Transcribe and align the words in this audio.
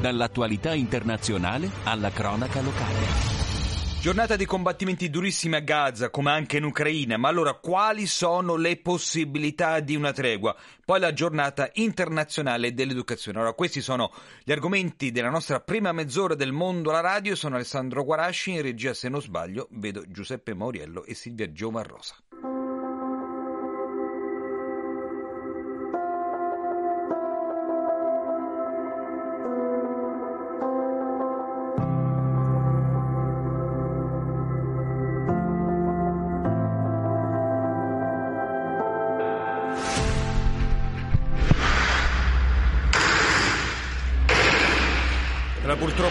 Dall'attualità 0.00 0.74
internazionale 0.74 1.68
alla 1.82 2.10
cronaca 2.10 2.60
locale. 2.60 3.36
Giornata 4.00 4.36
di 4.36 4.46
combattimenti 4.46 5.10
durissimi 5.10 5.56
a 5.56 5.60
Gaza, 5.60 6.08
come 6.08 6.30
anche 6.30 6.58
in 6.58 6.62
Ucraina, 6.62 7.16
ma 7.16 7.26
allora 7.26 7.54
quali 7.54 8.06
sono 8.06 8.54
le 8.54 8.76
possibilità 8.76 9.80
di 9.80 9.96
una 9.96 10.12
tregua? 10.12 10.54
Poi 10.84 11.00
la 11.00 11.12
giornata 11.12 11.68
internazionale 11.74 12.74
dell'educazione. 12.74 13.38
Allora, 13.38 13.54
questi 13.54 13.80
sono 13.80 14.12
gli 14.44 14.52
argomenti 14.52 15.10
della 15.10 15.30
nostra 15.30 15.58
prima 15.58 15.90
mezz'ora 15.90 16.36
del 16.36 16.52
mondo 16.52 16.90
alla 16.90 17.00
radio. 17.00 17.34
Sono 17.34 17.56
Alessandro 17.56 18.04
Guarasci, 18.04 18.52
in 18.52 18.62
regia 18.62 18.94
se 18.94 19.08
non 19.08 19.20
sbaglio 19.20 19.66
vedo 19.72 20.04
Giuseppe 20.06 20.54
Mauriello 20.54 21.02
e 21.04 21.14
Silvia 21.14 21.50
Giovarrosa. 21.50 22.14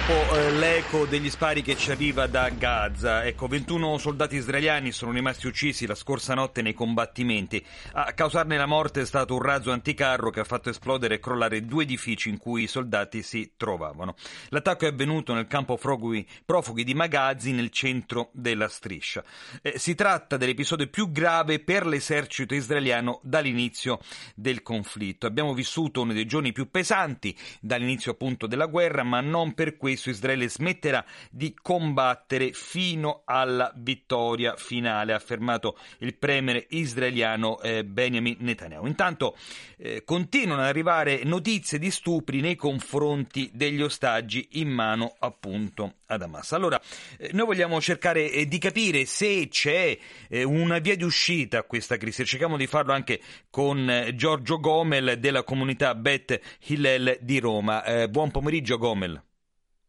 Purtroppo 0.08 0.36
eh, 0.36 0.52
l'eco 0.52 1.06
degli 1.06 1.30
spari 1.30 1.62
che 1.62 1.76
ci 1.76 1.92
arriva 1.92 2.28
da 2.28 2.50
Gaza. 2.50 3.26
Ecco, 3.26 3.48
21 3.48 3.98
soldati 3.98 4.38
israeliani 4.38 4.94
sono 4.94 5.12
rimasti 5.12 5.48
uccisi 5.48 5.86
la 5.86 5.96
scorsa 5.96 6.34
notte 6.34 6.62
nei 6.62 6.74
combattimenti. 6.74 7.64
A 7.92 8.14
causarne 8.14 8.56
la 8.56 8.66
morte 8.66 9.02
è 9.02 9.06
stato 9.06 9.34
un 9.34 9.42
razzo 9.42 9.72
anticarro 9.72 10.30
che 10.30 10.40
ha 10.40 10.46
fatto 10.46 10.70
esplodere 10.70 11.16
e 11.16 11.20
crollare 11.20 11.66
due 11.66 11.84
edifici 11.84 12.30
in 12.30 12.38
cui 12.38 12.64
i 12.64 12.68
soldati 12.68 13.22
si 13.22 13.52
trovavano. 13.58 14.16
L'attacco 14.50 14.86
è 14.86 14.90
avvenuto 14.90 15.34
nel 15.34 15.48
campo 15.48 15.76
profughi, 15.76 16.26
profughi 16.46 16.86
di 16.86 16.94
Magazzi 16.94 17.52
nel 17.52 17.70
centro 17.70 18.30
della 18.32 18.70
striscia. 18.70 19.24
Eh, 19.62 19.78
si 19.78 19.94
tratta 19.94 20.38
dell'episodio 20.38 20.88
più 20.88 21.12
grave 21.12 21.60
per 21.60 21.86
l'esercito 21.86 22.56
israeliano 22.56 23.20
dall'inizio 23.24 24.00
del 24.36 24.62
conflitto. 24.62 25.28
Abbiamo 25.28 25.54
vissuto 25.54 26.02
uno 26.02 26.14
dei 26.14 26.26
giorni 26.26 26.54
più 26.54 26.72
pesanti 26.72 27.36
dall'inizio 27.60 28.12
appunto 28.12 28.48
della 28.48 28.68
guerra, 28.68 29.04
ma 29.04 29.20
non 29.20 29.54
per 29.54 29.76
questo 29.76 29.96
Israele 30.06 30.48
smetterà 30.50 31.04
di 31.30 31.54
combattere 31.60 32.52
fino 32.54 33.24
alla 33.26 33.72
vittoria 33.76 34.56
finale, 34.56 35.14
ha 35.14 35.16
affermato 35.16 35.78
il 36.00 36.16
premier 36.16 36.66
israeliano 36.70 37.60
eh, 37.62 37.84
Benjamin 37.84 38.38
Netanyahu. 38.40 38.86
Intanto 38.88 39.36
eh, 39.78 40.04
continuano 40.04 40.62
ad 40.62 40.68
arrivare 40.68 41.24
notizie 41.24 41.80
di 41.80 41.92
stupri 41.92 42.42
nei 42.42 42.56
confronti 42.56 43.50
degli 43.54 43.82
ostaggi 43.82 44.48
in 44.54 44.70
mano 44.70 45.16
appunto 45.20 45.96
ad 46.08 46.22
Hamas. 46.22 46.54
Allora, 46.54 46.82
eh, 47.18 47.30
noi 47.34 47.46
vogliamo 47.46 47.80
cercare 47.82 48.32
eh, 48.32 48.48
di 48.48 48.58
capire 48.58 49.06
se 49.06 49.48
c'è 49.50 49.98
eh, 50.30 50.44
una 50.44 50.80
via 50.80 50.96
di 50.96 51.04
uscita 51.04 51.60
a 51.60 51.64
questa 51.64 51.98
crisi. 51.98 52.26
Cerchiamo 52.26 52.58
di 52.58 52.68
farlo 52.68 52.94
anche 52.94 53.22
con 53.50 53.90
eh, 53.90 54.16
Giorgio 54.16 54.60
Gomel 54.60 55.20
della 55.20 55.44
comunità 55.44 55.96
Bet 55.96 56.40
Hillel 56.68 57.18
di 57.22 57.40
Roma. 57.40 58.08
buon 58.10 58.32
pomeriggio 58.32 58.78
Gomel. 58.78 59.27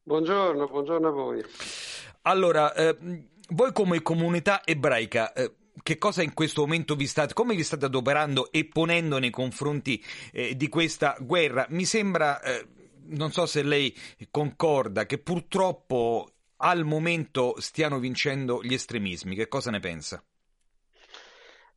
Buongiorno, 0.09 0.69
buongiorno 0.69 1.09
a 1.09 1.11
voi. 1.11 1.45
Allora, 2.23 2.73
eh, 2.73 2.97
voi 3.51 3.73
come 3.75 4.01
comunità 4.01 4.63
ebraica, 4.65 5.35
eh, 5.35 5.53
che 5.83 5.99
cosa 5.99 6.23
in 6.23 6.33
questo 6.33 6.63
momento 6.63 6.97
vi 6.97 7.07
state, 7.07 7.35
come 7.35 7.55
vi 7.55 7.63
state 7.63 7.85
adoperando 7.85 8.51
e 8.51 8.65
ponendo 8.65 9.19
nei 9.19 9.29
confronti 9.29 10.03
eh, 10.33 10.57
di 10.57 10.71
questa 10.71 11.15
guerra? 11.21 11.67
Mi 11.69 11.85
sembra, 11.85 12.41
eh, 12.41 12.67
non 13.09 13.33
so 13.33 13.45
se 13.45 13.63
lei 13.63 13.95
concorda, 14.31 15.05
che 15.05 15.19
purtroppo 15.19 16.31
al 16.57 16.85
momento 16.85 17.57
stiano 17.59 17.99
vincendo 17.99 18.63
gli 18.63 18.73
estremismi. 18.73 19.35
Che 19.35 19.49
cosa 19.49 19.71
ne 19.71 19.81
pensa? 19.81 20.25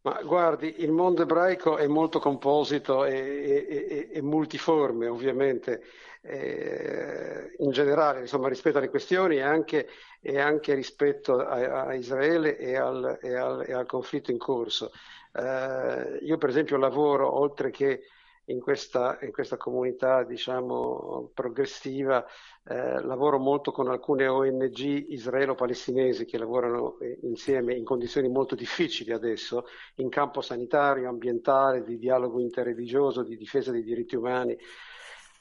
Ma 0.03 0.21
guardi, 0.23 0.75
il 0.77 0.91
mondo 0.91 1.23
ebraico 1.23 1.75
è 1.75 1.85
molto 1.85 2.19
composito 2.19 3.03
e, 3.03 3.13
e, 3.13 3.65
e, 3.67 4.09
e 4.13 4.21
multiforme, 4.21 5.07
ovviamente 5.07 5.83
eh, 6.21 7.55
in 7.57 7.71
generale 7.71 8.21
insomma, 8.21 8.47
rispetto 8.47 8.77
alle 8.77 8.89
questioni 8.89 9.37
e 9.37 9.41
anche, 9.41 9.87
e 10.21 10.39
anche 10.39 10.73
rispetto 10.73 11.37
a, 11.39 11.85
a 11.85 11.93
Israele 11.93 12.57
e 12.57 12.75
al, 12.75 13.19
e, 13.21 13.35
al, 13.35 13.65
e 13.67 13.73
al, 13.73 13.85
conflitto 13.85 14.31
in 14.31 14.37
corso. 14.37 14.91
Eh, 15.33 16.19
io 16.21 16.37
per 16.37 16.49
esempio 16.49 16.77
lavoro 16.77 17.33
oltre 17.33 17.71
che 17.71 18.01
in 18.45 18.59
questa, 18.59 19.17
in 19.21 19.31
questa 19.31 19.57
comunità 19.57 20.23
diciamo, 20.23 21.31
progressiva, 21.33 22.25
eh, 22.63 23.01
lavoro 23.01 23.39
molto 23.39 23.71
con 23.71 23.87
alcune 23.87 24.27
ONG 24.27 24.77
israelo-palestinesi 24.77 26.25
che 26.25 26.37
lavorano 26.37 26.99
eh, 26.99 27.19
insieme 27.23 27.73
in 27.75 27.83
condizioni 27.83 28.27
molto 28.29 28.55
difficili 28.55 29.11
adesso, 29.11 29.65
in 29.95 30.09
campo 30.09 30.41
sanitario, 30.41 31.07
ambientale, 31.07 31.83
di 31.83 31.97
dialogo 31.97 32.39
interreligioso, 32.39 33.23
di 33.23 33.37
difesa 33.37 33.71
dei 33.71 33.83
diritti 33.83 34.15
umani. 34.15 34.57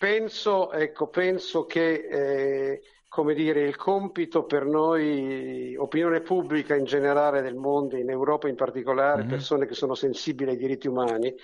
Penso, 0.01 0.73
ecco, 0.73 1.09
penso 1.09 1.67
che 1.67 1.93
eh, 2.11 2.83
come 3.07 3.35
dire, 3.35 3.61
il 3.61 3.77
compito 3.77 4.45
per 4.45 4.65
noi, 4.65 5.77
opinione 5.77 6.23
pubblica 6.23 6.75
in 6.75 6.85
generale 6.85 7.43
del 7.43 7.55
mondo, 7.55 7.99
in 7.99 8.09
Europa 8.09 8.49
in 8.49 8.55
particolare, 8.55 9.21
mm-hmm. 9.21 9.29
persone 9.29 9.67
che 9.67 9.75
sono 9.75 9.95
sensibili 9.95 10.53
ai 10.53 10.57
diritti 10.57 10.89
umani 10.89 11.35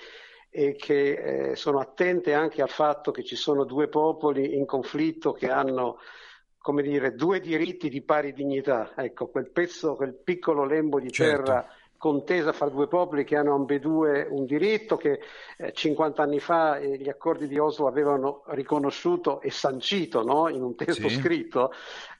e 0.48 0.74
che 0.74 1.50
eh, 1.50 1.54
sono 1.54 1.80
attente 1.80 2.32
anche 2.32 2.62
al 2.62 2.70
fatto 2.70 3.10
che 3.10 3.24
ci 3.24 3.36
sono 3.36 3.64
due 3.64 3.88
popoli 3.88 4.56
in 4.56 4.64
conflitto 4.64 5.32
che 5.32 5.50
hanno 5.50 5.98
come 6.56 6.80
dire, 6.80 7.14
due 7.14 7.40
diritti 7.40 7.90
di 7.90 8.00
pari 8.00 8.32
dignità. 8.32 8.94
Ecco, 8.96 9.28
quel 9.28 9.50
pezzo, 9.50 9.96
quel 9.96 10.14
piccolo 10.14 10.64
lembo 10.64 10.98
di 10.98 11.12
certo. 11.12 11.42
terra 11.42 11.68
contesa 11.96 12.52
fra 12.52 12.68
due 12.68 12.86
popoli 12.88 13.24
che 13.24 13.36
hanno 13.36 13.54
ambedue 13.54 14.26
un 14.28 14.44
diritto 14.44 14.96
che 14.96 15.20
eh, 15.56 15.72
50 15.72 16.22
anni 16.22 16.40
fa 16.40 16.78
eh, 16.78 16.98
gli 16.98 17.08
accordi 17.08 17.46
di 17.46 17.58
Oslo 17.58 17.86
avevano 17.86 18.42
riconosciuto 18.46 19.40
e 19.40 19.50
sancito 19.50 20.22
no? 20.22 20.48
in 20.48 20.62
un 20.62 20.74
testo 20.74 21.08
sì. 21.08 21.16
scritto, 21.16 21.72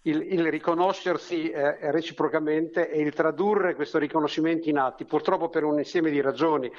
il, 0.03 0.33
il 0.33 0.51
riconoscersi 0.51 1.51
eh, 1.51 1.91
reciprocamente 1.91 2.91
e 2.91 3.01
il 3.01 3.13
tradurre 3.13 3.75
questo 3.75 3.99
riconoscimento 3.99 4.69
in 4.69 4.79
atti. 4.79 5.05
Purtroppo 5.05 5.49
per 5.49 5.65
un 5.65 5.79
insieme 5.79 6.11
di 6.11 6.21
ragioni 6.21 6.71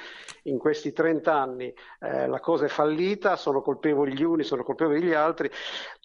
in 0.44 0.58
questi 0.58 0.92
30 0.92 1.32
anni 1.32 1.72
eh, 2.00 2.26
la 2.26 2.40
cosa 2.40 2.64
è 2.64 2.68
fallita, 2.68 3.36
sono 3.36 3.62
colpevoli 3.62 4.14
gli 4.14 4.22
uni, 4.22 4.42
sono 4.42 4.64
colpevoli 4.64 5.02
gli 5.02 5.12
altri, 5.12 5.50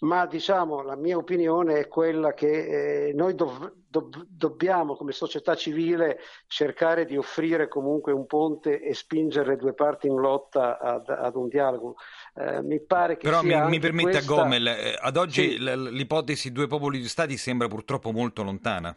ma 0.00 0.26
diciamo 0.26 0.82
la 0.82 0.96
mia 0.96 1.16
opinione 1.16 1.78
è 1.78 1.88
quella 1.88 2.34
che 2.34 3.08
eh, 3.08 3.12
noi 3.14 3.34
dov- 3.34 3.72
do- 3.88 4.10
dobbiamo 4.28 4.94
come 4.94 5.12
società 5.12 5.54
civile 5.54 6.20
cercare 6.46 6.83
di 7.06 7.16
offrire 7.16 7.68
comunque 7.68 8.12
un 8.12 8.26
ponte 8.26 8.80
e 8.80 8.94
spingere 8.94 9.50
le 9.50 9.56
due 9.56 9.72
parti 9.72 10.06
in 10.06 10.16
lotta 10.16 10.78
ad, 10.78 11.08
ad 11.08 11.34
un 11.34 11.48
dialogo. 11.48 11.96
Eh, 12.34 12.62
mi 12.62 12.80
pare 12.80 13.16
che 13.16 13.28
Però 13.28 13.42
mi, 13.42 13.58
mi 13.68 13.78
permetta 13.78 14.10
questa... 14.10 14.34
Gomel, 14.34 14.66
eh, 14.66 14.96
ad 15.00 15.16
oggi 15.16 15.52
sì. 15.52 15.58
l'ipotesi 15.58 16.52
due 16.52 16.66
popoli 16.66 16.98
di 16.98 17.08
stati 17.08 17.36
sembra 17.36 17.68
purtroppo 17.68 18.12
molto 18.12 18.42
lontana. 18.42 18.96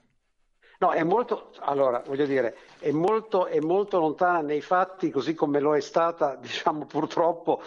No, 0.79 0.91
è 0.91 1.03
molto, 1.03 1.49
allora, 1.61 2.03
voglio 2.05 2.27
dire, 2.27 2.55
è 2.77 2.91
molto, 2.91 3.47
è 3.47 3.59
molto 3.59 3.99
lontana 3.99 4.41
nei 4.41 4.61
fatti, 4.61 5.09
così 5.09 5.33
come 5.33 5.59
lo 5.59 5.75
è 5.75 5.79
stata, 5.79 6.35
diciamo, 6.39 6.85
purtroppo 6.85 7.63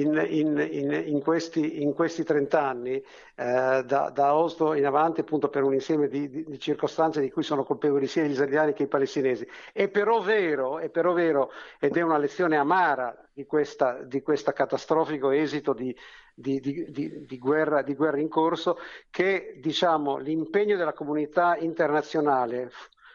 in, 0.00 0.26
in, 0.28 0.68
in, 0.70 0.92
in 1.06 1.20
questi, 1.22 1.82
questi 1.94 2.24
30 2.24 2.60
anni, 2.60 2.94
eh, 2.94 3.82
da, 3.84 4.10
da, 4.10 4.34
Oslo 4.34 4.74
in 4.74 4.86
avanti, 4.86 5.20
appunto 5.20 5.48
per 5.48 5.62
un 5.62 5.74
insieme 5.74 6.08
di, 6.08 6.28
di, 6.28 6.44
di, 6.44 6.58
circostanze 6.58 7.20
di 7.20 7.30
cui 7.30 7.42
sono 7.42 7.64
colpevoli 7.64 8.06
sia 8.06 8.24
gli 8.24 8.30
israeliani 8.30 8.72
che 8.72 8.84
i 8.84 8.88
palestinesi. 8.88 9.46
È 9.72 9.88
però 9.88 10.20
vero, 10.20 10.78
è 10.78 10.88
però 10.88 11.12
vero 11.12 11.50
ed 11.78 11.96
è 11.96 12.00
una 12.00 12.18
lezione 12.18 12.56
amara 12.56 13.16
di 13.32 13.44
questo 13.46 14.52
catastrofico 14.52 15.30
esito 15.30 15.72
di, 15.72 15.96
di, 16.34 17.38
guerra, 17.38 17.82
guerra, 17.82 18.18
in 18.18 18.28
corso, 18.28 18.78
che 19.10 19.58
diciamo, 19.60 20.18
l'impegno 20.18 20.76
della 20.76 20.92
comunità 20.92 21.56
internazionale 21.56 22.70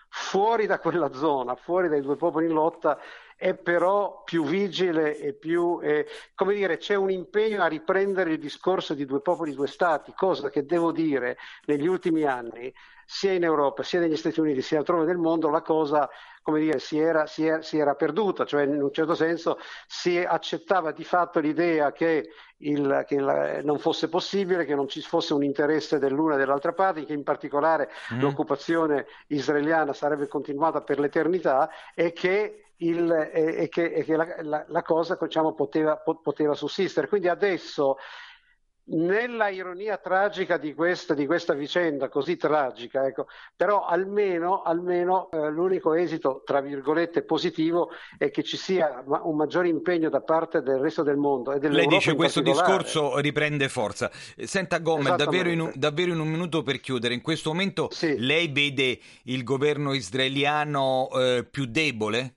fuori 0.09 0.65
da 0.65 0.79
quella 0.79 1.13
zona, 1.13 1.55
fuori 1.55 1.89
dai 1.89 2.01
due 2.01 2.15
popoli 2.15 2.45
in 2.47 2.53
lotta, 2.53 2.99
è 3.37 3.53
però 3.53 4.23
più 4.23 4.43
vigile 4.43 5.17
e 5.17 5.33
più, 5.33 5.79
eh, 5.81 6.07
come 6.33 6.55
dire, 6.55 6.77
c'è 6.77 6.95
un 6.95 7.11
impegno 7.11 7.61
a 7.61 7.67
riprendere 7.67 8.31
il 8.31 8.39
discorso 8.39 8.95
di 8.95 9.05
due 9.05 9.21
popoli, 9.21 9.53
due 9.53 9.67
stati, 9.67 10.11
cosa 10.15 10.49
che 10.49 10.65
devo 10.65 10.91
dire 10.91 11.37
negli 11.65 11.85
ultimi 11.85 12.23
anni 12.23 12.73
sia 13.05 13.31
in 13.31 13.43
Europa, 13.43 13.83
sia 13.83 13.99
negli 13.99 14.17
Stati 14.17 14.39
Uniti, 14.39 14.61
sia 14.61 14.79
altrove 14.79 15.05
nel 15.05 15.17
mondo, 15.17 15.49
la 15.49 15.61
cosa 15.61 16.09
come 16.41 16.61
dire, 16.61 16.79
si, 16.79 16.97
era, 16.97 17.25
si, 17.27 17.45
era, 17.45 17.61
si 17.61 17.77
era 17.77 17.93
perduta, 17.95 18.45
cioè 18.45 18.63
in 18.63 18.81
un 18.81 18.93
certo 18.93 19.15
senso 19.15 19.59
si 19.85 20.17
accettava 20.17 20.93
di 20.93 21.03
fatto 21.03 21.39
l'idea 21.41 21.91
che, 21.91 22.29
il, 22.59 23.03
che 23.05 23.19
la, 23.19 23.61
non 23.63 23.79
fosse 23.79 24.07
possibile, 24.07 24.63
che 24.63 24.73
non 24.73 24.87
ci 24.87 25.01
fosse 25.01 25.33
un 25.33 25.43
interesse 25.43 25.99
dell'una 25.99 26.35
e 26.35 26.37
dell'altra 26.37 26.71
parte, 26.71 27.03
che 27.03 27.11
in 27.11 27.23
particolare 27.23 27.89
mm. 28.13 28.21
l'occupazione 28.21 29.07
israeliana 29.27 29.91
sarebbe 29.91 30.29
continuata 30.29 30.79
per 30.81 30.99
l'eternità 30.99 31.69
e 31.93 32.13
che 32.13 32.66
il, 32.77 33.11
e, 33.33 33.69
che, 33.69 33.85
e 33.85 34.03
che 34.03 34.15
la, 34.15 34.35
la, 34.41 34.65
la, 34.67 34.81
cosa 34.83 35.17
diciamo, 35.19 35.53
poteva, 35.53 35.97
poteva, 35.97 36.53
sussistere. 36.53 37.07
Quindi 37.07 37.27
adesso 37.27 37.97
nella 38.89 39.49
ironia 39.49 39.97
tragica 39.97 40.57
di 40.57 40.73
questa, 40.73 41.13
di 41.13 41.25
questa 41.25 41.53
vicenda, 41.53 42.07
così 42.07 42.37
tragica, 42.37 43.05
ecco, 43.05 43.27
però 43.55 43.85
almeno, 43.85 44.61
almeno 44.61 45.29
eh, 45.31 45.49
l'unico 45.49 45.93
esito, 45.93 46.41
tra 46.45 46.61
virgolette, 46.61 47.23
positivo 47.23 47.89
è 48.17 48.29
che 48.31 48.43
ci 48.43 48.55
sia 48.55 49.03
un 49.05 49.35
maggiore 49.35 49.67
impegno 49.67 50.09
da 50.09 50.21
parte 50.21 50.61
del 50.61 50.77
resto 50.79 51.03
del 51.03 51.17
mondo. 51.17 51.51
E 51.51 51.67
Lei 51.67 51.87
dice 51.87 52.15
questo 52.15 52.41
discorso 52.41 53.17
riprende 53.17 53.67
forza. 53.67 54.09
Senta 54.37 54.77
Gomez, 54.79 55.15
davvero 55.15 55.49
in, 55.49 55.59
un, 55.59 55.71
davvero 55.75 56.13
in, 56.13 56.19
un, 56.19 56.29
minuto 56.29 56.63
per 56.63 56.79
chiudere, 56.79 57.13
in 57.13 57.21
questo 57.21 57.49
momento 57.49 57.89
sì. 57.91 58.17
lei 58.17 58.47
vede 58.47 58.99
il 59.23 59.43
governo 59.43 59.93
israeliano 59.93 61.09
eh, 61.13 61.45
più 61.49 61.65
debole? 61.65 62.36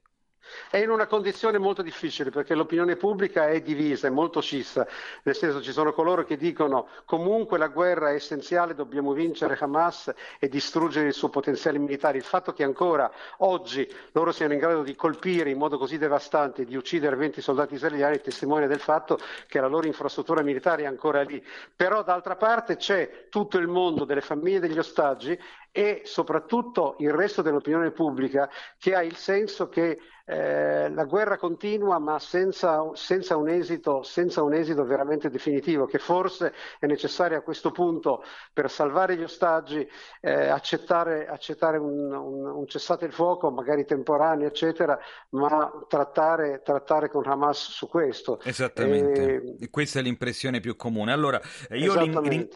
È 0.71 0.77
in 0.77 0.91
una 0.91 1.07
condizione 1.07 1.59
molto 1.59 1.83
difficile 1.83 2.31
perché 2.31 2.55
l'opinione 2.55 2.97
pubblica 2.97 3.49
è 3.49 3.61
divisa, 3.61 4.07
è 4.07 4.11
molto 4.11 4.41
scissa, 4.41 4.87
nel 5.23 5.35
senso 5.35 5.63
ci 5.63 5.73
sono 5.73 5.93
coloro 5.93 6.25
che 6.25 6.37
dicono 6.37 6.89
comunque 7.05 7.59
la 7.59 7.69
guerra 7.69 8.11
è 8.11 8.15
essenziale, 8.15 8.75
dobbiamo 8.75 9.13
vincere 9.13 9.57
Hamas 9.59 10.13
e 10.39 10.49
distruggere 10.49 11.09
il 11.09 11.13
suo 11.15 11.29
potenziale 11.29 11.79
militare. 11.79 12.19
Il 12.19 12.25
fatto 12.25 12.53
che 12.53 12.65
ancora 12.65 13.11
oggi 13.39 13.89
loro 14.13 14.33
siano 14.33 14.53
in 14.53 14.59
grado 14.59 14.83
di 14.83 14.95
colpire 14.95 15.51
in 15.51 15.59
modo 15.59 15.79
così 15.79 15.99
devastante, 15.99 16.65
di 16.65 16.77
uccidere 16.77 17.17
20 17.17 17.41
soldati 17.41 17.75
israeliani 17.75 18.17
è 18.17 18.21
testimone 18.21 18.67
del 18.67 18.81
fatto 18.81 19.19
che 19.47 19.61
la 19.61 19.67
loro 19.67 19.87
infrastruttura 19.87 20.43
militare 20.43 20.83
è 20.83 20.87
ancora 20.87 21.23
lì. 21.23 21.45
Però 21.75 22.03
d'altra 22.03 22.37
parte 22.37 22.77
c'è 22.77 23.27
tutto 23.29 23.59
il 23.59 23.69
mondo 23.69 24.05
delle 24.05 24.21
famiglie 24.21 24.61
degli 24.61 24.79
ostaggi 24.79 25.39
e 25.73 26.03
soprattutto 26.05 26.97
il 26.99 27.13
resto 27.13 27.43
dell'opinione 27.43 27.91
pubblica 27.93 28.49
che 28.79 28.95
ha 28.95 29.03
il 29.03 29.17
senso 29.17 29.69
che 29.69 29.99
eh, 30.31 30.89
la 30.91 31.05
guerra 31.07 31.37
continua 31.37 31.99
ma 31.99 32.21
senza, 32.21 32.89
senza, 32.93 33.37
un 33.37 33.49
esito, 33.49 34.05
senza, 34.05 34.45
un 34.45 34.55
esito, 34.55 34.85
veramente 34.85 35.29
definitivo, 35.29 35.87
che 35.87 35.99
forse 35.99 36.53
è 36.79 36.87
necessario 36.87 37.37
a 37.37 37.41
questo 37.41 37.73
punto 37.73 38.23
per 38.53 38.71
salvare 38.71 39.17
gli 39.17 39.25
ostaggi 39.25 39.85
eh, 40.21 40.49
accettare, 40.49 41.27
accettare 41.27 41.79
un, 41.79 42.13
un, 42.13 42.47
un, 42.47 42.67
cessate 42.69 43.07
il 43.07 43.13
fuoco, 43.13 43.51
magari 43.51 43.85
temporaneo, 43.85 44.47
eccetera, 44.47 44.97
ma 45.31 45.69
trattare, 45.89 46.63
trattare 46.63 47.11
con 47.11 47.27
Hamas 47.27 47.71
su 47.73 47.89
questo. 47.89 48.41
Esattamente, 48.45 49.57
e... 49.59 49.69
questa 49.69 49.99
è 49.99 50.03
l'impressione 50.03 50.61
più 50.61 50.77
comune. 50.77 51.13
Allora, 51.13 51.41
io 51.71 51.95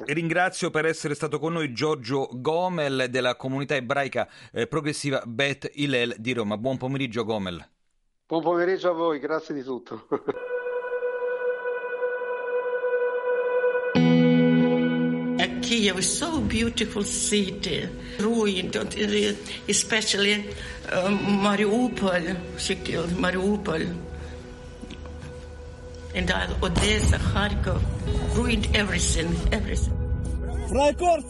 ringrazio 0.05 0.70
per 0.70 0.87
essere 0.87 1.14
stato 1.14 1.40
con 1.40 1.55
noi 1.55 1.72
Giorgio 1.72 2.28
Gomel 2.34 3.03
della 3.03 3.35
comunità 3.35 3.75
ebraica 3.75 4.27
eh, 4.51 4.67
progressiva 4.67 5.21
Bet 5.25 5.69
Hillel 5.73 6.15
di 6.17 6.33
Roma. 6.33 6.57
Buon 6.57 6.77
pomeriggio 6.77 7.23
Gomel. 7.23 7.67
Buon 8.25 8.44
pomeriggio 8.44 8.89
a 8.89 8.94
voi, 8.94 9.19
grazie 9.19 9.53
di 9.53 9.63
tutto. 9.63 10.07
Kiev 15.69 16.00
is 16.00 16.17
so 16.17 16.41
beautiful 16.41 17.03
city, 17.03 17.88
ruined, 18.19 18.75
especially 19.67 20.33
um, 20.91 21.19
Mariupol, 21.44 22.35
she 22.57 22.75
killed 22.75 23.11
Mariupol. 23.11 23.95
And 26.15 26.31
Odessa, 26.63 27.19
Kharkov, 27.19 27.83
ruined 28.35 28.75
everything, 28.75 29.35
everything. 29.51 29.94
Фрайкор 30.69 31.21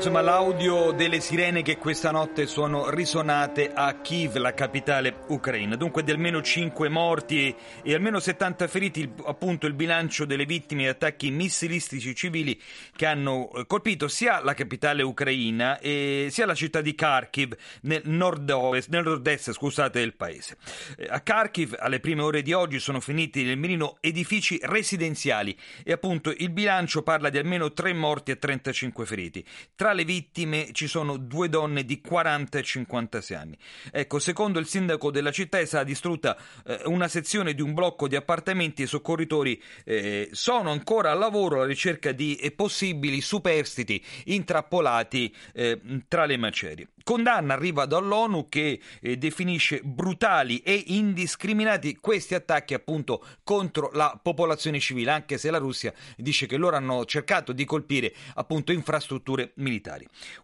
Insomma, 0.00 0.22
l'audio 0.22 0.92
delle 0.92 1.20
sirene 1.20 1.60
che 1.60 1.76
questa 1.76 2.10
notte 2.10 2.46
sono 2.46 2.88
risonate 2.88 3.70
a 3.70 4.00
Kiev, 4.00 4.36
la 4.36 4.54
capitale 4.54 5.24
ucraina. 5.26 5.76
Dunque 5.76 6.02
di 6.02 6.10
almeno 6.10 6.40
5 6.40 6.88
morti 6.88 7.54
e 7.82 7.94
almeno 7.94 8.18
70 8.18 8.66
feriti, 8.66 9.12
appunto 9.26 9.66
il 9.66 9.74
bilancio 9.74 10.24
delle 10.24 10.46
vittime 10.46 10.84
di 10.84 10.88
attacchi 10.88 11.30
missilistici 11.30 12.14
civili 12.14 12.58
che 12.96 13.04
hanno 13.04 13.52
eh, 13.52 13.66
colpito 13.66 14.08
sia 14.08 14.42
la 14.42 14.54
capitale 14.54 15.02
ucraina 15.02 15.78
sia 15.82 16.46
la 16.46 16.54
città 16.54 16.80
di 16.80 16.94
Kharkiv 16.94 17.54
nel 17.82 18.00
nord-ovest, 18.06 18.88
nel 18.88 19.04
nord-est 19.04 19.52
scusate, 19.52 19.98
del 19.98 20.14
paese. 20.14 20.56
Eh, 20.96 21.08
a 21.10 21.20
Kharkiv 21.20 21.76
alle 21.78 22.00
prime 22.00 22.22
ore 22.22 22.40
di 22.40 22.54
oggi 22.54 22.78
sono 22.78 23.00
finiti 23.00 23.44
nel 23.44 23.58
mirino 23.58 23.98
edifici 24.00 24.58
residenziali 24.62 25.54
e 25.84 25.92
appunto 25.92 26.32
il 26.34 26.48
bilancio 26.48 27.02
parla 27.02 27.28
di 27.28 27.36
almeno 27.36 27.74
3 27.74 27.92
morti 27.92 28.30
e 28.30 28.38
35 28.38 29.04
feriti. 29.04 29.46
Tra 29.76 29.88
tra 29.90 29.98
le 29.98 30.04
vittime 30.04 30.68
ci 30.70 30.86
sono 30.86 31.16
due 31.16 31.48
donne 31.48 31.84
di 31.84 32.00
40 32.00 32.58
e 32.58 32.62
56 32.62 33.36
anni. 33.36 33.58
Ecco, 33.90 34.20
secondo 34.20 34.60
il 34.60 34.66
sindaco 34.66 35.10
della 35.10 35.32
città 35.32 35.58
è 35.58 35.64
stata 35.64 35.82
distrutta 35.82 36.36
eh, 36.64 36.82
una 36.84 37.08
sezione 37.08 37.54
di 37.54 37.62
un 37.62 37.74
blocco 37.74 38.06
di 38.06 38.14
appartamenti 38.14 38.82
e 38.82 38.84
i 38.84 38.88
soccorritori 38.88 39.60
eh, 39.84 40.28
sono 40.30 40.70
ancora 40.70 41.10
al 41.10 41.18
lavoro 41.18 41.56
alla 41.56 41.66
ricerca 41.66 42.12
di 42.12 42.36
eh, 42.36 42.52
possibili 42.52 43.20
superstiti 43.20 44.00
intrappolati 44.26 45.34
eh, 45.54 45.80
tra 46.06 46.24
le 46.24 46.36
macerie. 46.36 46.88
Condanna 47.02 47.54
arriva 47.54 47.86
dall'ONU 47.86 48.48
che 48.48 48.80
eh, 49.00 49.16
definisce 49.16 49.80
brutali 49.82 50.58
e 50.60 50.84
indiscriminati 50.88 51.96
questi 51.96 52.36
attacchi 52.36 52.74
appunto 52.74 53.24
contro 53.42 53.90
la 53.94 54.16
popolazione 54.22 54.78
civile, 54.78 55.10
anche 55.10 55.36
se 55.36 55.50
la 55.50 55.58
Russia 55.58 55.92
dice 56.16 56.46
che 56.46 56.56
loro 56.56 56.76
hanno 56.76 57.04
cercato 57.06 57.52
di 57.52 57.64
colpire 57.64 58.14
appunto 58.34 58.70
infrastrutture 58.70 59.50
militari. 59.54 59.79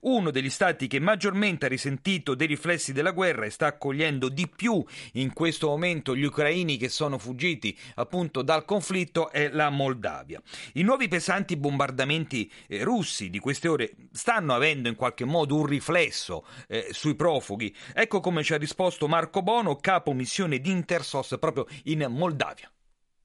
Uno 0.00 0.30
degli 0.30 0.50
stati 0.50 0.86
che 0.86 0.98
maggiormente 0.98 1.66
ha 1.66 1.68
risentito 1.68 2.34
dei 2.34 2.46
riflessi 2.46 2.92
della 2.92 3.12
guerra 3.12 3.44
e 3.44 3.50
sta 3.50 3.66
accogliendo 3.66 4.28
di 4.28 4.48
più 4.48 4.84
in 5.12 5.32
questo 5.32 5.68
momento 5.68 6.16
gli 6.16 6.24
ucraini 6.24 6.76
che 6.76 6.88
sono 6.88 7.18
fuggiti 7.18 7.76
appunto 7.96 8.42
dal 8.42 8.64
conflitto 8.64 9.30
è 9.30 9.48
la 9.48 9.70
Moldavia. 9.70 10.40
I 10.74 10.82
nuovi 10.82 11.08
pesanti 11.08 11.56
bombardamenti 11.56 12.50
eh, 12.68 12.82
russi 12.82 13.30
di 13.30 13.38
queste 13.38 13.68
ore 13.68 13.94
stanno 14.12 14.54
avendo 14.54 14.88
in 14.88 14.94
qualche 14.94 15.24
modo 15.24 15.56
un 15.56 15.66
riflesso 15.66 16.46
eh, 16.68 16.88
sui 16.90 17.14
profughi. 17.14 17.74
Ecco 17.94 18.20
come 18.20 18.42
ci 18.42 18.54
ha 18.54 18.58
risposto 18.58 19.08
Marco 19.08 19.42
Bono, 19.42 19.76
capo 19.76 20.12
missione 20.12 20.60
di 20.60 20.70
Intersos 20.70 21.36
proprio 21.38 21.66
in 21.84 22.06
Moldavia. 22.08 22.70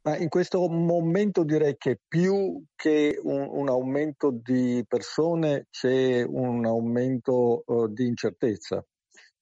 Ma 0.04 0.18
in 0.18 0.30
questo 0.30 0.68
momento 0.68 1.44
direi 1.44 1.76
che 1.78 2.00
più 2.08 2.64
che 2.76 3.20
un, 3.22 3.48
un 3.52 3.70
aumento 3.70 4.32
di 4.32 4.84
persone 4.88 5.68
c'è 5.70 6.24
un 6.24 6.66
aumento 6.66 7.62
uh, 7.66 7.88
di 7.88 8.08
incertezza, 8.08 8.84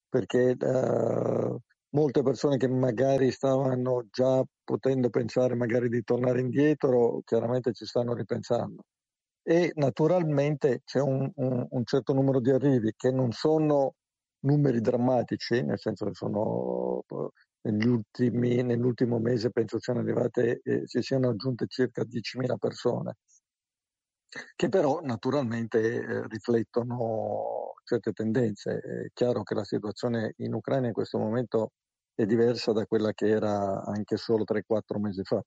perché 0.09 0.57
uh, 0.59 1.57
molte 1.91 2.21
persone 2.23 2.57
che 2.57 2.67
magari 2.67 3.31
stavano 3.31 4.07
già 4.11 4.43
potendo 4.61 5.09
pensare 5.09 5.55
magari 5.55 5.87
di 5.87 6.03
tornare 6.03 6.41
indietro, 6.41 7.21
chiaramente 7.23 7.71
ci 7.71 7.85
stanno 7.85 8.13
ripensando. 8.13 8.83
E 9.41 9.71
naturalmente 9.75 10.81
c'è 10.83 10.99
un, 10.99 11.31
un, 11.35 11.67
un, 11.69 11.85
certo 11.85 12.13
numero 12.13 12.41
di 12.41 12.51
arrivi 12.51 12.93
che 12.97 13.11
non 13.11 13.31
sono 13.31 13.95
numeri 14.41 14.81
drammatici, 14.81 15.63
nel 15.63 15.79
senso 15.79 16.05
che 16.05 16.13
sono 16.13 17.03
ultimi, 17.61 18.61
nell'ultimo 18.63 19.19
mese 19.19 19.51
penso 19.51 19.79
siano 19.79 19.99
arrivate, 19.99 20.61
eh, 20.63 20.81
si 20.85 21.01
siano 21.01 21.29
aggiunte 21.29 21.65
circa 21.67 22.03
10.000 22.03 22.57
persone, 22.57 23.17
che 24.55 24.69
però 24.69 24.99
naturalmente 25.01 25.79
eh, 25.79 26.27
riflettono 26.27 27.73
certe 27.83 28.11
tendenze. 28.13 28.77
È 28.77 29.09
chiaro 29.13 29.43
che 29.43 29.55
la 29.55 29.63
situazione 29.63 30.33
in 30.37 30.53
Ucraina 30.53 30.87
in 30.87 30.93
questo 30.93 31.17
momento 31.17 31.71
è 32.13 32.25
diversa 32.25 32.71
da 32.71 32.85
quella 32.85 33.13
che 33.13 33.27
era 33.27 33.83
anche 33.83 34.17
solo 34.17 34.43
3-4 34.43 34.99
mesi 34.99 35.23
fa. 35.23 35.41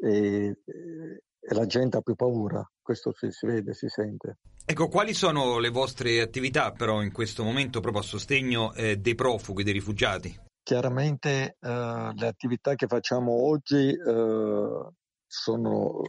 E, 0.00 0.56
eh, 0.64 1.22
e 1.40 1.54
la 1.54 1.66
gente 1.66 1.96
ha 1.96 2.00
più 2.00 2.14
paura, 2.14 2.62
questo 2.80 3.12
si, 3.12 3.30
si, 3.30 3.46
vede, 3.46 3.72
si 3.72 3.88
sente. 3.88 4.38
Ecco, 4.64 4.88
quali 4.88 5.14
sono 5.14 5.58
le 5.58 5.70
vostre 5.70 6.20
attività 6.20 6.72
però 6.72 7.02
in 7.02 7.10
questo 7.10 7.42
momento 7.42 7.80
proprio 7.80 8.02
a 8.02 8.04
sostegno 8.04 8.74
eh, 8.74 8.96
dei 8.96 9.14
profughi, 9.14 9.62
dei 9.62 9.72
rifugiati? 9.72 10.47
Chiaramente 10.68 11.56
eh, 11.58 12.12
le 12.14 12.26
attività 12.26 12.74
che 12.74 12.86
facciamo 12.86 13.32
oggi 13.32 13.88
eh, 13.88 14.90
sono 15.26 16.02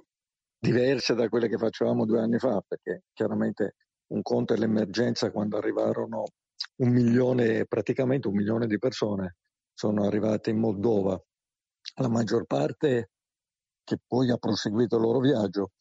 diverse 0.60 1.16
da 1.16 1.30
quelle 1.30 1.48
che 1.48 1.58
facevamo 1.58 2.04
due 2.04 2.20
anni 2.20 2.40
fa, 2.40 2.62
perché 2.68 3.04
chiaramente 3.14 3.76
un 4.08 4.22
conto 4.22 4.54
è 4.54 4.58
l'emergenza 4.58 5.32
quando 5.32 5.56
arrivarono 5.56 6.26
un 6.82 6.90
milione, 6.90 7.68
praticamente 7.68 8.28
un 8.28 8.36
milione 8.36 8.68
di 8.68 8.78
persone 8.78 9.38
sono 9.74 10.04
arrivate 10.04 10.50
in 10.50 10.58
Moldova, 10.58 11.18
la 12.02 12.10
maggior 12.10 12.44
parte 12.44 13.12
che 13.82 13.98
poi 14.06 14.30
ha 14.30 14.36
proseguito 14.36 14.98
il 14.98 15.04
loro 15.04 15.20
viaggio, 15.20 15.72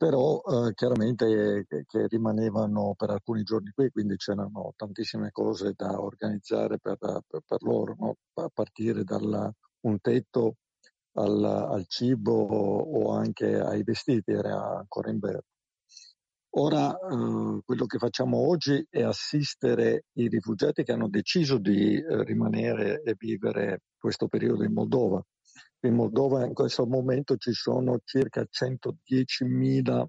però 0.00 0.40
eh, 0.40 0.72
chiaramente 0.72 1.66
che, 1.68 1.84
che, 1.86 2.06
rimanevano 2.06 2.94
per 2.96 3.10
alcuni 3.10 3.42
giorni 3.42 3.70
qui, 3.74 3.90
quindi 3.90 4.16
c'erano 4.16 4.72
tantissime 4.74 5.30
cose 5.30 5.74
da 5.76 6.00
organizzare 6.00 6.78
per, 6.78 6.96
per, 6.96 7.42
per 7.44 7.62
loro, 7.62 7.96
no? 7.98 8.16
a 8.42 8.48
partire 8.50 9.04
da 9.04 9.18
un 9.80 10.00
tetto 10.00 10.54
al, 11.18 11.44
al, 11.44 11.84
cibo 11.86 12.32
o 12.32 13.12
anche 13.12 13.60
ai 13.60 13.82
vestiti, 13.82 14.32
era 14.32 14.78
ancora 14.78 15.10
inverno. 15.10 15.42
Ora 16.52 16.94
eh, 16.94 17.60
quello 17.62 17.84
che 17.84 17.98
facciamo 17.98 18.38
oggi 18.48 18.82
è 18.88 19.02
assistere 19.02 20.06
i 20.14 20.28
rifugiati 20.28 20.82
che 20.82 20.92
hanno 20.92 21.10
deciso 21.10 21.58
di 21.58 21.96
eh, 21.96 22.24
rimanere 22.24 23.02
e 23.02 23.14
vivere 23.18 23.82
questo 23.98 24.28
periodo 24.28 24.64
in 24.64 24.72
Moldova. 24.72 25.22
In 25.80 25.94
Moldova 25.94 26.44
in 26.44 26.52
questo 26.52 26.86
momento 26.86 27.36
ci 27.36 27.52
sono 27.52 27.98
circa 28.04 28.42
110.000 28.42 30.04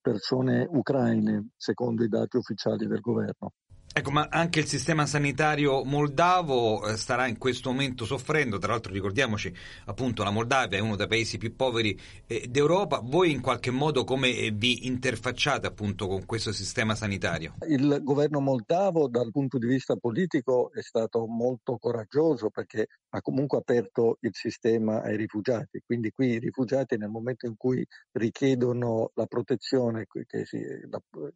persone 0.00 0.66
ucraine, 0.68 1.50
secondo 1.56 2.02
i 2.02 2.08
dati 2.08 2.36
ufficiali 2.36 2.86
del 2.86 3.00
governo. 3.00 3.52
Ecco, 3.92 4.12
ma 4.12 4.28
anche 4.30 4.60
il 4.60 4.66
sistema 4.66 5.04
sanitario 5.04 5.82
moldavo 5.82 6.86
eh, 6.86 6.96
starà 6.96 7.26
in 7.26 7.38
questo 7.38 7.70
momento 7.70 8.04
soffrendo, 8.04 8.58
tra 8.58 8.70
l'altro 8.70 8.92
ricordiamoci 8.92 9.52
appunto 9.86 10.22
la 10.22 10.30
Moldavia 10.30 10.78
è 10.78 10.80
uno 10.80 10.94
dei 10.94 11.08
paesi 11.08 11.38
più 11.38 11.56
poveri 11.56 11.98
eh, 12.28 12.46
d'Europa, 12.48 13.00
voi 13.02 13.32
in 13.32 13.40
qualche 13.40 13.72
modo 13.72 14.04
come 14.04 14.28
eh, 14.28 14.52
vi 14.52 14.86
interfacciate 14.86 15.66
appunto 15.66 16.06
con 16.06 16.24
questo 16.24 16.52
sistema 16.52 16.94
sanitario? 16.94 17.56
Il 17.66 17.98
governo 18.04 18.38
moldavo 18.38 19.08
dal 19.08 19.32
punto 19.32 19.58
di 19.58 19.66
vista 19.66 19.96
politico 19.96 20.70
è 20.72 20.82
stato 20.82 21.26
molto 21.26 21.76
coraggioso 21.76 22.48
perché 22.48 22.86
ha 23.08 23.20
comunque 23.20 23.58
aperto 23.58 24.18
il 24.20 24.30
sistema 24.34 25.02
ai 25.02 25.16
rifugiati, 25.16 25.82
quindi 25.84 26.12
qui 26.12 26.34
i 26.34 26.38
rifugiati 26.38 26.96
nel 26.96 27.08
momento 27.08 27.46
in 27.46 27.56
cui 27.56 27.84
richiedono 28.12 29.10
la 29.14 29.26
protezione 29.26 30.06
che 30.06 30.44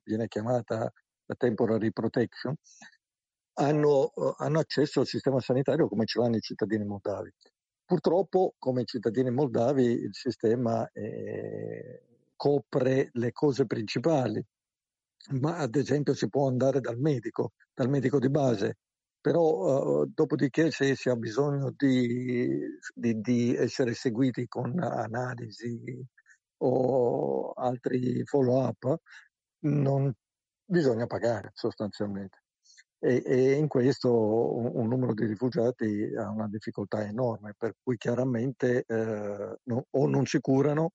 viene 0.05 0.29
chiamata 0.29 0.93
la 1.27 1.35
temporary 1.37 1.93
protection, 1.93 2.55
hanno, 3.55 4.13
eh, 4.15 4.35
hanno, 4.39 4.59
accesso 4.59 5.01
al 5.01 5.07
sistema 5.07 5.41
sanitario 5.41 5.89
come 5.89 6.07
ce 6.07 6.19
l'hanno 6.21 6.37
i 6.37 6.41
cittadini 6.41 6.85
moldavi. 6.85 7.33
Purtroppo, 7.85 8.55
come 8.59 8.85
cittadini 8.85 9.31
moldavi, 9.31 9.85
il 9.85 10.15
sistema 10.15 10.89
eh, 10.93 12.03
copre 12.35 13.11
le 13.13 13.33
cose 13.33 13.67
principali, 13.67 14.45
ma 15.41 15.59
ad 15.59 15.75
esempio 15.77 16.15
si 16.15 16.29
può 16.29 16.49
andare 16.49 16.81
dal 16.81 16.99
medico, 16.99 17.53
dal 17.73 17.89
medico 17.89 18.19
di 18.19 18.31
base, 18.31 18.79
però 19.21 20.03
uh, 20.03 20.07
dopodiché 20.13 20.71
se 20.71 20.95
si 20.97 21.09
ha 21.09 21.17
bisogno 21.17 21.73
di, 21.75 22.61
di, 22.95 23.21
di 23.21 23.55
essere 23.55 23.95
seguiti 23.95 24.47
con 24.47 24.79
analisi 24.79 26.07
o 26.59 27.53
altri 27.53 28.23
follow-up, 28.25 28.97
non 29.61 30.13
bisogna 30.65 31.07
pagare 31.07 31.51
sostanzialmente. 31.55 32.39
E, 32.99 33.23
e 33.25 33.53
in 33.53 33.69
questo 33.69 34.11
un, 34.11 34.71
un, 34.73 34.89
numero 34.89 35.13
di 35.13 35.27
rifugiati 35.27 36.11
ha 36.17 36.31
una 36.31 36.49
difficoltà 36.49 37.05
enorme, 37.05 37.55
per 37.57 37.75
cui 37.83 37.97
chiaramente 37.99 38.85
eh, 38.87 39.59
no, 39.65 39.87
o 39.91 40.07
non 40.07 40.25
si 40.25 40.41
curano, 40.41 40.93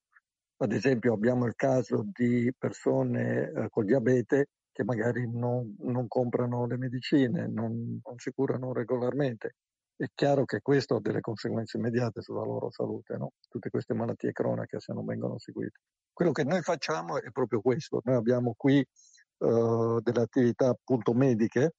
ad 0.56 0.72
esempio 0.72 1.14
abbiamo 1.14 1.46
il 1.46 1.54
caso 1.54 2.04
di 2.12 2.52
persone 2.58 3.52
eh, 3.52 3.68
col 3.70 3.84
diabete 3.84 4.48
che 4.72 4.84
magari 4.84 5.30
non, 5.30 5.76
non 5.80 6.08
comprano 6.08 6.66
le 6.66 6.76
medicine, 6.76 7.46
non, 7.46 8.00
non, 8.04 8.18
si 8.18 8.32
curano 8.32 8.72
regolarmente. 8.72 9.54
È 9.94 10.06
chiaro 10.14 10.44
che 10.44 10.60
questo 10.62 10.96
ha 10.96 11.00
delle 11.00 11.20
conseguenze 11.20 11.76
immediate 11.76 12.22
sulla 12.22 12.42
loro 12.42 12.70
salute, 12.70 13.16
no? 13.16 13.32
tutte 13.48 13.70
queste 13.70 13.94
malattie 13.94 14.32
croniche 14.32 14.80
se 14.80 14.92
non 14.92 15.04
vengono 15.04 15.38
seguite. 15.38 15.78
Quello 16.12 16.32
che 16.32 16.44
noi 16.44 16.62
facciamo 16.62 17.20
è 17.20 17.30
proprio 17.30 17.60
questo, 17.60 18.00
noi 18.04 18.16
abbiamo 18.16 18.54
qui 18.56 18.84
eh, 19.40 20.00
delle 20.02 20.20
attività 20.20 20.68
appunto 20.68 21.12
mediche, 21.14 21.74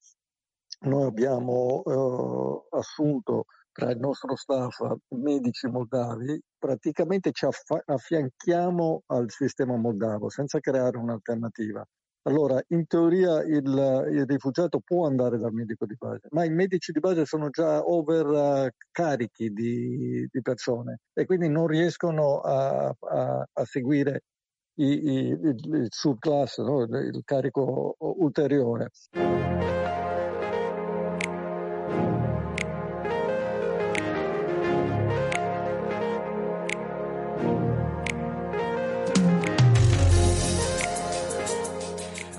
noi 0.80 1.06
abbiamo 1.06 1.82
eh, 1.86 2.76
assunto 2.76 3.44
tra 3.72 3.90
il 3.90 3.98
nostro 3.98 4.36
staff 4.36 4.80
medici 5.10 5.66
moldavi, 5.66 6.40
praticamente 6.58 7.32
ci 7.32 7.46
affa- 7.46 7.82
affianchiamo 7.84 9.04
al 9.06 9.30
sistema 9.30 9.76
moldavo 9.76 10.28
senza 10.28 10.60
creare 10.60 10.98
un'alternativa. 10.98 11.84
Allora, 12.24 12.62
in 12.68 12.86
teoria 12.86 13.42
il, 13.42 13.66
il, 14.12 14.26
rifugiato 14.26 14.80
può 14.84 15.06
andare 15.06 15.38
dal 15.38 15.52
medico 15.52 15.86
di 15.86 15.96
base, 15.98 16.28
ma 16.30 16.44
i 16.44 16.50
medici 16.50 16.92
di 16.92 17.00
base 17.00 17.24
sono 17.24 17.50
già 17.50 17.82
overcarichi 17.82 19.50
di, 19.50 20.28
di 20.30 20.42
persone 20.42 21.00
e 21.14 21.24
quindi 21.24 21.48
non 21.48 21.66
riescono 21.66 22.40
a, 22.40 22.94
a, 22.96 23.48
a 23.52 23.64
seguire 23.64 24.22
i, 24.76 24.84
i, 24.84 25.28
il, 25.28 25.86
subclass, 25.90 26.58
no? 26.58 26.82
il 26.82 27.22
carico 27.24 27.96
ulteriore. 27.98 28.90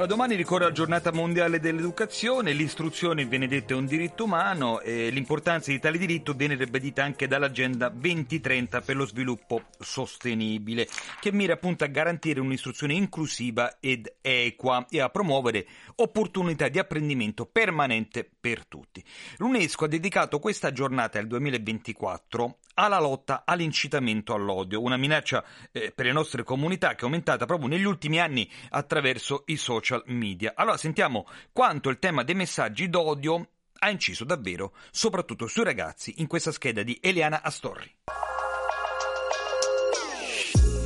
Domani 0.05 0.35
ricorre 0.35 0.65
la 0.65 0.71
giornata 0.71 1.11
mondiale 1.11 1.59
dell'educazione, 1.59 2.53
l'istruzione 2.53 3.25
viene 3.25 3.47
detta 3.47 3.75
un 3.75 3.85
diritto 3.85 4.23
umano 4.23 4.79
e 4.81 5.09
l'importanza 5.09 5.71
di 5.71 5.79
tale 5.79 5.97
diritto 5.97 6.33
viene 6.33 6.55
ribadita 6.55 7.03
anche 7.03 7.27
dall'agenda 7.27 7.89
2030 7.89 8.81
per 8.81 8.95
lo 8.95 9.05
sviluppo 9.05 9.65
sostenibile, 9.79 10.87
che 11.19 11.31
mira 11.31 11.53
appunto 11.53 11.83
a 11.83 11.87
garantire 11.87 12.39
un'istruzione 12.39 12.93
inclusiva 12.93 13.77
ed 13.79 14.11
equa 14.21 14.85
e 14.89 14.99
a 14.99 15.09
promuovere 15.09 15.67
opportunità 15.95 16.69
di 16.69 16.79
apprendimento 16.79 17.45
permanente 17.45 18.27
per 18.39 18.65
tutti. 18.65 19.03
L'UNESCO 19.37 19.85
ha 19.85 19.89
dedicato 19.89 20.39
questa 20.39 20.71
giornata 20.71 21.19
del 21.19 21.27
2024 21.27 22.57
alla 22.75 22.99
lotta 22.99 23.43
all'incitamento 23.45 24.33
all'odio, 24.33 24.81
una 24.81 24.97
minaccia 24.97 25.43
eh, 25.71 25.91
per 25.93 26.05
le 26.05 26.11
nostre 26.11 26.43
comunità 26.43 26.95
che 26.95 27.01
è 27.01 27.03
aumentata 27.03 27.45
proprio 27.45 27.67
negli 27.67 27.83
ultimi 27.83 28.19
anni 28.19 28.49
attraverso 28.69 29.43
i 29.47 29.57
social 29.57 29.92
media. 30.05 30.53
Allora 30.55 30.77
sentiamo 30.77 31.27
quanto 31.51 31.89
il 31.89 31.99
tema 31.99 32.23
dei 32.23 32.35
messaggi 32.35 32.89
d'odio 32.89 33.47
ha 33.79 33.89
inciso 33.89 34.23
davvero, 34.23 34.73
soprattutto 34.91 35.47
sui 35.47 35.63
ragazzi, 35.63 36.15
in 36.17 36.27
questa 36.27 36.51
scheda 36.51 36.83
di 36.83 36.97
Eliana 37.01 37.41
Astorri. 37.41 37.91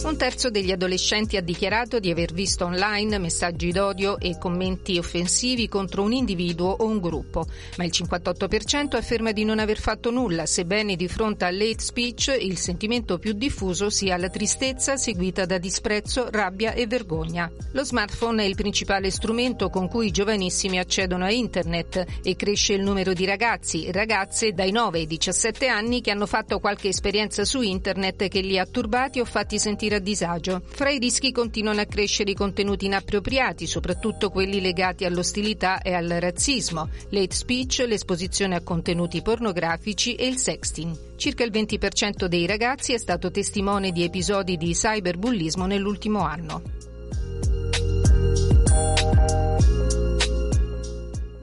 Un 0.07 0.15
terzo 0.15 0.49
degli 0.49 0.71
adolescenti 0.71 1.35
ha 1.35 1.41
dichiarato 1.41 1.99
di 1.99 2.09
aver 2.09 2.31
visto 2.31 2.63
online 2.63 3.17
messaggi 3.17 3.73
d'odio 3.73 4.17
e 4.19 4.37
commenti 4.37 4.97
offensivi 4.97 5.67
contro 5.67 6.01
un 6.01 6.13
individuo 6.13 6.69
o 6.69 6.85
un 6.85 7.01
gruppo, 7.01 7.45
ma 7.75 7.83
il 7.83 7.91
58% 7.93 8.95
afferma 8.95 9.33
di 9.33 9.43
non 9.43 9.59
aver 9.59 9.77
fatto 9.77 10.09
nulla, 10.09 10.45
sebbene 10.45 10.95
di 10.95 11.09
fronte 11.09 11.43
all'hate 11.43 11.81
speech 11.81 12.33
il 12.39 12.57
sentimento 12.57 13.19
più 13.19 13.33
diffuso 13.33 13.89
sia 13.89 14.15
la 14.15 14.29
tristezza 14.29 14.95
seguita 14.95 15.45
da 15.45 15.57
disprezzo, 15.57 16.29
rabbia 16.31 16.71
e 16.71 16.87
vergogna. 16.87 17.51
Lo 17.73 17.83
smartphone 17.83 18.43
è 18.43 18.45
il 18.45 18.55
principale 18.55 19.11
strumento 19.11 19.69
con 19.69 19.89
cui 19.89 20.07
i 20.07 20.11
giovanissimi 20.11 20.79
accedono 20.79 21.25
a 21.25 21.31
internet 21.31 22.05
e 22.23 22.35
cresce 22.37 22.75
il 22.75 22.81
numero 22.81 23.11
di 23.11 23.25
ragazzi 23.25 23.83
e 23.83 23.91
ragazze 23.91 24.53
dai 24.53 24.71
9 24.71 24.99
ai 24.99 25.05
17 25.05 25.67
anni 25.67 25.99
che 25.99 26.11
hanno 26.11 26.27
fatto 26.27 26.59
qualche 26.59 26.87
esperienza 26.87 27.43
su 27.43 27.59
internet 27.59 28.29
che 28.29 28.39
li 28.39 28.57
ha 28.57 28.65
turbati 28.65 29.19
o 29.19 29.25
fatti 29.25 29.59
sentire 29.59 29.95
a 29.97 29.99
disagio. 29.99 30.61
Fra 30.65 30.89
i 30.89 30.99
rischi 30.99 31.31
continuano 31.31 31.81
a 31.81 31.85
crescere 31.85 32.31
i 32.31 32.35
contenuti 32.35 32.85
inappropriati, 32.85 33.67
soprattutto 33.67 34.29
quelli 34.29 34.61
legati 34.61 35.05
all'ostilità 35.05 35.81
e 35.81 35.93
al 35.93 36.07
razzismo, 36.07 36.89
l'hate 37.09 37.35
speech, 37.35 37.83
l'esposizione 37.85 38.55
a 38.55 38.61
contenuti 38.61 39.21
pornografici 39.21 40.15
e 40.15 40.27
il 40.27 40.37
sexting. 40.37 41.15
Circa 41.17 41.43
il 41.43 41.51
20% 41.51 42.25
dei 42.25 42.45
ragazzi 42.45 42.93
è 42.93 42.97
stato 42.97 43.31
testimone 43.31 43.91
di 43.91 44.03
episodi 44.03 44.55
di 44.57 44.73
cyberbullismo 44.73 45.65
nell'ultimo 45.65 46.21
anno. 46.21 46.61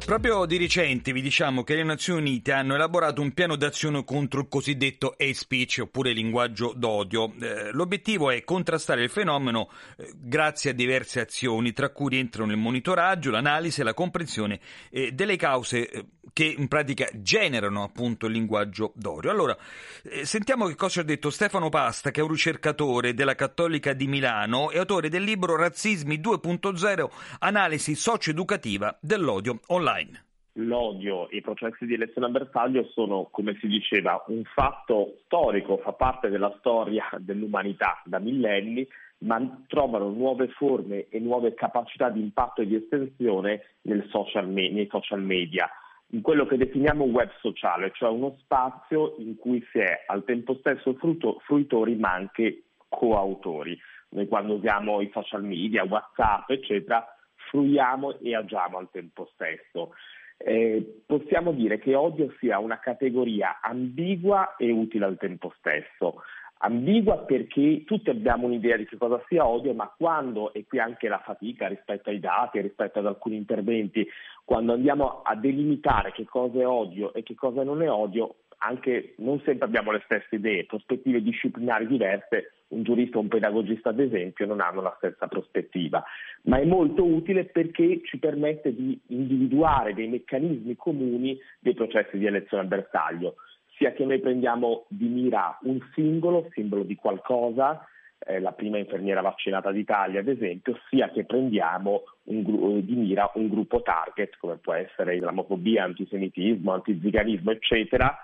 Proprio 0.05 0.45
di 0.45 0.59
recente 0.59 1.15
vi 1.15 1.23
diciamo 1.23 1.65
che 1.65 1.77
le 1.77 1.83
Nazioni 1.83 2.21
Unite 2.21 2.53
hanno 2.53 2.75
elaborato 2.75 3.23
un 3.23 3.33
piano 3.33 3.57
d'azione 3.57 4.05
contro 4.05 4.41
il 4.41 4.49
cosiddetto 4.49 5.13
hate 5.13 5.33
speech 5.33 5.79
oppure 5.81 6.13
linguaggio 6.13 6.75
d'odio. 6.77 7.33
Eh, 7.41 7.71
l'obiettivo 7.73 8.31
è 8.31 8.45
contrastare 8.45 9.03
il 9.03 9.09
fenomeno 9.09 9.71
eh, 9.97 10.13
grazie 10.15 10.71
a 10.71 10.75
diverse 10.75 11.21
azioni, 11.21 11.73
tra 11.73 11.89
cui 11.89 12.11
rientrano 12.11 12.53
il 12.53 12.59
monitoraggio, 12.59 13.31
l'analisi 13.31 13.81
e 13.81 13.85
la 13.85 13.95
comprensione 13.95 14.61
eh, 14.91 15.13
delle 15.13 15.37
cause 15.37 16.09
che 16.35 16.45
in 16.45 16.69
pratica 16.69 17.09
generano 17.15 17.85
appunto 17.85 18.27
il 18.27 18.33
linguaggio 18.33 18.93
d'odio. 18.97 19.31
Allora, 19.31 19.57
eh, 20.03 20.27
sentiamo 20.27 20.67
che 20.67 20.75
cosa 20.75 21.01
ha 21.01 21.05
detto 21.05 21.31
Stefano 21.31 21.71
Pasta, 21.71 22.11
che 22.11 22.21
è 22.21 22.23
un 22.25 22.31
ricercatore 22.31 23.15
della 23.15 23.37
Cattolica 23.37 23.95
di 23.95 24.09
Milano 24.09 24.71
e 24.71 24.79
autore 24.79 25.09
del 25.09 25.23
libro 25.23 25.57
Razzismi 25.57 26.19
2.0, 26.19 27.09
analisi 27.39 27.95
socio-educativa 27.95 28.99
dell'odio 29.01 29.61
online 29.69 30.25
l'odio 30.57 31.29
e 31.31 31.39
i 31.39 31.41
processi 31.41 31.85
di 31.85 31.95
elezione 31.95 32.29
a 32.29 32.85
sono, 32.93 33.29
come 33.31 33.57
si 33.61 33.67
diceva, 33.67 34.23
un 34.29 34.45
fatto 34.45 35.17
storico, 35.25 35.79
fa 35.79 35.93
parte 35.93 36.29
della 36.29 36.55
storia 36.59 37.11
dell'umanità 37.19 38.01
da 38.05 38.21
millenni, 38.21 38.87
ma 39.19 39.63
trovano 39.67 40.11
nuove 40.11 40.49
forme 40.49 41.07
e 41.09 41.19
nuove 41.19 41.55
capacità 41.55 42.09
di 42.11 42.21
impatto 42.21 42.63
e 42.63 42.67
di 42.67 42.77
estensione 42.77 43.63
social 44.11 44.49
me- 44.49 44.71
nei 44.71 44.89
social 44.91 45.23
media, 45.23 45.69
in 46.15 46.21
quello 46.23 46.47
che 46.47 46.57
definiamo 46.57 47.05
web 47.05 47.29
sociale, 47.41 47.91
cioè 47.93 48.09
uno 48.09 48.37
spazio 48.39 49.17
in 49.19 49.37
cui 49.37 49.61
si 49.73 49.81
è 49.81 50.05
al 50.07 50.25
tempo 50.25 50.55
stesso 50.61 50.95
frutto- 50.95 51.41
fruitori 51.45 51.97
ma 51.97 52.13
anche 52.13 52.63
coautori. 52.89 53.77
Noi 54.11 54.29
quando 54.29 54.55
usiamo 54.55 55.01
i 55.01 55.11
social 55.13 55.43
media, 55.43 55.83
WhatsApp, 55.83 56.51
eccetera, 56.51 57.05
fruiamo 57.51 58.21
e 58.21 58.37
agiamo 58.37 58.79
al 58.79 58.89
tempo 58.93 59.29
stesso. 59.35 59.93
Eh, 60.37 61.03
possiamo 61.05 61.51
dire 61.51 61.79
che 61.79 61.97
odio 61.97 62.33
sia 62.39 62.61
una 62.61 62.79
categoria 62.79 63.59
ambigua 63.61 64.55
e 64.57 64.71
utile 64.71 65.07
al 65.07 65.19
tempo 65.19 65.53
stesso. 65.59 66.23
Ambigua 66.59 67.19
perché 67.19 67.85
tutti 67.85 68.09
abbiamo 68.09 68.47
un'idea 68.47 68.77
di 68.77 68.87
che 68.87 68.97
cosa 68.97 69.23
sia 69.29 69.47
odio, 69.47 69.75
ma 69.75 69.93
quando, 69.95 70.53
e 70.55 70.65
qui 70.67 70.79
anche 70.79 71.09
la 71.09 71.19
fatica 71.19 71.67
rispetto 71.67 72.11
ai 72.11 72.21
dati, 72.21 72.61
rispetto 72.61 73.01
ad 73.01 73.07
alcuni 73.07 73.37
interventi, 73.37 74.07
quando 74.45 74.73
andiamo 74.73 75.23
a 75.23 75.35
delimitare 75.35 76.13
che 76.13 76.25
cosa 76.25 76.61
è 76.61 76.67
odio 76.67 77.13
e 77.13 77.23
che 77.23 77.35
cosa 77.35 77.65
non 77.65 77.83
è 77.83 77.91
odio, 77.91 78.37
anche 78.59 79.15
non 79.19 79.41
sempre 79.45 79.67
abbiamo 79.67 79.93
le 79.93 80.03
stesse 80.05 80.37
idee, 80.37 80.65
prospettive 80.65 81.23
disciplinari 81.23 81.87
diverse, 81.87 82.53
un 82.69 82.83
giurista 82.83 83.19
o 83.19 83.21
un 83.21 83.29
pedagogista 83.29 83.91
ad 83.91 84.01
esempio 84.01 84.47
non 84.47 84.61
hanno 84.61 84.81
la 84.81 84.95
stessa 84.97 85.27
prospettiva, 85.27 86.03
ma 86.43 86.59
è 86.59 86.65
molto 86.65 87.05
utile 87.05 87.45
perché 87.45 88.01
ci 88.05 88.19
permette 88.19 88.75
di 88.75 88.99
individuare 89.09 89.95
dei 89.95 90.09
meccanismi 90.09 90.75
comuni 90.77 91.39
dei 91.59 91.75
processi 91.75 92.19
di 92.19 92.27
elezione 92.27 92.65
a 92.65 92.67
bersaglio, 92.67 93.35
sia 93.77 93.93
che 93.93 94.05
noi 94.05 94.21
prendiamo 94.21 94.87
di 94.89 95.07
mira 95.07 95.59
un 95.63 95.79
singolo, 95.95 96.49
simbolo 96.53 96.83
di 96.83 96.95
qualcosa, 96.95 97.87
eh, 98.27 98.41
la 98.41 98.53
prima 98.53 98.79
infermiera 98.79 99.21
vaccinata 99.21 99.71
d'Italia 99.71 100.21
ad 100.21 100.29
esempio, 100.29 100.79
sia 100.89 101.11
che 101.11 101.25
prendiamo 101.25 102.03
un, 102.25 102.85
di 102.85 102.95
mira 102.95 103.31
un 103.35 103.49
gruppo 103.49 103.83
target 103.83 104.37
come 104.39 104.57
può 104.57 104.73
essere 104.73 105.17
islamofobia, 105.17 105.85
antisemitismo, 105.85 106.73
antiziganismo 106.73 107.51
eccetera, 107.51 108.17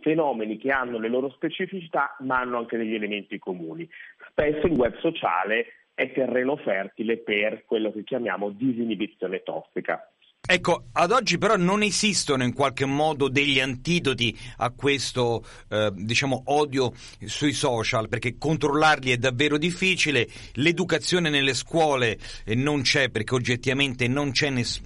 fenomeni 0.00 0.58
che 0.58 0.70
hanno 0.70 0.98
le 0.98 1.08
loro 1.08 1.30
specificità 1.30 2.16
ma 2.20 2.38
hanno 2.38 2.58
anche 2.58 2.76
degli 2.76 2.94
elementi 2.94 3.38
comuni. 3.38 3.88
Spesso 4.30 4.66
il 4.66 4.72
web 4.72 4.96
sociale 4.98 5.66
è 5.94 6.12
terreno 6.12 6.56
fertile 6.56 7.16
per 7.18 7.64
quello 7.64 7.90
che 7.90 8.04
chiamiamo 8.04 8.50
disinibizione 8.50 9.42
tossica. 9.42 10.08
Ecco, 10.50 10.84
ad 10.94 11.10
oggi 11.12 11.36
però 11.36 11.56
non 11.56 11.82
esistono 11.82 12.42
in 12.42 12.54
qualche 12.54 12.86
modo 12.86 13.28
degli 13.28 13.60
antidoti 13.60 14.34
a 14.56 14.70
questo, 14.70 15.44
eh, 15.68 15.90
diciamo, 15.92 16.44
odio 16.46 16.92
sui 16.94 17.52
social, 17.52 18.08
perché 18.08 18.38
controllarli 18.38 19.10
è 19.10 19.18
davvero 19.18 19.58
difficile, 19.58 20.26
l'educazione 20.54 21.28
nelle 21.28 21.52
scuole 21.52 22.16
eh, 22.46 22.54
non 22.54 22.80
c'è 22.80 23.10
perché 23.10 23.34
oggettivamente 23.34 24.08
non 24.08 24.30
c'è 24.30 24.48
ness- 24.48 24.80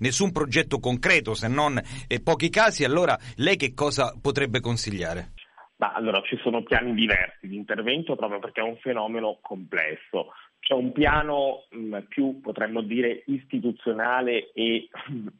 nessun 0.00 0.32
progetto 0.32 0.80
concreto 0.80 1.32
se 1.32 1.48
non 1.48 1.80
eh, 2.08 2.20
pochi 2.20 2.50
casi, 2.50 2.84
allora 2.84 3.18
lei 3.36 3.56
che 3.56 3.72
cosa 3.72 4.14
potrebbe 4.20 4.60
consigliare? 4.60 5.32
Ma 5.78 5.92
allora 5.92 6.20
ci 6.26 6.38
sono 6.42 6.62
piani 6.62 6.92
diversi 6.92 7.48
di 7.48 7.56
intervento 7.56 8.16
proprio 8.16 8.38
perché 8.38 8.60
è 8.60 8.64
un 8.64 8.76
fenomeno 8.76 9.38
complesso 9.40 10.32
c'è 10.66 10.74
un 10.74 10.90
piano 10.90 11.66
mh, 11.70 11.78
mm, 11.78 11.98
più, 12.08 12.40
potremmo 12.40 12.80
dire, 12.80 13.22
istituzionale 13.26 14.50
e 14.52 14.88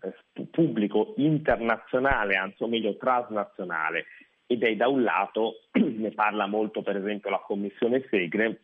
eh, 0.02 0.46
pubblico, 0.52 1.14
internazionale, 1.16 2.36
anzi 2.36 2.62
o 2.62 2.68
meglio 2.68 2.96
transnazionale, 2.96 4.04
ed 4.46 4.62
è 4.62 4.76
da 4.76 4.86
un 4.86 5.02
lato, 5.02 5.62
ne 5.74 6.12
parla 6.12 6.46
molto 6.46 6.82
per 6.82 6.98
esempio 6.98 7.30
la 7.30 7.42
Commissione 7.44 8.06
Segre 8.08 8.60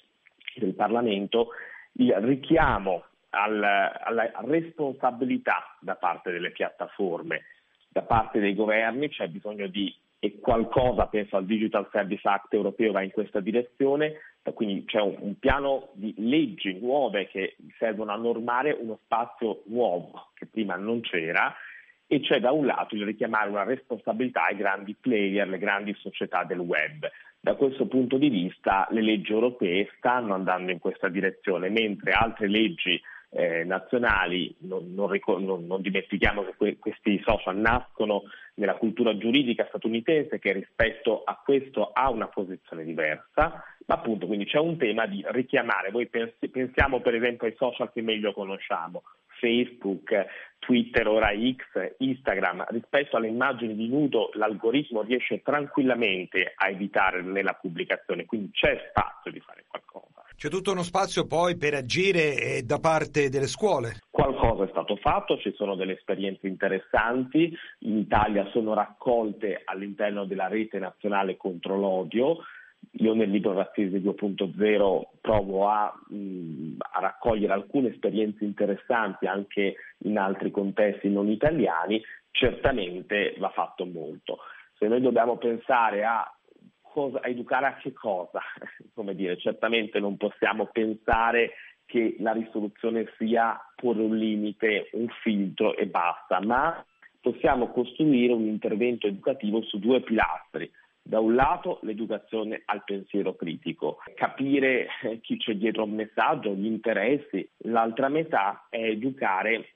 del 0.54 0.74
Parlamento, 0.74 1.48
il 1.94 2.12
richiamo 2.20 3.06
al, 3.30 3.60
alla 3.60 4.30
responsabilità 4.44 5.76
da 5.80 5.96
parte 5.96 6.30
delle 6.30 6.52
piattaforme, 6.52 7.42
da 7.88 8.02
parte 8.02 8.38
dei 8.38 8.54
governi, 8.54 9.08
c'è 9.08 9.26
bisogno 9.26 9.66
di 9.66 9.92
e 10.24 10.38
qualcosa, 10.38 11.08
penso 11.08 11.36
al 11.36 11.44
Digital 11.44 11.88
Service 11.90 12.28
Act 12.28 12.54
europeo, 12.54 12.92
va 12.92 13.02
in 13.02 13.10
questa 13.10 13.40
direzione, 13.40 14.20
quindi 14.50 14.84
c'è 14.84 15.00
un, 15.00 15.14
un, 15.20 15.38
piano 15.38 15.90
di 15.92 16.12
leggi 16.18 16.76
nuove 16.80 17.28
che 17.28 17.56
servono 17.78 18.10
a 18.10 18.16
normare 18.16 18.76
uno 18.78 18.98
spazio 19.04 19.62
nuovo 19.66 20.30
che 20.34 20.46
prima 20.46 20.74
non 20.74 21.00
c'era 21.00 21.54
e 22.08 22.20
c'è 22.20 22.40
da 22.40 22.50
un 22.50 22.66
lato 22.66 22.96
il 22.96 23.04
richiamare 23.04 23.48
una 23.48 23.62
responsabilità 23.62 24.46
ai 24.46 24.56
grandi 24.56 24.96
player, 25.00 25.48
le 25.48 25.58
grandi 25.58 25.94
società 25.94 26.42
del 26.42 26.58
web. 26.58 27.08
Da 27.40 27.54
questo 27.54 27.86
punto 27.86 28.18
di 28.18 28.28
vista 28.28 28.86
le 28.90 29.00
leggi 29.00 29.32
europee 29.32 29.88
stanno 29.96 30.34
andando 30.34 30.72
in 30.72 30.78
questa 30.78 31.08
direzione, 31.08 31.70
mentre 31.70 32.12
altre 32.12 32.48
leggi 32.48 33.00
eh, 33.34 33.64
nazionali, 33.64 34.54
non, 34.58 34.92
non, 34.94 35.18
non, 35.38 35.66
non, 35.66 35.80
dimentichiamo 35.80 36.44
che 36.44 36.54
que- 36.54 36.78
questi 36.78 37.20
social 37.24 37.56
nascono 37.56 38.24
nella 38.54 38.74
cultura 38.74 39.16
giuridica 39.16 39.64
statunitense 39.68 40.38
che 40.38 40.52
rispetto 40.52 41.22
a 41.24 41.40
questo 41.42 41.90
ha 41.92 42.10
una 42.10 42.28
posizione 42.28 42.84
diversa, 42.84 43.64
ma 43.86 43.94
appunto 43.94 44.26
quindi 44.26 44.44
c'è 44.44 44.58
un 44.58 44.76
tema 44.76 45.06
di 45.06 45.24
richiamare, 45.28 45.90
voi 45.90 46.08
pens- 46.08 46.34
pensiamo 46.50 47.00
per 47.00 47.14
esempio 47.14 47.46
ai 47.46 47.54
social 47.56 47.90
che 47.90 48.02
meglio 48.02 48.34
conosciamo, 48.34 49.02
Facebook, 49.42 50.14
Twitter, 50.60 51.08
ora 51.08 51.30
X, 51.30 51.94
Instagram, 51.98 52.66
rispetto 52.68 53.16
alle 53.16 53.26
immagini 53.26 53.74
di 53.74 53.88
nudo 53.88 54.30
l'algoritmo 54.34 55.02
riesce 55.02 55.42
tranquillamente 55.42 56.52
a 56.54 56.68
evitare 56.68 57.22
nella 57.22 57.58
pubblicazione, 57.60 58.24
quindi 58.24 58.52
c'è 58.52 58.88
spazio 58.90 59.32
di 59.32 59.40
fare 59.40 59.64
qualcosa. 59.66 60.22
C'è 60.36 60.48
tutto 60.48 60.70
uno 60.70 60.82
spazio 60.82 61.26
poi 61.26 61.56
per 61.56 61.74
agire 61.74 62.36
eh, 62.36 62.62
da 62.62 62.78
parte 62.78 63.28
delle 63.28 63.48
scuole. 63.48 63.98
Qualcosa 64.10 64.64
è 64.64 64.68
stato 64.70 64.94
fatto, 64.96 65.36
ci 65.38 65.52
sono 65.56 65.74
delle 65.74 65.94
esperienze 65.94 66.46
interessanti, 66.46 67.52
in 67.80 67.98
Italia 67.98 68.48
sono 68.52 68.74
raccolte 68.74 69.62
all'interno 69.64 70.24
della 70.24 70.46
rete 70.46 70.78
nazionale 70.78 71.36
contro 71.36 71.76
l'odio. 71.76 72.38
Io 72.90 73.14
nel 73.14 73.30
libro 73.30 73.52
Razzismo 73.52 73.98
2.0 73.98 75.02
provo 75.20 75.68
a, 75.68 75.92
mh, 76.08 76.76
a, 76.78 77.00
raccogliere 77.00 77.52
alcune 77.52 77.88
esperienze 77.88 78.44
interessanti 78.44 79.26
anche 79.26 79.76
in 79.98 80.18
altri 80.18 80.50
contesti 80.50 81.08
non 81.08 81.28
italiani, 81.28 82.02
certamente 82.30 83.34
va 83.38 83.50
fatto 83.50 83.86
molto. 83.86 84.38
Se 84.78 84.88
noi 84.88 85.00
dobbiamo 85.00 85.36
pensare 85.36 86.04
a 86.04 86.30
cosa, 86.80 87.20
a 87.22 87.28
educare 87.28 87.66
a 87.66 87.76
che 87.76 87.92
cosa? 87.92 88.40
Come 88.94 89.14
dire, 89.14 89.38
certamente 89.38 89.98
non 89.98 90.16
possiamo 90.16 90.66
pensare 90.66 91.52
che 91.86 92.16
la 92.20 92.32
risoluzione 92.32 93.06
sia 93.18 93.58
porre 93.74 94.02
un 94.02 94.16
limite, 94.16 94.88
un 94.92 95.08
filtro 95.22 95.76
e 95.76 95.86
basta, 95.86 96.40
ma 96.40 96.84
possiamo 97.20 97.68
costruire 97.70 98.32
un 98.32 98.46
intervento 98.46 99.06
educativo 99.06 99.62
su 99.62 99.78
due 99.78 100.00
pilastri. 100.00 100.70
Da 101.04 101.18
un 101.18 101.34
lato 101.34 101.80
l'educazione 101.82 102.62
al 102.64 102.84
pensiero 102.84 103.34
critico, 103.34 103.98
capire 104.14 104.86
eh, 105.02 105.20
chi 105.20 105.36
c'è 105.36 105.54
dietro 105.56 105.82
un 105.82 105.94
messaggio, 105.94 106.54
gli 106.54 106.66
interessi, 106.66 107.46
l'altra 107.64 108.08
metà 108.08 108.66
è 108.70 108.82
educare 108.82 109.74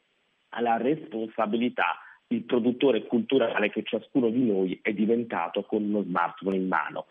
alla 0.51 0.77
responsabilità 0.77 1.99
il 2.29 2.45
produttore 2.45 3.07
culturale 3.07 3.71
che 3.71 3.83
ciascuno 3.85 4.31
di 4.31 4.45
noi 4.45 4.79
è 4.83 4.93
diventato 4.93 5.65
con 5.65 5.83
uno 5.83 6.03
smartphone 6.03 6.57
in 6.57 6.67
mano. 6.69 7.07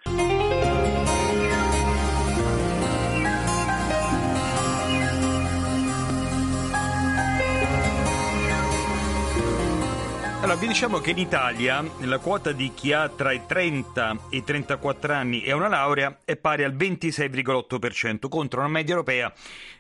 Allora, 10.56 10.70
vi 10.70 10.74
diciamo 10.74 11.00
che 11.00 11.12
in 11.12 11.18
Italia 11.18 11.84
la 12.00 12.20
quota 12.20 12.54
di 12.54 12.72
chi 12.74 12.94
ha 12.94 13.10
tra 13.10 13.34
i 13.34 13.42
30 13.46 14.28
e 14.30 14.38
i 14.38 14.44
34 14.46 15.14
anni 15.14 15.44
e 15.44 15.52
una 15.52 15.68
laurea 15.68 16.22
è 16.24 16.38
pari 16.38 16.64
al 16.64 16.74
26,8% 16.74 18.30
contro 18.30 18.62
una 18.62 18.70
media 18.70 18.94
europea 18.94 19.34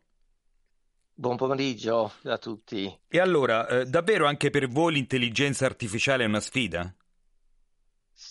Buon 1.21 1.37
pomeriggio 1.37 2.13
a 2.25 2.39
tutti. 2.39 2.91
E 3.07 3.21
allora, 3.21 3.69
eh, 3.69 3.85
davvero 3.85 4.27
anche 4.27 4.49
per 4.49 4.69
voi 4.69 4.95
l'intelligenza 4.95 5.67
artificiale 5.67 6.25
è 6.25 6.27
una 6.27 6.41
sfida? 6.41 6.95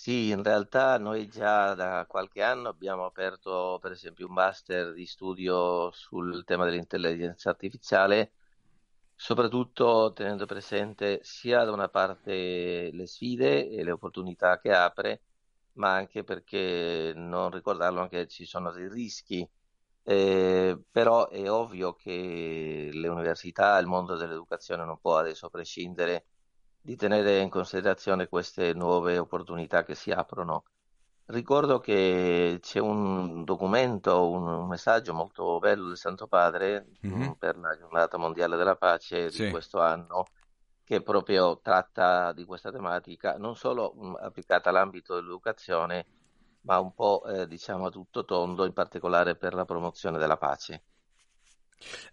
Sì, 0.10 0.30
in 0.30 0.42
realtà 0.42 0.98
noi 0.98 1.28
già 1.28 1.76
da 1.76 2.06
qualche 2.08 2.42
anno 2.42 2.68
abbiamo 2.70 3.06
aperto 3.06 3.78
per 3.80 3.92
esempio 3.92 4.26
un 4.26 4.34
master 4.34 4.92
di 4.94 5.06
studio 5.06 5.92
sul 5.92 6.44
tema 6.46 6.66
dell'intelligenza 6.66 7.50
artificiale, 7.52 8.34
soprattutto 9.16 10.12
tenendo 10.14 10.46
presente 10.48 11.20
sia 11.24 11.64
da 11.64 11.72
una 11.72 11.90
parte 11.90 12.90
le 12.92 13.06
sfide 13.06 13.70
e 13.70 13.84
le 13.84 13.92
opportunità 13.92 14.60
che 14.60 14.74
apre, 14.74 15.22
ma 15.74 15.94
anche 15.94 16.24
perché 16.24 17.14
non 17.16 17.52
ricordarlo 17.52 18.02
anche 18.02 18.28
ci 18.28 18.46
sono 18.46 18.72
dei 18.72 18.90
rischi. 18.90 19.48
Eh, 20.04 20.80
però 20.90 21.28
è 21.30 21.50
ovvio 21.52 21.94
che 21.94 22.90
le 22.92 23.08
università, 23.08 23.78
il 23.78 23.86
mondo 23.88 24.16
dell'educazione 24.16 24.86
non 24.86 25.00
può 25.00 25.18
adesso 25.18 25.50
prescindere 25.50 26.26
di 26.82 26.96
tenere 26.96 27.40
in 27.40 27.50
considerazione 27.50 28.28
queste 28.28 28.74
nuove 28.74 29.18
opportunità 29.18 29.84
che 29.84 29.96
si 29.96 30.12
aprono. 30.12 30.64
Ricordo 31.26 31.80
che 31.80 32.58
c'è 32.60 32.80
un 32.80 33.44
documento, 33.44 34.30
un, 34.30 34.68
messaggio 34.68 35.14
molto 35.14 35.60
bello 35.60 35.88
del 35.88 35.98
Santo 35.98 36.28
Padre 36.28 36.88
mm-hmm. 37.06 37.32
per 37.34 37.58
la 37.58 37.78
giornata 37.78 38.18
mondiale 38.18 38.58
della 38.58 38.76
pace 38.76 39.30
sì. 39.30 39.46
di 39.46 39.52
questo 39.52 39.80
anno 39.80 40.26
che 40.84 41.04
proprio 41.04 41.60
tratta 41.62 42.34
di 42.34 42.46
questa 42.46 42.72
tematica, 42.72 43.38
non 43.38 43.56
solo 43.56 43.94
mh, 43.94 44.18
applicata 44.22 44.70
all'ambito 44.70 45.14
dell'educazione, 45.14 46.08
ma 46.62 46.80
un 46.80 46.96
po' 46.96 47.24
eh, 47.26 47.48
diciamo 47.48 47.86
a 47.86 47.90
tutto 47.92 48.26
tondo, 48.26 48.66
in 48.66 48.74
particolare 48.74 49.36
per 49.36 49.54
la 49.54 49.66
promozione 49.66 50.18
della 50.18 50.38
pace. 50.38 50.82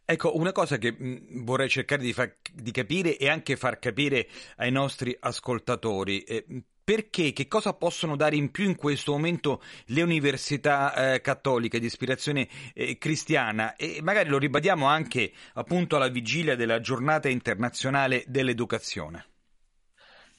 Ecco, 0.05 0.37
una 0.37 0.53
cosa 0.53 0.79
che 0.79 0.93
mh, 0.93 1.45
vorrei 1.45 1.69
cercare 1.69 2.03
di, 2.03 2.13
far, 2.13 2.37
di, 2.53 2.71
capire 2.71 3.17
e 3.17 3.29
anche 3.29 3.57
far 3.57 3.79
capire 3.79 4.29
ai 4.57 4.71
nostri 4.71 5.17
ascoltatori. 5.19 6.23
Eh, 6.23 6.65
perché, 6.87 7.33
che 7.33 7.49
cosa 7.49 7.73
possono 7.73 8.15
dare 8.15 8.37
in 8.37 8.53
più 8.53 8.65
in 8.65 8.77
questo 8.77 9.11
momento 9.11 9.61
le 9.87 10.03
università 10.03 11.15
eh, 11.15 11.21
cattoliche 11.21 11.81
di 11.81 11.87
ispirazione 11.87 12.49
eh, 12.75 12.97
cristiana 12.97 13.75
e 13.75 13.99
magari 14.03 14.29
lo 14.29 14.39
ribadiamo 14.39 14.87
anche 14.87 15.33
appunto 15.55 15.97
alla 15.97 16.07
vigilia 16.07 16.55
della 16.55 16.79
giornata 16.79 17.29
internazionale 17.29 18.23
dell'educazione. 18.29 19.27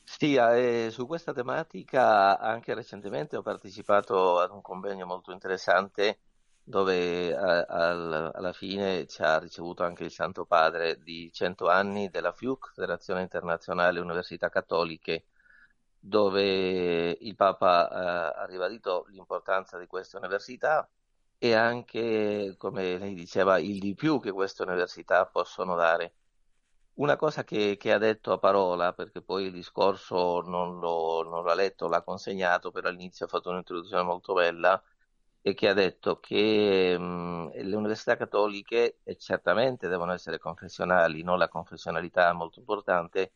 Sì, 0.05 0.35
eh, 0.35 0.87
su 0.89 1.05
questa 1.05 1.33
tematica 1.33 2.39
anche 2.39 2.73
recentemente 2.73 3.35
ho 3.35 3.41
partecipato 3.41 4.39
ad 4.39 4.51
un 4.51 4.61
convegno 4.61 5.05
molto 5.05 5.33
interessante 5.33 6.19
dove 6.67 7.33
a, 7.33 7.61
al, 7.61 8.31
alla 8.33 8.51
fine 8.51 9.07
ci 9.07 9.21
ha 9.21 9.39
ricevuto 9.39 9.83
anche 9.83 10.03
il 10.03 10.11
Santo 10.11 10.45
Padre 10.45 10.99
di 11.01 11.31
100 11.31 11.69
anni 11.69 12.09
della 12.09 12.33
FIUC, 12.33 12.73
Federazione 12.73 13.21
Internazionale 13.21 14.01
Università 14.01 14.49
Cattoliche, 14.49 15.27
dove 15.97 17.11
il 17.21 17.35
Papa 17.35 17.89
eh, 17.89 18.41
ha 18.41 18.45
ribadito 18.45 19.05
l'importanza 19.09 19.77
di 19.77 19.87
queste 19.87 20.17
università 20.17 20.89
e 21.37 21.53
anche, 21.53 22.55
come 22.57 22.97
lei 22.97 23.13
diceva, 23.13 23.59
il 23.59 23.79
di 23.79 23.93
più 23.95 24.19
che 24.19 24.31
queste 24.33 24.63
università 24.63 25.25
possono 25.25 25.75
dare. 25.75 26.15
Una 26.95 27.15
cosa 27.15 27.43
che, 27.45 27.77
che, 27.77 27.93
ha 27.93 27.97
detto 27.97 28.33
a 28.33 28.39
parola, 28.39 28.91
perché 28.93 29.21
poi 29.21 29.45
il 29.45 29.51
discorso 29.53 30.41
non, 30.41 30.79
lo, 30.79 31.23
non 31.23 31.45
l'ha 31.45 31.53
letto, 31.53 31.87
l'ha 31.87 32.01
consegnato, 32.01 32.71
però 32.71 32.89
all'inizio 32.89 33.25
ha 33.25 33.29
fatto 33.29 33.51
un'introduzione 33.51 34.03
molto 34.03 34.33
bella, 34.33 34.81
e 35.47 35.53
che 35.53 35.69
ha 35.69 35.73
detto 35.73 36.19
che 36.19 36.97
mh, 36.99 37.51
le 37.53 37.75
università 37.75 38.17
cattoliche 38.17 38.97
certamente 39.17 39.87
devono 39.87 40.11
essere 40.11 40.39
confessionali, 40.39 41.23
no? 41.23 41.37
la 41.37 41.47
confessionalità 41.47 42.29
è 42.29 42.33
molto 42.33 42.59
importante, 42.59 43.31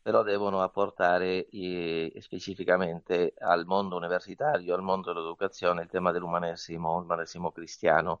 però 0.00 0.22
devono 0.22 0.62
apportare 0.62 1.48
eh, 1.48 2.12
specificamente 2.20 3.34
al 3.38 3.66
mondo 3.66 3.96
universitario, 3.96 4.72
al 4.72 4.82
mondo 4.82 5.12
dell'educazione, 5.12 5.82
il 5.82 5.88
tema 5.88 6.12
dell'umanesimo, 6.12 7.00
l'umanesimo 7.00 7.50
cristiano 7.50 8.20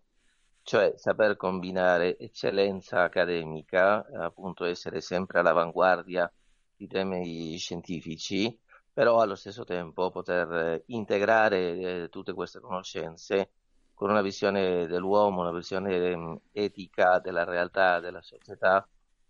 cioè 0.62 0.92
saper 0.96 1.36
combinare 1.36 2.18
eccellenza 2.18 3.02
accademica, 3.04 4.04
appunto 4.14 4.64
essere 4.66 5.00
sempre 5.00 5.38
all'avanguardia 5.38 6.30
di 6.76 6.86
temi 6.86 7.56
scientifici, 7.56 8.54
però 8.98 9.20
allo 9.20 9.36
stesso 9.36 9.62
tempo 9.62 10.10
poter 10.10 10.82
integrare 10.86 12.02
eh, 12.02 12.08
tutte 12.08 12.32
queste 12.32 12.58
conoscenze 12.58 13.50
con 13.94 14.10
una 14.10 14.22
visione 14.22 14.88
dell'uomo, 14.88 15.42
una 15.42 15.52
visione 15.52 16.14
um, 16.14 16.36
etica 16.50 17.20
della 17.20 17.44
realtà, 17.44 18.00
della 18.00 18.20
società, 18.22 18.88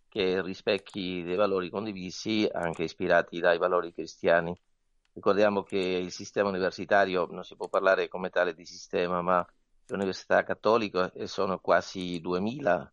che 0.08 0.40
rispecchi 0.40 1.22
dei 1.22 1.36
valori 1.36 1.68
condivisi, 1.68 2.48
anche 2.50 2.84
ispirati 2.84 3.40
dai 3.40 3.58
valori 3.58 3.92
cristiani. 3.92 4.58
Ricordiamo 5.12 5.62
che 5.62 5.76
il 5.76 6.12
sistema 6.12 6.48
universitario 6.48 7.26
non 7.30 7.44
si 7.44 7.54
può 7.54 7.68
parlare 7.68 8.08
come 8.08 8.30
tale 8.30 8.54
di 8.54 8.64
sistema, 8.64 9.20
ma 9.20 9.46
l'Università 9.88 10.44
Cattolica 10.44 11.12
sono 11.26 11.58
quasi 11.58 12.18
2000 12.20 12.90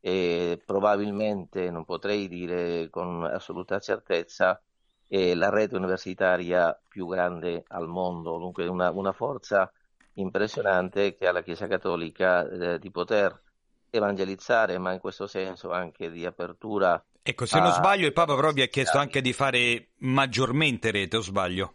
e 0.00 0.60
probabilmente, 0.66 1.70
non 1.70 1.84
potrei 1.84 2.26
dire 2.26 2.90
con 2.90 3.22
assoluta 3.22 3.78
certezza, 3.78 4.60
è 5.08 5.34
la 5.34 5.50
rete 5.50 5.76
universitaria 5.76 6.78
più 6.88 7.06
grande 7.06 7.64
al 7.68 7.88
mondo, 7.88 8.38
dunque 8.38 8.66
una, 8.66 8.90
una 8.90 9.12
forza 9.12 9.70
impressionante 10.14 11.14
che 11.14 11.26
ha 11.26 11.32
la 11.32 11.42
Chiesa 11.42 11.66
Cattolica 11.66 12.48
eh, 12.48 12.78
di 12.78 12.90
poter 12.90 13.42
evangelizzare, 13.90 14.78
ma 14.78 14.92
in 14.92 14.98
questo 14.98 15.26
senso 15.26 15.70
anche 15.70 16.10
di 16.10 16.24
apertura. 16.24 17.02
Ecco, 17.22 17.46
se 17.46 17.58
non 17.58 17.72
sbaglio, 17.72 18.06
il 18.06 18.12
Papa 18.12 18.34
però 18.34 18.52
vi 18.52 18.62
ha 18.62 18.66
chiesto 18.66 18.98
anche 18.98 19.20
di 19.20 19.32
fare 19.32 19.88
maggiormente 19.98 20.90
rete, 20.90 21.16
o 21.16 21.20
sbaglio? 21.20 21.74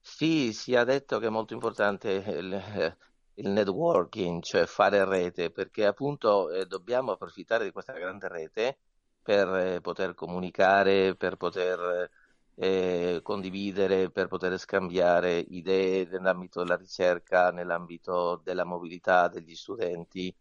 Sì, 0.00 0.52
si 0.52 0.72
è 0.72 0.84
detto 0.84 1.18
che 1.18 1.26
è 1.26 1.30
molto 1.30 1.52
importante 1.52 2.10
il, 2.10 2.96
il 3.34 3.48
networking, 3.48 4.42
cioè 4.42 4.64
fare 4.66 5.04
rete, 5.04 5.50
perché 5.50 5.84
appunto 5.84 6.50
eh, 6.50 6.64
dobbiamo 6.64 7.12
approfittare 7.12 7.64
di 7.64 7.72
questa 7.72 7.92
grande 7.92 8.28
rete 8.28 8.78
per 9.22 9.54
eh, 9.54 9.80
poter 9.82 10.14
comunicare, 10.14 11.14
per 11.14 11.36
poter 11.36 12.10
eh, 12.54 13.20
condividere, 13.22 14.10
per 14.10 14.28
poter 14.28 14.58
scambiare 14.58 15.38
idee 15.38 16.06
nell'ambito 16.06 16.62
della 16.62 16.76
ricerca, 16.76 17.50
nell'ambito 17.50 18.40
della 18.44 18.64
mobilità 18.64 19.28
degli 19.28 19.54
studenti, 19.54 20.34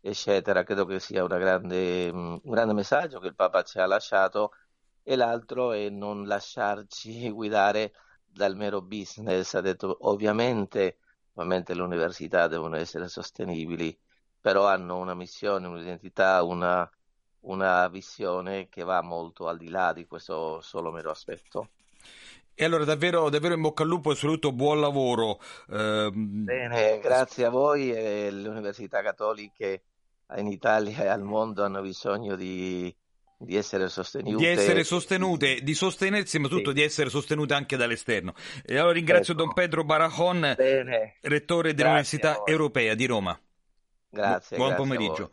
eccetera. 0.00 0.62
Credo 0.64 0.84
che 0.84 1.00
sia 1.00 1.26
grande, 1.26 2.12
mm, 2.12 2.16
un 2.42 2.50
grande 2.50 2.72
messaggio 2.74 3.18
che 3.20 3.28
il 3.28 3.34
Papa 3.34 3.62
ci 3.62 3.78
ha 3.78 3.86
lasciato 3.86 4.52
e 5.02 5.16
l'altro 5.16 5.72
è 5.72 5.88
non 5.88 6.26
lasciarci 6.26 7.28
guidare 7.30 7.92
dal 8.26 8.56
mero 8.56 8.82
business. 8.82 9.54
Ha 9.54 9.60
detto 9.60 9.96
ovviamente 10.08 10.98
Ovviamente 11.34 11.74
le 11.74 11.82
università 11.82 12.48
devono 12.48 12.76
essere 12.76 13.08
sostenibili, 13.08 13.96
però 14.40 14.66
hanno 14.66 14.98
una 14.98 15.14
missione, 15.14 15.66
un'identità, 15.68 16.42
una, 16.42 16.88
una 17.42 17.88
visione 17.88 18.68
che 18.68 18.82
va 18.82 19.02
molto 19.02 19.48
al 19.48 19.56
di 19.56 19.68
là 19.68 19.92
di 19.92 20.06
questo 20.06 20.60
solo 20.60 20.90
mero 20.90 21.10
aspetto. 21.10 21.70
E 22.54 22.64
allora 22.64 22.84
davvero, 22.84 23.30
davvero 23.30 23.54
in 23.54 23.62
bocca 23.62 23.84
al 23.84 23.88
lupo 23.88 24.12
e 24.12 24.16
saluto 24.16 24.52
buon 24.52 24.80
lavoro. 24.80 25.40
Eh, 25.70 26.10
Bene, 26.12 26.98
grazie 26.98 27.46
a 27.46 27.48
voi 27.48 27.90
e 27.90 28.30
le 28.30 28.48
università 28.48 29.00
cattoliche 29.00 29.82
in 30.36 30.46
Italia 30.46 31.04
e 31.04 31.06
al 31.06 31.22
mondo 31.22 31.64
hanno 31.64 31.80
bisogno 31.80 32.36
di, 32.36 32.94
di 33.38 33.56
essere 33.56 33.88
sostenute. 33.88 34.36
Di 34.36 34.44
essere 34.44 34.84
sostenute, 34.84 35.60
di 35.62 35.72
sostenersi, 35.72 36.38
ma 36.38 36.44
soprattutto 36.44 36.70
sì. 36.70 36.76
di 36.76 36.82
essere 36.82 37.08
sostenute 37.08 37.54
anche 37.54 37.78
dall'esterno. 37.78 38.34
E 38.66 38.76
allora 38.76 38.92
ringrazio 38.92 39.32
ecco. 39.32 39.44
Don 39.44 39.54
Pedro 39.54 39.82
Barajon, 39.84 40.54
Bene. 40.54 41.16
rettore 41.22 41.72
dell'Università 41.72 42.42
Europea 42.44 42.94
di 42.94 43.06
Roma. 43.06 43.40
Grazie. 44.10 44.58
Buon 44.58 44.74
pomeriggio. 44.74 45.30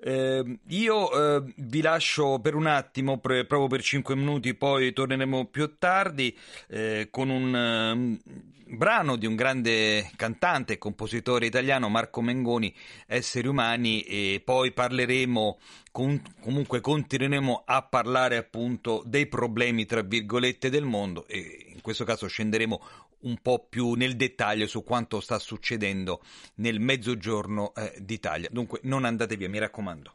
Eh, 0.00 0.58
io 0.68 1.12
eh, 1.12 1.52
vi 1.56 1.80
lascio 1.80 2.38
per 2.40 2.54
un 2.54 2.66
attimo, 2.66 3.18
pre- 3.18 3.44
proprio 3.44 3.68
per 3.68 3.82
5 3.82 4.14
minuti, 4.14 4.54
poi 4.54 4.92
torneremo 4.92 5.46
più 5.46 5.76
tardi 5.78 6.36
eh, 6.68 7.08
con 7.10 7.30
un 7.30 8.18
uh, 8.24 8.63
brano 8.66 9.16
di 9.16 9.26
un 9.26 9.34
grande 9.36 10.10
cantante 10.16 10.74
e 10.74 10.78
compositore 10.78 11.46
italiano, 11.46 11.88
Marco 11.88 12.20
Mengoni, 12.20 12.74
Esseri 13.06 13.48
Umani, 13.48 14.02
e 14.02 14.42
poi 14.44 14.72
parleremo, 14.72 15.58
con- 15.90 16.22
comunque 16.40 16.80
continueremo 16.80 17.62
a 17.64 17.82
parlare 17.82 18.36
appunto 18.36 19.02
dei 19.06 19.26
problemi, 19.26 19.86
tra 19.86 20.02
virgolette, 20.02 20.70
del 20.70 20.84
mondo 20.84 21.26
e 21.26 21.72
in 21.74 21.80
questo 21.80 22.04
caso 22.04 22.26
scenderemo 22.26 22.82
un 23.20 23.38
po' 23.40 23.66
più 23.68 23.92
nel 23.94 24.16
dettaglio 24.16 24.66
su 24.66 24.84
quanto 24.84 25.20
sta 25.20 25.38
succedendo 25.38 26.22
nel 26.56 26.80
mezzogiorno 26.80 27.74
eh, 27.74 27.94
d'Italia. 27.98 28.48
Dunque 28.50 28.80
non 28.82 29.04
andate 29.04 29.36
via, 29.36 29.48
mi 29.48 29.58
raccomando. 29.58 30.14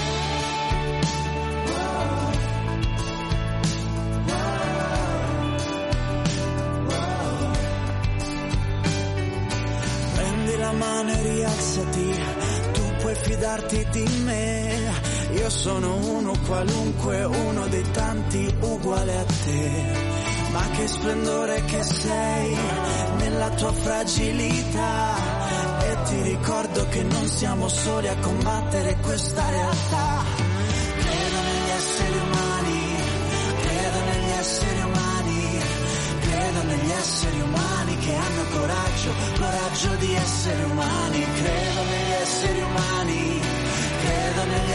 Fidarti 13.71 13.85
di 13.91 14.23
me. 14.23 14.91
Io 15.31 15.49
sono 15.49 15.95
uno 15.95 16.33
qualunque, 16.45 17.23
uno 17.23 17.67
dei 17.67 17.89
tanti 17.91 18.53
uguale 18.59 19.17
a 19.17 19.23
te. 19.23 20.09
Ma 20.51 20.69
che 20.75 20.87
splendore 20.87 21.63
che 21.65 21.81
sei 21.83 22.57
nella 23.17 23.49
tua 23.51 23.71
fragilità. 23.71 25.15
E 25.83 25.97
ti 26.09 26.21
ricordo 26.21 26.87
che 26.89 27.03
non 27.03 27.27
siamo 27.27 27.67
soli 27.69 28.07
a 28.09 28.17
combattere 28.17 28.97
questa 29.01 29.49
realtà. 29.49 30.23
Credo 30.97 31.41
negli 31.41 31.69
esseri 31.69 32.17
umani, 32.17 32.95
credo 33.61 33.99
negli 34.11 34.31
esseri 34.39 34.81
umani, 34.81 35.59
credo 36.19 36.63
negli 36.63 36.91
esseri 36.91 37.41
umani 37.41 37.97
che 37.97 38.13
hanno 38.13 38.43
coraggio, 38.51 39.11
coraggio 39.39 39.95
di 39.95 40.13
essere 40.13 40.63
umani, 40.63 41.25
credo 41.33 41.81
negli 41.83 42.11
esseri 42.21 42.61
umani, 42.61 43.30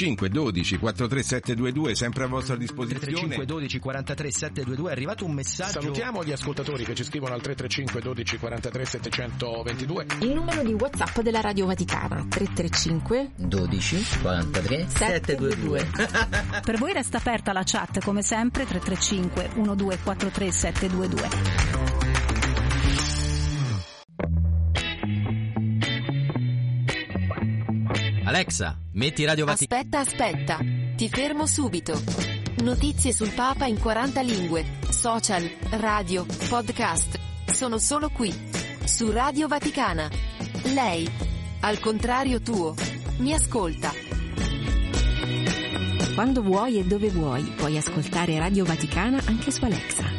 Tre 0.00 0.14
335 0.14 0.28
12 0.30 0.78
43722 0.78 1.94
sempre 1.94 2.24
a 2.24 2.26
vostra 2.26 2.56
disposizione. 2.56 3.36
335 3.36 3.46
12 3.46 3.78
43 3.78 4.30
722 4.30 4.88
è 4.88 4.92
arrivato 4.92 5.24
un 5.24 5.32
messaggio. 5.32 5.80
Salutiamo 5.80 6.24
gli 6.24 6.32
ascoltatori 6.32 6.84
che 6.84 6.94
ci 6.94 7.04
scrivono 7.04 7.34
al 7.34 7.42
335 7.42 8.00
12 8.00 8.38
43 8.38 8.84
722 8.84 10.06
il 10.20 10.32
numero 10.32 10.62
di 10.62 10.72
whatsapp 10.72 11.20
della 11.20 11.40
Radio 11.40 11.66
Vaticana 11.66 12.26
335 12.28 13.32
12 13.36 14.04
43 14.22 14.86
722 14.88 15.90
per 16.62 16.78
voi 16.78 16.92
resta 16.92 17.18
aperta 17.18 17.52
la 17.52 17.62
chat 17.64 18.02
come 18.02 18.22
sempre 18.22 18.64
335 18.64 19.50
1243 19.54 20.50
722 20.50 21.69
Alexa, 28.30 28.78
metti 28.92 29.24
Radio 29.24 29.44
Vaticana. 29.44 29.80
Aspetta, 29.80 29.98
aspetta. 29.98 30.58
Ti 30.94 31.08
fermo 31.08 31.46
subito. 31.46 32.00
Notizie 32.62 33.12
sul 33.12 33.32
Papa 33.32 33.66
in 33.66 33.76
40 33.76 34.20
lingue, 34.20 34.64
social, 34.88 35.50
radio, 35.70 36.24
podcast. 36.48 37.18
Sono 37.46 37.78
solo 37.78 38.08
qui. 38.10 38.32
Su 38.84 39.10
Radio 39.10 39.48
Vaticana. 39.48 40.08
Lei, 40.72 41.10
al 41.62 41.80
contrario 41.80 42.40
tuo, 42.40 42.76
mi 43.18 43.34
ascolta. 43.34 43.90
Quando 46.14 46.40
vuoi 46.40 46.78
e 46.78 46.84
dove 46.84 47.08
vuoi, 47.08 47.42
puoi 47.56 47.76
ascoltare 47.78 48.38
Radio 48.38 48.64
Vaticana 48.64 49.20
anche 49.26 49.50
su 49.50 49.64
Alexa. 49.64 50.09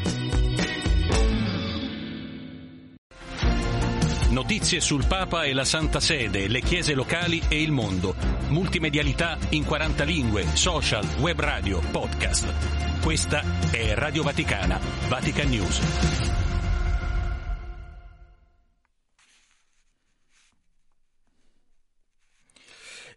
Notizie 4.42 4.80
sul 4.80 5.06
Papa 5.06 5.44
e 5.44 5.54
la 5.54 5.64
Santa 5.64 6.00
Sede, 6.00 6.48
le 6.48 6.62
chiese 6.62 6.96
locali 6.96 7.44
e 7.48 7.62
il 7.62 7.72
mondo. 7.72 8.16
Multimedialità 8.48 9.38
in 9.50 9.64
40 9.64 10.04
lingue, 10.04 10.48
social, 10.54 11.06
web 11.20 11.40
radio, 11.40 11.80
podcast. 11.92 13.02
Questa 13.02 13.44
è 13.70 13.94
Radio 13.94 14.24
Vaticana, 14.24 14.80
Vatican 15.08 15.48
News. 15.48 16.41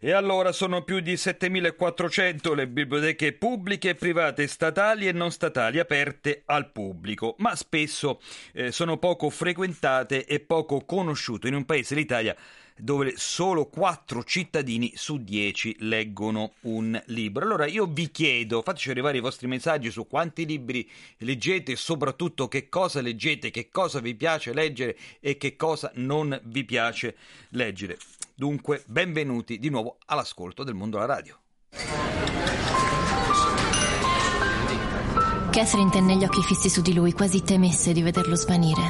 E 0.05 0.11
allora 0.11 0.51
sono 0.51 0.83
più 0.83 0.99
di 0.99 1.13
7.400 1.15 2.53
le 2.53 2.67
biblioteche 2.67 3.33
pubbliche, 3.33 3.95
private, 3.95 4.45
statali 4.45 5.07
e 5.07 5.11
non 5.11 5.31
statali 5.31 5.79
aperte 5.79 6.43
al 6.45 6.69
pubblico, 6.69 7.33
ma 7.39 7.55
spesso 7.55 8.21
eh, 8.53 8.71
sono 8.71 8.99
poco 8.99 9.31
frequentate 9.31 10.25
e 10.27 10.41
poco 10.41 10.85
conosciute 10.85 11.47
in 11.47 11.55
un 11.55 11.65
paese, 11.65 11.95
l'Italia, 11.95 12.35
dove 12.77 13.13
solo 13.15 13.65
4 13.65 14.23
cittadini 14.23 14.91
su 14.95 15.23
10 15.23 15.77
leggono 15.79 16.53
un 16.61 17.01
libro. 17.07 17.43
Allora 17.43 17.65
io 17.65 17.87
vi 17.87 18.11
chiedo, 18.11 18.61
fateci 18.61 18.91
arrivare 18.91 19.17
i 19.17 19.21
vostri 19.21 19.47
messaggi 19.47 19.89
su 19.89 20.05
quanti 20.05 20.45
libri 20.45 20.87
leggete 21.17 21.71
e 21.71 21.77
soprattutto 21.77 22.47
che 22.47 22.69
cosa 22.69 23.01
leggete, 23.01 23.49
che 23.49 23.69
cosa 23.69 24.01
vi 24.01 24.13
piace 24.13 24.53
leggere 24.53 24.95
e 25.19 25.35
che 25.37 25.55
cosa 25.55 25.89
non 25.95 26.39
vi 26.43 26.63
piace 26.63 27.15
leggere. 27.49 27.97
Dunque, 28.37 28.83
benvenuti 28.85 29.59
di 29.59 29.69
nuovo 29.69 29.95
all'ascolto 30.07 30.65
del 30.65 30.73
mondo 30.73 30.97
alla 30.97 31.05
radio. 31.05 31.39
Catherine 35.51 35.89
tenne 35.89 36.17
gli 36.17 36.25
occhi 36.25 36.41
fissi 36.41 36.67
su 36.67 36.81
di 36.81 36.93
lui, 36.93 37.13
quasi 37.13 37.43
temesse 37.43 37.93
di 37.93 38.01
vederlo 38.01 38.35
svanire. 38.35 38.81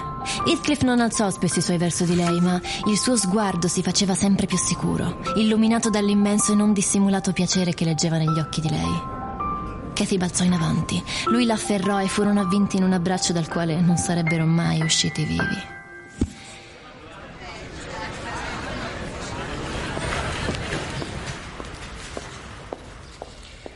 Heathcliff 0.47 0.81
non 0.81 0.99
alzò 0.99 1.29
spesso 1.29 1.59
i 1.59 1.61
suoi 1.61 1.77
verso 1.77 2.05
di 2.05 2.15
lei, 2.15 2.41
ma 2.41 2.59
il 2.87 2.97
suo 2.97 3.15
sguardo 3.17 3.67
si 3.67 3.83
faceva 3.83 4.15
sempre 4.15 4.47
più 4.47 4.57
sicuro, 4.57 5.19
illuminato 5.35 5.91
dall'immenso 5.91 6.53
e 6.53 6.55
non 6.55 6.73
dissimulato 6.73 7.31
piacere 7.31 7.75
che 7.75 7.85
leggeva 7.85 8.17
negli 8.17 8.39
occhi 8.39 8.61
di 8.61 8.69
lei. 8.71 9.13
Cathy 9.93 10.17
balzò 10.17 10.43
in 10.43 10.53
avanti. 10.53 11.03
Lui 11.27 11.45
l'afferrò 11.45 12.01
e 12.01 12.07
furono 12.07 12.41
avvinti 12.41 12.77
in 12.77 12.83
un 12.83 12.93
abbraccio 12.93 13.31
dal 13.31 13.47
quale 13.47 13.79
non 13.79 13.97
sarebbero 13.97 14.47
mai 14.47 14.81
usciti 14.81 15.23
vivi. 15.23 15.74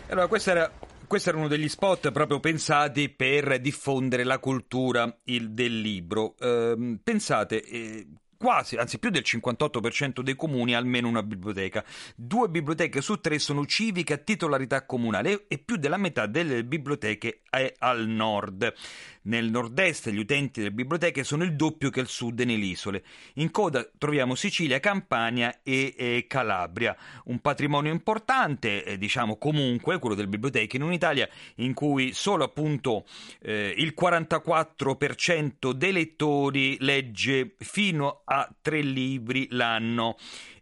Allora, 0.09 0.25
questo 0.25 0.49
era, 0.49 0.71
questo 1.05 1.29
era 1.29 1.37
uno 1.37 1.47
degli 1.47 1.69
spot 1.69 2.11
proprio 2.11 2.39
pensati 2.39 3.09
per 3.09 3.59
diffondere 3.61 4.23
la 4.23 4.39
cultura 4.39 5.15
il, 5.25 5.51
del 5.51 5.81
libro. 5.81 6.35
Eh, 6.39 6.97
pensate, 7.03 7.63
eh, 7.63 8.07
quasi, 8.35 8.75
anzi 8.75 8.97
più 8.97 9.11
del 9.11 9.21
58% 9.23 10.21
dei 10.21 10.35
comuni 10.35 10.73
ha 10.73 10.79
almeno 10.79 11.07
una 11.07 11.21
biblioteca. 11.21 11.85
Due 12.15 12.49
biblioteche 12.49 13.01
su 13.01 13.19
tre 13.19 13.37
sono 13.37 13.67
civiche 13.67 14.13
a 14.13 14.17
titolarità 14.17 14.83
comunale 14.83 15.45
e 15.47 15.59
più 15.59 15.75
della 15.75 15.97
metà 15.97 16.25
delle 16.25 16.63
biblioteche 16.63 17.41
è 17.47 17.71
al 17.77 18.07
nord. 18.07 18.73
Nel 19.23 19.49
nord-est 19.49 20.09
gli 20.09 20.17
utenti 20.17 20.59
delle 20.59 20.73
biblioteche 20.73 21.23
sono 21.23 21.43
il 21.43 21.55
doppio 21.55 21.89
che 21.89 21.99
al 21.99 22.07
sud 22.07 22.39
e 22.39 22.45
nelle 22.45 22.65
isole. 22.65 23.03
In 23.35 23.51
coda 23.51 23.87
troviamo 23.97 24.35
Sicilia, 24.35 24.79
Campania 24.79 25.59
e, 25.61 25.93
e 25.97 26.25
Calabria. 26.27 26.95
Un 27.25 27.39
patrimonio 27.39 27.91
importante, 27.91 28.83
eh, 28.83 28.97
diciamo 28.97 29.37
comunque, 29.37 29.99
quello 29.99 30.15
delle 30.15 30.27
biblioteche 30.27 30.77
in 30.77 30.83
un'Italia 30.83 31.27
in 31.55 31.73
cui 31.73 32.13
solo 32.13 32.45
appunto 32.45 33.05
eh, 33.41 33.73
il 33.77 33.93
44% 33.99 35.71
dei 35.71 35.91
lettori 35.91 36.77
legge 36.79 37.55
fino 37.59 38.21
a 38.23 38.49
tre 38.61 38.81
libri 38.81 39.47
l'anno 39.51 40.15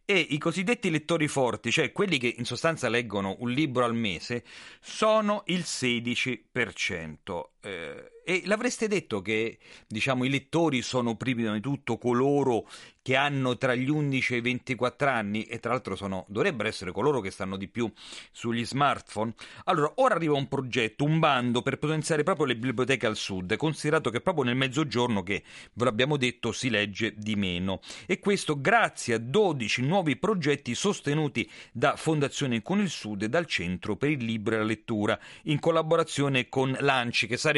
e 0.09 0.17
i 0.17 0.37
cosiddetti 0.37 0.89
lettori 0.89 1.27
forti, 1.27 1.69
cioè 1.69 1.91
quelli 1.91 2.17
che 2.17 2.33
in 2.37 2.45
sostanza 2.45 2.87
leggono 2.87 3.35
un 3.39 3.49
libro 3.51 3.83
al 3.83 3.93
mese, 3.93 4.45
sono 4.79 5.43
il 5.47 5.65
16%. 5.67 7.49
Eh, 7.67 8.11
e 8.29 8.41
l'avreste 8.43 8.89
detto 8.89 9.21
che 9.21 9.57
diciamo, 9.87 10.25
i 10.25 10.29
lettori 10.29 10.81
sono 10.81 11.15
prima 11.15 11.53
di 11.53 11.61
tutto 11.61 11.97
coloro 11.97 12.67
che 13.01 13.15
hanno 13.15 13.57
tra 13.57 13.73
gli 13.73 13.87
11 13.87 14.33
e 14.33 14.37
i 14.37 14.41
24 14.41 15.09
anni 15.09 15.43
e 15.43 15.59
tra 15.59 15.71
l'altro 15.71 15.95
sono, 15.95 16.25
dovrebbero 16.27 16.67
essere 16.67 16.91
coloro 16.91 17.21
che 17.21 17.31
stanno 17.31 17.55
di 17.55 17.69
più 17.69 17.89
sugli 18.33 18.65
smartphone. 18.65 19.33
Allora, 19.63 19.93
ora 19.95 20.15
arriva 20.15 20.33
un 20.33 20.49
progetto, 20.49 21.05
un 21.05 21.19
bando 21.19 21.61
per 21.61 21.79
potenziare 21.79 22.23
proprio 22.23 22.47
le 22.47 22.57
biblioteche 22.57 23.05
al 23.05 23.15
sud, 23.15 23.55
considerato 23.55 24.09
che 24.09 24.19
proprio 24.19 24.43
nel 24.43 24.57
mezzogiorno, 24.57 25.23
che 25.23 25.41
ve 25.71 25.85
l'abbiamo 25.85 26.17
detto, 26.17 26.51
si 26.51 26.69
legge 26.69 27.13
di 27.15 27.37
meno. 27.37 27.79
E 28.05 28.19
questo 28.19 28.59
grazie 28.59 29.13
a 29.13 29.19
12 29.19 29.83
nuovi 29.83 30.17
progetti 30.17 30.75
sostenuti 30.75 31.49
da 31.71 31.95
Fondazione 31.95 32.61
Con 32.61 32.81
il 32.81 32.89
Sud 32.89 33.21
e 33.21 33.29
dal 33.29 33.45
Centro 33.45 33.95
per 33.95 34.09
il 34.09 34.25
Libro 34.25 34.55
e 34.55 34.57
la 34.57 34.65
Lettura, 34.65 35.17
in 35.43 35.59
collaborazione 35.59 36.49
con 36.49 36.75
l'ANCI, 36.77 37.27
che 37.27 37.37
sarebbe 37.37 37.56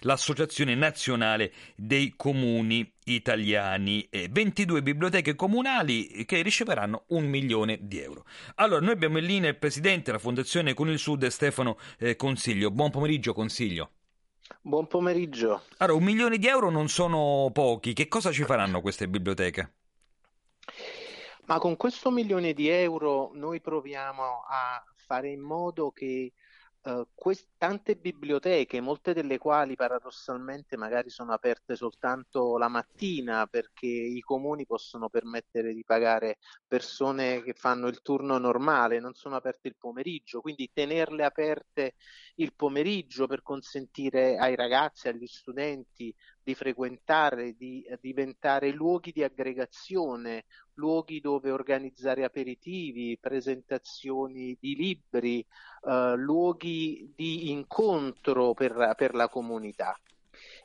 l'Associazione 0.00 0.74
Nazionale 0.74 1.52
dei 1.76 2.14
Comuni 2.16 2.90
italiani 3.04 4.06
e 4.10 4.28
22 4.30 4.82
biblioteche 4.82 5.34
comunali 5.34 6.24
che 6.24 6.42
riceveranno 6.42 7.04
un 7.08 7.26
milione 7.26 7.78
di 7.82 8.00
euro. 8.00 8.24
Allora, 8.56 8.80
noi 8.80 8.92
abbiamo 8.92 9.18
in 9.18 9.26
linea 9.26 9.50
il 9.50 9.58
presidente 9.58 10.04
della 10.04 10.18
Fondazione 10.18 10.74
Con 10.74 10.88
il 10.88 10.98
Sud, 10.98 11.26
Stefano 11.26 11.78
eh, 11.98 12.16
Consiglio. 12.16 12.70
Buon 12.70 12.90
pomeriggio, 12.90 13.32
Consiglio. 13.32 13.90
Buon 14.60 14.86
pomeriggio. 14.86 15.62
Allora, 15.78 15.98
un 15.98 16.04
milione 16.04 16.38
di 16.38 16.46
euro 16.46 16.70
non 16.70 16.88
sono 16.88 17.50
pochi. 17.52 17.92
Che 17.92 18.08
cosa 18.08 18.30
ci 18.30 18.44
faranno 18.44 18.80
queste 18.80 19.08
biblioteche? 19.08 19.72
Ma 21.46 21.58
con 21.58 21.76
questo 21.76 22.10
milione 22.10 22.54
di 22.54 22.68
euro 22.68 23.30
noi 23.34 23.60
proviamo 23.60 24.44
a 24.48 24.82
fare 24.96 25.30
in 25.30 25.40
modo 25.40 25.90
che 25.90 26.32
Uh, 26.86 27.06
quest- 27.14 27.48
tante 27.56 27.96
biblioteche, 27.96 28.78
molte 28.82 29.14
delle 29.14 29.38
quali 29.38 29.74
paradossalmente 29.74 30.76
magari 30.76 31.08
sono 31.08 31.32
aperte 31.32 31.76
soltanto 31.76 32.58
la 32.58 32.68
mattina 32.68 33.46
perché 33.46 33.86
i 33.86 34.20
comuni 34.20 34.66
possono 34.66 35.08
permettere 35.08 35.72
di 35.72 35.82
pagare 35.82 36.36
persone 36.66 37.42
che 37.42 37.54
fanno 37.54 37.86
il 37.86 38.02
turno 38.02 38.36
normale, 38.36 39.00
non 39.00 39.14
sono 39.14 39.36
aperte 39.36 39.68
il 39.68 39.76
pomeriggio, 39.78 40.42
quindi 40.42 40.68
tenerle 40.74 41.24
aperte 41.24 41.94
il 42.34 42.52
pomeriggio 42.54 43.26
per 43.26 43.40
consentire 43.40 44.36
ai 44.36 44.54
ragazzi, 44.54 45.08
agli 45.08 45.26
studenti 45.26 46.14
di 46.42 46.54
frequentare, 46.54 47.54
di 47.54 47.82
eh, 47.84 47.98
diventare 47.98 48.70
luoghi 48.70 49.10
di 49.10 49.24
aggregazione, 49.24 50.44
luoghi 50.74 51.20
dove 51.20 51.50
organizzare 51.50 52.24
aperitivi, 52.24 53.18
presentazioni 53.20 54.56
di 54.60 54.74
libri, 54.74 55.40
eh, 55.86 56.14
luoghi 56.16 57.12
di 57.14 57.50
incontro 57.50 58.54
per, 58.54 58.94
per 58.96 59.14
la 59.14 59.28
comunità. 59.28 59.98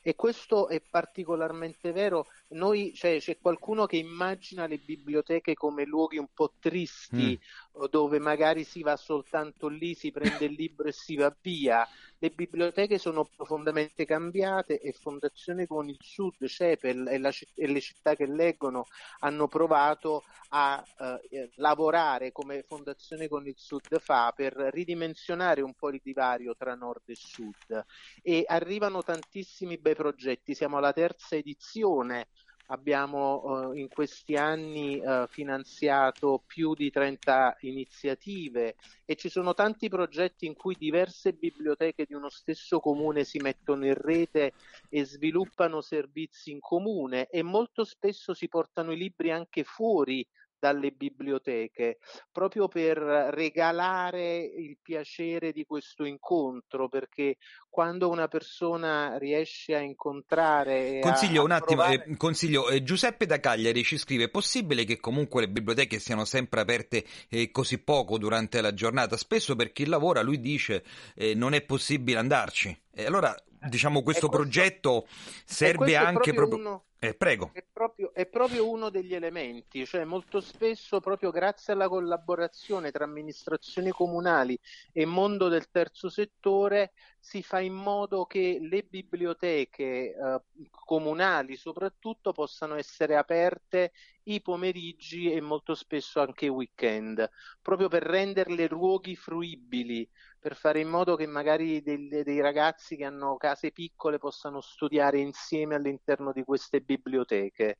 E 0.02 0.14
questo 0.14 0.68
è 0.68 0.80
particolarmente 0.80 1.92
vero. 1.92 2.26
Noi, 2.52 2.92
cioè, 2.94 3.18
c'è 3.20 3.38
qualcuno 3.38 3.86
che 3.86 3.96
immagina 3.96 4.66
le 4.66 4.78
biblioteche 4.78 5.54
come 5.54 5.84
luoghi 5.84 6.18
un 6.18 6.28
po' 6.34 6.54
tristi, 6.58 7.38
mm. 7.38 7.84
dove 7.90 8.18
magari 8.18 8.64
si 8.64 8.82
va 8.82 8.96
soltanto 8.96 9.68
lì, 9.68 9.94
si 9.94 10.10
prende 10.10 10.46
il 10.46 10.52
libro 10.52 10.88
e 10.88 10.92
si 10.92 11.14
va 11.14 11.34
via. 11.40 11.86
Le 12.18 12.30
biblioteche 12.30 12.98
sono 12.98 13.24
profondamente 13.24 14.04
cambiate 14.04 14.80
e 14.80 14.92
Fondazione 14.92 15.66
con 15.66 15.88
il 15.88 15.96
Sud, 16.00 16.44
CEPEL 16.44 17.08
e, 17.08 17.18
la, 17.18 17.32
e 17.54 17.66
le 17.66 17.80
città 17.80 18.14
che 18.14 18.26
leggono 18.26 18.86
hanno 19.20 19.48
provato 19.48 20.24
a 20.50 20.84
eh, 21.30 21.50
lavorare 21.54 22.32
come 22.32 22.62
Fondazione 22.62 23.28
con 23.28 23.46
il 23.46 23.54
Sud 23.56 23.98
fa 24.00 24.32
per 24.34 24.52
ridimensionare 24.54 25.62
un 25.62 25.74
po' 25.74 25.90
il 25.90 26.00
divario 26.02 26.54
tra 26.56 26.74
nord 26.74 27.02
e 27.06 27.14
sud 27.14 27.84
e 28.22 28.44
arrivano 28.46 29.02
tantissimi 29.02 29.78
bei 29.78 29.94
progetti. 29.94 30.54
Siamo 30.54 30.78
alla 30.78 30.92
terza 30.92 31.36
edizione 31.36 32.28
abbiamo 32.70 33.72
eh, 33.72 33.80
in 33.80 33.88
questi 33.88 34.36
anni 34.36 35.00
eh, 35.00 35.26
finanziato 35.28 36.42
più 36.46 36.74
di 36.74 36.90
30 36.90 37.58
iniziative 37.60 38.76
e 39.04 39.16
ci 39.16 39.28
sono 39.28 39.54
tanti 39.54 39.88
progetti 39.88 40.46
in 40.46 40.54
cui 40.54 40.76
diverse 40.78 41.32
biblioteche 41.32 42.04
di 42.06 42.14
uno 42.14 42.28
stesso 42.28 42.80
comune 42.80 43.24
si 43.24 43.38
mettono 43.38 43.86
in 43.86 43.94
rete 43.94 44.52
e 44.88 45.04
sviluppano 45.04 45.80
servizi 45.80 46.50
in 46.50 46.60
comune 46.60 47.28
e 47.28 47.42
molto 47.42 47.84
spesso 47.84 48.34
si 48.34 48.48
portano 48.48 48.92
i 48.92 48.96
libri 48.96 49.30
anche 49.30 49.64
fuori 49.64 50.26
dalle 50.60 50.90
biblioteche, 50.92 51.98
proprio 52.30 52.68
per 52.68 52.98
regalare 52.98 54.38
il 54.42 54.76
piacere 54.80 55.52
di 55.52 55.64
questo 55.64 56.04
incontro, 56.04 56.88
perché 56.88 57.38
quando 57.70 58.10
una 58.10 58.28
persona 58.28 59.16
riesce 59.16 59.74
a 59.74 59.80
incontrare... 59.80 61.00
Consiglio 61.00 61.40
a, 61.40 61.44
un 61.44 61.50
attimo, 61.52 61.82
provare... 61.82 62.04
eh, 62.04 62.16
consiglio, 62.16 62.68
eh, 62.68 62.82
Giuseppe 62.82 63.26
da 63.26 63.40
Cagliari 63.40 63.82
ci 63.82 63.96
scrive, 63.96 64.24
è 64.24 64.28
possibile 64.28 64.84
che 64.84 65.00
comunque 65.00 65.40
le 65.40 65.48
biblioteche 65.48 65.98
siano 65.98 66.24
sempre 66.24 66.60
aperte 66.60 67.04
eh, 67.28 67.50
così 67.50 67.78
poco 67.82 68.18
durante 68.18 68.60
la 68.60 68.74
giornata? 68.74 69.16
Spesso 69.16 69.56
per 69.56 69.72
chi 69.72 69.86
lavora 69.86 70.20
lui 70.20 70.40
dice 70.40 70.84
eh, 71.14 71.34
non 71.34 71.54
è 71.54 71.62
possibile 71.62 72.18
andarci. 72.18 72.78
E 72.92 73.04
allora, 73.06 73.34
diciamo, 73.68 74.02
questo 74.02 74.28
questo- 74.28 74.42
progetto 74.42 75.06
serve 75.44 75.76
questo 75.76 75.98
anche 75.98 76.32
proprio 76.32 76.46
proprio... 76.48 76.58
uno- 76.68 76.84
Eh, 77.02 77.14
prego. 77.14 77.50
È 77.54 77.64
proprio, 77.72 78.12
è 78.12 78.26
proprio 78.26 78.68
uno 78.68 78.90
degli 78.90 79.14
elementi, 79.14 79.86
cioè 79.86 80.04
molto 80.04 80.40
spesso 80.42 81.00
proprio 81.00 81.30
grazie 81.30 81.72
alla 81.72 81.88
collaborazione 81.88 82.90
tra 82.90 83.04
amministrazioni 83.04 83.90
comunali 83.90 84.58
e 84.92 85.06
mondo 85.06 85.48
del 85.48 85.70
terzo 85.70 86.10
settore 86.10 86.92
si 87.18 87.42
fa 87.42 87.60
in 87.60 87.72
modo 87.74 88.26
che 88.26 88.58
le 88.60 88.82
biblioteche 88.82 90.14
eh, 90.14 90.40
comunali 90.70 91.56
soprattutto 91.56 92.32
possano 92.32 92.74
essere 92.74 93.16
aperte 93.16 93.92
i 94.24 94.40
pomeriggi 94.40 95.32
e 95.32 95.40
molto 95.40 95.74
spesso 95.74 96.20
anche 96.20 96.46
i 96.46 96.48
weekend, 96.48 97.28
proprio 97.62 97.88
per 97.88 98.02
renderle 98.02 98.68
luoghi 98.68 99.16
fruibili, 99.16 100.08
per 100.38 100.56
fare 100.56 100.80
in 100.80 100.88
modo 100.88 101.16
che 101.16 101.26
magari 101.26 101.82
dei, 101.82 102.08
dei 102.08 102.40
ragazzi 102.40 102.96
che 102.96 103.04
hanno 103.04 103.36
case 103.36 103.70
piccole 103.72 104.18
possano 104.18 104.60
studiare 104.60 105.18
insieme 105.18 105.74
all'interno 105.74 106.32
di 106.32 106.42
queste 106.44 106.80
biblioteche 106.80 107.78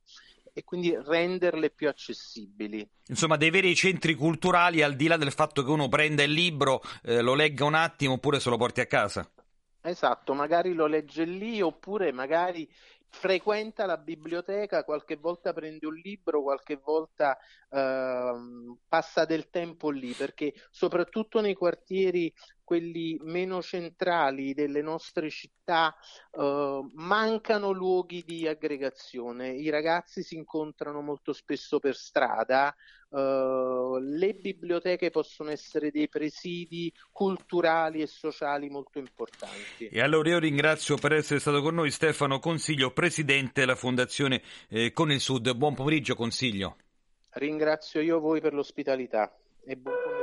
e 0.53 0.63
quindi 0.63 0.95
renderle 0.95 1.69
più 1.69 1.87
accessibili. 1.87 2.87
Insomma, 3.07 3.37
dei 3.37 3.49
veri 3.49 3.73
centri 3.75 4.15
culturali 4.15 4.81
al 4.81 4.95
di 4.95 5.07
là 5.07 5.17
del 5.17 5.31
fatto 5.31 5.63
che 5.63 5.69
uno 5.69 5.87
prenda 5.87 6.23
il 6.23 6.31
libro, 6.31 6.81
eh, 7.03 7.21
lo 7.21 7.33
legga 7.33 7.65
un 7.65 7.75
attimo 7.75 8.13
oppure 8.13 8.39
se 8.39 8.49
lo 8.49 8.57
porti 8.57 8.81
a 8.81 8.85
casa. 8.85 9.29
Esatto, 9.83 10.33
magari 10.33 10.73
lo 10.73 10.85
legge 10.85 11.23
lì 11.23 11.59
oppure 11.59 12.11
magari 12.11 12.69
frequenta 13.11 13.85
la 13.85 13.97
biblioteca, 13.97 14.83
qualche 14.85 15.17
volta 15.17 15.53
prende 15.53 15.85
un 15.85 15.95
libro, 15.95 16.41
qualche 16.41 16.77
volta 16.77 17.37
ehm, 17.69 18.77
passa 18.87 19.25
del 19.25 19.49
tempo 19.49 19.89
lì, 19.89 20.13
perché 20.13 20.53
soprattutto 20.71 21.41
nei 21.41 21.53
quartieri 21.53 22.33
quelli 22.71 23.19
meno 23.23 23.61
centrali 23.61 24.53
delle 24.53 24.81
nostre 24.81 25.29
città 25.29 25.93
eh, 26.31 26.79
mancano 26.93 27.71
luoghi 27.71 28.23
di 28.25 28.47
aggregazione. 28.47 29.49
I 29.49 29.69
ragazzi 29.69 30.23
si 30.23 30.35
incontrano 30.35 31.01
molto 31.01 31.33
spesso 31.33 31.79
per 31.79 31.97
strada, 31.97 32.73
eh, 33.09 33.97
le 33.99 34.33
biblioteche 34.35 35.09
possono 35.09 35.49
essere 35.49 35.91
dei 35.91 36.07
presidi 36.07 36.89
culturali 37.11 38.01
e 38.01 38.07
sociali 38.07 38.69
molto 38.69 38.99
importanti. 38.99 39.89
E 39.89 39.99
allora 39.99 40.29
io 40.29 40.39
ringrazio 40.39 40.95
per 40.95 41.11
essere 41.11 41.41
stato 41.41 41.61
con 41.61 41.75
noi 41.75 41.91
Stefano 41.91 42.39
Consiglio, 42.39 42.93
presidente 42.93 43.59
della 43.59 43.75
Fondazione 43.75 44.41
eh, 44.69 44.93
Con 44.93 45.11
il 45.11 45.19
Sud. 45.19 45.53
Buon 45.55 45.75
pomeriggio, 45.75 46.15
Consiglio. 46.15 46.77
Ringrazio 47.31 47.99
io 47.99 48.21
voi 48.21 48.39
per 48.39 48.53
l'ospitalità 48.53 49.29
e 49.65 49.75
buon 49.75 49.93
pomeriggio. 49.93 50.20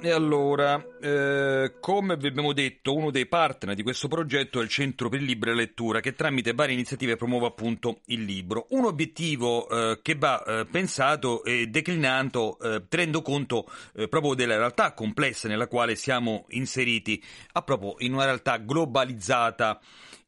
E 0.00 0.10
allora 0.10 0.84
eh, 1.00 1.74
come 1.80 2.16
vi 2.16 2.26
abbiamo 2.26 2.52
detto, 2.52 2.94
uno 2.94 3.10
dei 3.10 3.26
partner 3.26 3.74
di 3.74 3.82
questo 3.82 4.08
progetto 4.08 4.60
è 4.60 4.62
il 4.62 4.68
Centro 4.68 5.08
per 5.08 5.20
il 5.20 5.26
Libro 5.26 5.50
e 5.50 5.54
Lettura, 5.54 6.00
che 6.00 6.14
tramite 6.14 6.54
varie 6.54 6.74
iniziative 6.74 7.16
promuove 7.16 7.46
appunto 7.46 8.00
il 8.06 8.24
libro. 8.24 8.66
Un 8.70 8.84
obiettivo 8.84 9.68
eh, 9.68 10.00
che 10.02 10.14
va 10.14 10.42
eh, 10.42 10.66
pensato 10.66 11.44
e 11.44 11.66
declinato 11.66 12.58
eh, 12.58 12.86
tenendo 12.88 13.22
conto 13.22 13.70
eh, 13.94 14.08
proprio 14.08 14.34
della 14.34 14.56
realtà 14.56 14.92
complessa 14.92 15.48
nella 15.48 15.66
quale 15.66 15.94
siamo 15.96 16.46
inseriti, 16.48 17.22
a 17.52 17.62
proprio 17.62 17.94
in 17.98 18.12
una 18.12 18.24
realtà 18.24 18.58
globalizzata 18.58 19.80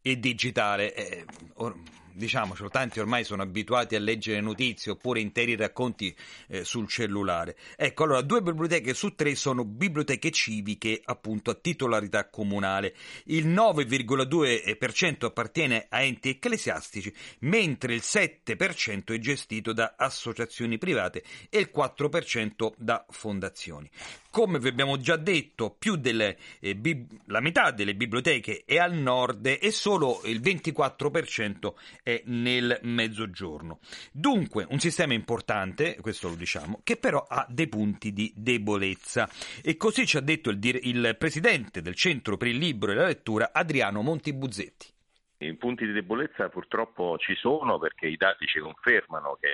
e 0.03 0.19
digitale. 0.19 0.95
Eh, 0.95 1.25
or- 1.55 1.77
diciamocelo, 2.15 2.69
tanti 2.71 3.01
ormai 3.01 3.25
sono 3.25 3.43
abituati 3.43 3.95
a 3.95 3.99
leggere 3.99 4.41
notizie 4.41 4.93
oppure 4.93 5.21
interi 5.21 5.57
racconti 5.57 6.15
eh, 6.49 6.65
sul 6.65 6.89
cellulare. 6.89 7.57
Ecco, 7.77 8.05
allora, 8.05 8.23
due 8.23 8.43
biblioteche 8.43 8.95
su 8.95 9.15
tre 9.15 9.35
sono 9.35 9.65
biblioteche 9.65 10.31
civiche, 10.31 11.01
appunto, 11.05 11.51
a 11.51 11.55
titolarità 11.55 12.29
comunale. 12.29 12.95
Il 13.25 13.49
9,2% 13.49 15.25
appartiene 15.27 15.87
a 15.89 16.03
enti 16.03 16.31
ecclesiastici, 16.31 17.13
mentre 17.41 17.95
il 17.95 18.03
7% 18.05 19.13
è 19.13 19.19
gestito 19.19 19.73
da 19.73 19.95
associazioni 19.97 20.79
private 20.79 21.23
e 21.51 21.59
il 21.59 21.71
4% 21.75 22.73
da 22.77 23.05
fondazioni. 23.11 23.91
Come 24.31 24.59
vi 24.59 24.67
abbiamo 24.67 24.99
già 24.99 25.17
detto, 25.17 25.77
più 25.79 25.95
delle, 25.95 26.37
eh, 26.59 26.75
bib- 26.75 27.21
la 27.27 27.39
metà 27.39 27.71
delle 27.71 27.95
biblioteche 27.95 28.65
è 28.67 28.79
al 28.79 28.93
nord 28.95 29.47
e 29.47 29.71
solo 29.71 30.21
il 30.25 30.41
24% 30.41 31.75
è 32.05 32.23
nel 32.27 32.79
mezzogiorno. 32.83 33.81
Dunque, 34.13 34.67
un 34.69 34.79
sistema 34.79 35.15
importante, 35.15 35.97
questo 36.01 36.29
lo 36.29 36.35
diciamo, 36.37 36.81
che 36.85 36.97
però 36.99 37.25
ha 37.27 37.47
dei 37.49 37.67
punti 37.67 38.13
di 38.13 38.31
debolezza. 38.37 39.29
E 39.63 39.77
così 39.77 40.07
ci 40.07 40.19
ha 40.19 40.21
detto 40.21 40.51
il, 40.51 40.59
dir- 40.59 40.85
il 40.85 41.17
presidente 41.19 41.81
del 41.81 41.95
Centro 41.95 42.37
per 42.37 42.49
il 42.49 42.59
Libro 42.59 42.93
e 42.93 42.95
la 42.95 43.07
Lettura, 43.07 43.51
Adriano 43.53 44.03
Montibuzzetti. 44.03 44.93
I 45.39 45.55
punti 45.55 45.87
di 45.87 45.93
debolezza 45.93 46.49
purtroppo 46.49 47.17
ci 47.19 47.35
sono 47.35 47.79
perché 47.79 48.07
i 48.07 48.17
dati 48.17 48.47
ci 48.47 48.61
confermano 48.61 49.37
che 49.41 49.49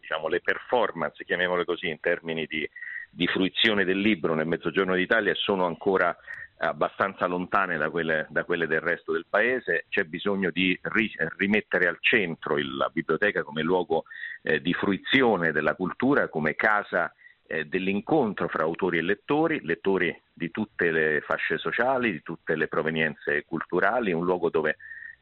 diciamo, 0.00 0.28
le 0.28 0.40
performance, 0.40 1.24
chiamiamole 1.24 1.64
così, 1.64 1.88
in 1.88 2.00
termini 2.00 2.46
di, 2.46 2.68
di 3.10 3.26
fruizione 3.26 3.84
del 3.84 3.98
libro 3.98 4.34
nel 4.34 4.46
mezzogiorno 4.46 4.94
d'Italia 4.94 5.34
sono 5.34 5.66
ancora 5.66 6.16
abbastanza 6.58 7.26
lontane 7.26 7.76
da 7.76 7.88
quelle, 7.90 8.26
da 8.30 8.44
quelle, 8.44 8.66
del 8.66 8.80
resto 8.80 9.12
del 9.12 9.26
paese, 9.28 9.84
c'è 9.88 10.04
bisogno 10.04 10.50
di 10.50 10.78
ri, 10.82 11.12
rimettere 11.36 11.86
al 11.86 11.98
centro 12.00 12.58
il, 12.58 12.76
la 12.76 12.90
biblioteca 12.92 13.42
come 13.42 13.62
luogo 13.62 14.04
eh, 14.42 14.60
di 14.60 14.72
fruizione 14.74 15.52
della 15.52 15.74
cultura, 15.74 16.28
come 16.28 16.54
casa 16.54 17.12
eh, 17.46 17.66
dell'incontro 17.66 18.48
fra 18.48 18.64
autori 18.64 18.98
e 18.98 19.02
lettori, 19.02 19.60
lettori 19.62 20.20
di 20.32 20.50
tutte 20.50 20.90
le 20.90 21.22
fasce 21.24 21.58
sociali, 21.58 22.12
di 22.12 22.22
tutte 22.22 22.56
le 22.56 22.68
provenienze 22.68 23.44
culturali, 23.44 24.12
un 24.12 24.24
luogo 24.24 24.50
dove 24.50 24.76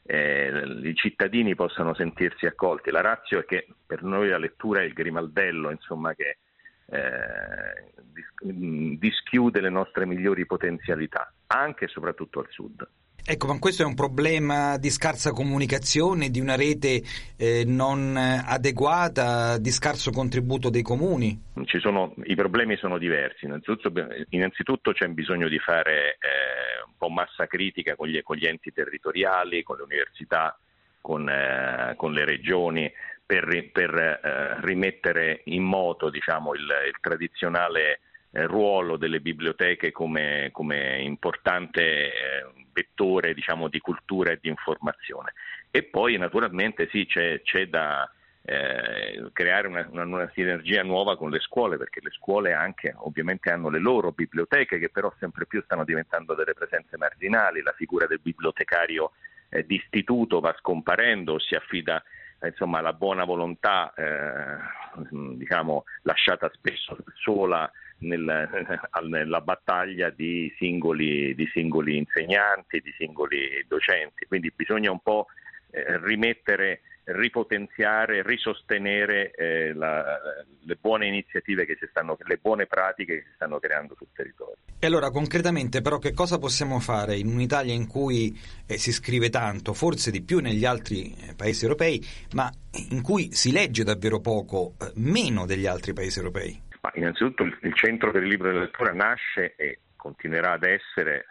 eh, 0.06 0.78
i 0.82 0.94
cittadini 0.94 1.54
possano 1.54 1.94
sentirsi 1.94 2.46
accolti. 2.46 2.90
La 2.90 3.02
razio 3.02 3.40
è 3.40 3.44
che 3.44 3.66
per 3.84 4.02
noi 4.02 4.28
la 4.28 4.38
lettura 4.38 4.80
è 4.80 4.84
il 4.84 4.92
grimaldello, 4.92 5.70
insomma, 5.70 6.14
che 6.14 6.38
eh, 6.90 7.92
dis- 8.12 8.98
dischiude 8.98 9.60
le 9.60 9.70
nostre 9.70 10.06
migliori 10.06 10.46
potenzialità, 10.46 11.32
anche 11.48 11.86
e 11.86 11.88
soprattutto 11.88 12.40
al 12.40 12.46
sud. 12.50 12.88
Ecco, 13.28 13.48
ma 13.48 13.58
questo 13.58 13.82
è 13.82 13.86
un 13.86 13.96
problema 13.96 14.78
di 14.78 14.88
scarsa 14.88 15.32
comunicazione, 15.32 16.30
di 16.30 16.38
una 16.38 16.54
rete 16.54 17.02
eh, 17.36 17.64
non 17.66 18.16
adeguata, 18.16 19.58
di 19.58 19.70
scarso 19.72 20.12
contributo 20.12 20.70
dei 20.70 20.82
comuni? 20.82 21.36
Sono, 21.80 22.14
I 22.22 22.36
problemi 22.36 22.76
sono 22.76 22.98
diversi. 22.98 23.46
Innanzitutto, 23.46 23.92
innanzitutto 24.28 24.92
c'è 24.92 25.08
bisogno 25.08 25.48
di 25.48 25.58
fare 25.58 26.18
eh, 26.20 26.86
un 26.86 26.92
po' 26.96 27.08
massa 27.08 27.48
critica 27.48 27.96
con 27.96 28.06
gli, 28.06 28.22
con 28.22 28.36
gli, 28.36 28.46
enti 28.46 28.72
territoriali, 28.72 29.64
con 29.64 29.78
le 29.78 29.82
università, 29.82 30.56
con, 31.00 31.28
eh, 31.28 31.94
con 31.96 32.12
le 32.12 32.24
regioni, 32.24 32.92
per, 33.26 33.70
per 33.72 33.94
eh, 33.94 34.60
rimettere 34.60 35.40
in 35.46 35.64
moto 35.64 36.08
diciamo, 36.08 36.54
il, 36.54 36.62
il 36.62 36.96
tradizionale 37.00 38.00
eh, 38.30 38.46
ruolo 38.46 38.96
delle 38.96 39.20
biblioteche 39.20 39.90
come, 39.90 40.50
come 40.52 41.00
importante 41.00 41.82
eh, 41.82 42.12
vettore 42.72 43.34
diciamo, 43.34 43.68
di 43.68 43.80
cultura 43.80 44.30
e 44.30 44.38
di 44.40 44.48
informazione. 44.48 45.32
E 45.70 45.82
poi 45.82 46.16
naturalmente 46.16 46.88
sì, 46.90 47.04
c'è, 47.06 47.42
c'è 47.42 47.66
da 47.66 48.08
eh, 48.42 49.28
creare 49.32 49.66
una, 49.66 49.86
una, 49.90 50.04
una, 50.04 50.30
sinergia 50.32 50.82
nuova 50.84 51.16
con 51.16 51.30
le 51.30 51.40
scuole, 51.40 51.76
perché 51.76 52.00
le 52.00 52.10
scuole 52.10 52.52
anche 52.52 52.94
ovviamente 52.98 53.50
hanno 53.50 53.70
le 53.70 53.80
loro 53.80 54.12
biblioteche 54.12 54.78
che 54.78 54.88
però 54.88 55.12
sempre 55.18 55.46
più 55.46 55.60
stanno 55.62 55.84
diventando 55.84 56.34
delle 56.34 56.54
presenze 56.54 56.96
marginali, 56.96 57.60
la 57.60 57.74
figura 57.76 58.06
del 58.06 58.20
bibliotecario 58.22 59.12
eh, 59.48 59.66
d'istituto 59.66 60.38
va 60.38 60.54
scomparendo, 60.58 61.40
si 61.40 61.56
affida 61.56 62.02
insomma, 62.42 62.78
alla 62.78 62.92
buona 62.92 63.24
volontà 63.24 63.92
eh, 63.94 64.56
diciamo, 65.36 65.84
lasciata 66.02 66.50
spesso 66.52 66.96
sola 67.14 67.70
nel, 67.98 68.48
nella 69.08 69.40
battaglia 69.40 70.10
di 70.10 70.52
singoli, 70.58 71.34
di 71.34 71.46
singoli, 71.52 71.96
insegnanti, 71.96 72.80
di 72.80 72.92
singoli 72.96 73.64
docenti. 73.66 74.26
Quindi 74.26 74.52
bisogna 74.54 74.90
un 74.90 75.00
po' 75.00 75.26
eh, 75.70 75.98
rimettere, 76.02 76.80
ripotenziare, 77.06 78.22
risostenere 78.22 79.30
eh, 79.30 79.72
la, 79.72 80.18
le 80.62 80.76
buone 80.80 81.06
iniziative 81.06 81.64
che 81.64 81.76
si 81.78 81.86
stanno, 81.88 82.16
le 82.18 82.38
buone 82.38 82.66
pratiche 82.66 83.14
che 83.14 83.22
si 83.28 83.32
stanno 83.34 83.58
creando 83.60 83.94
sul 83.96 84.08
territorio. 84.12 84.56
E 84.78 84.86
allora 84.86 85.10
concretamente 85.10 85.82
però 85.82 85.98
che 85.98 86.12
cosa 86.12 86.38
possiamo 86.38 86.80
fare 86.80 87.16
in 87.16 87.28
un'Italia 87.28 87.72
in 87.72 87.86
cui 87.86 88.36
eh, 88.66 88.76
si 88.78 88.92
scrive 88.92 89.30
tanto, 89.30 89.72
forse 89.72 90.10
di 90.10 90.22
più 90.22 90.40
negli 90.40 90.64
altri 90.64 91.14
eh, 91.14 91.34
paesi 91.36 91.64
europei, 91.64 92.04
ma 92.34 92.50
in 92.90 93.02
cui 93.02 93.32
si 93.32 93.52
legge 93.52 93.84
davvero 93.84 94.20
poco, 94.20 94.74
meno 94.96 95.46
degli 95.46 95.66
altri 95.66 95.92
paesi 95.92 96.18
europei? 96.18 96.60
Ma 96.80 96.90
innanzitutto 96.94 97.44
il, 97.44 97.56
il 97.62 97.74
Centro 97.74 98.10
per 98.10 98.22
il 98.22 98.28
Libro 98.28 98.50
e 98.50 98.52
la 98.52 98.60
Lettura 98.60 98.92
nasce 98.92 99.54
e 99.56 99.78
continuerà 99.94 100.52
ad 100.52 100.64
essere 100.64 101.26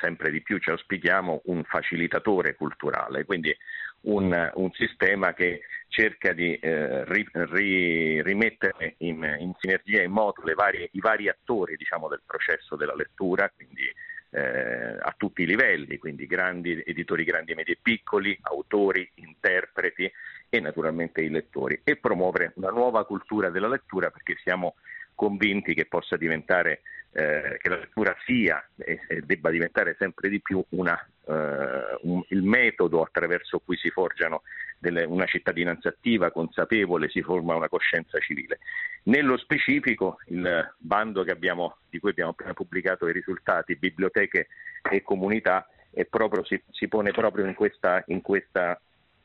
sempre 0.00 0.30
di 0.30 0.40
più, 0.42 0.58
ci 0.58 0.70
auspichiamo, 0.70 1.42
un 1.46 1.64
facilitatore 1.64 2.54
culturale, 2.54 3.24
quindi 3.24 3.54
un, 4.02 4.50
un 4.54 4.70
sistema 4.72 5.34
che 5.34 5.62
cerca 5.88 6.32
di 6.32 6.54
eh, 6.56 7.04
ri, 7.04 7.26
ri, 7.32 8.22
rimettere 8.22 8.94
in, 8.98 9.36
in, 9.38 9.52
sinergia, 9.58 10.02
in 10.02 10.12
moto 10.12 10.42
varie, 10.54 10.88
i 10.92 11.00
vari 11.00 11.28
attori 11.28 11.76
diciamo, 11.76 12.08
del 12.08 12.22
processo 12.24 12.76
della 12.76 12.94
lettura, 12.94 13.50
quindi 13.54 13.82
eh, 14.30 14.96
a 15.00 15.14
tutti 15.16 15.42
i 15.42 15.46
livelli, 15.46 15.98
quindi 15.98 16.26
grandi 16.26 16.82
editori 16.84 17.24
grandi, 17.24 17.54
medie 17.54 17.74
e 17.74 17.78
piccoli, 17.80 18.38
autori, 18.42 19.10
interpreti 19.16 20.10
e 20.48 20.60
naturalmente 20.60 21.20
i 21.20 21.30
lettori, 21.30 21.80
e 21.82 21.96
promuovere 21.96 22.52
una 22.56 22.70
nuova 22.70 23.04
cultura 23.04 23.50
della 23.50 23.68
lettura 23.68 24.10
perché 24.10 24.36
siamo 24.42 24.76
convinti 25.14 25.74
che 25.74 25.86
possa 25.86 26.16
diventare, 26.16 26.82
eh, 27.12 27.58
che 27.60 27.68
la 27.68 27.78
lettura 27.78 28.14
sia 28.24 28.64
e, 28.76 29.00
debba 29.24 29.50
diventare 29.50 29.96
sempre 29.98 30.28
di 30.28 30.40
più 30.40 30.64
una, 30.70 30.96
eh, 31.28 31.98
un, 32.02 32.22
il 32.28 32.42
metodo 32.42 33.02
attraverso 33.02 33.58
cui 33.58 33.76
si 33.76 33.90
forgiano 33.90 34.42
delle, 34.78 35.04
una 35.04 35.26
cittadinanza 35.26 35.90
attiva, 35.90 36.30
consapevole, 36.30 37.08
si 37.08 37.22
forma 37.22 37.54
una 37.54 37.68
coscienza 37.68 38.18
civile. 38.18 38.58
Nello 39.04 39.36
specifico 39.36 40.18
il 40.26 40.74
bando 40.78 41.24
abbiamo, 41.28 41.78
di 41.90 41.98
cui 41.98 42.10
abbiamo 42.10 42.30
appena 42.30 42.54
pubblicato 42.54 43.08
i 43.08 43.12
risultati, 43.12 43.76
biblioteche 43.76 44.48
e 44.90 45.02
comunità, 45.02 45.68
proprio, 46.08 46.44
si, 46.44 46.60
si, 46.70 46.88
pone 46.88 47.10
proprio 47.10 47.46
in 47.46 47.54
questa, 47.54 48.02
in 48.06 48.22
questa 48.22 48.80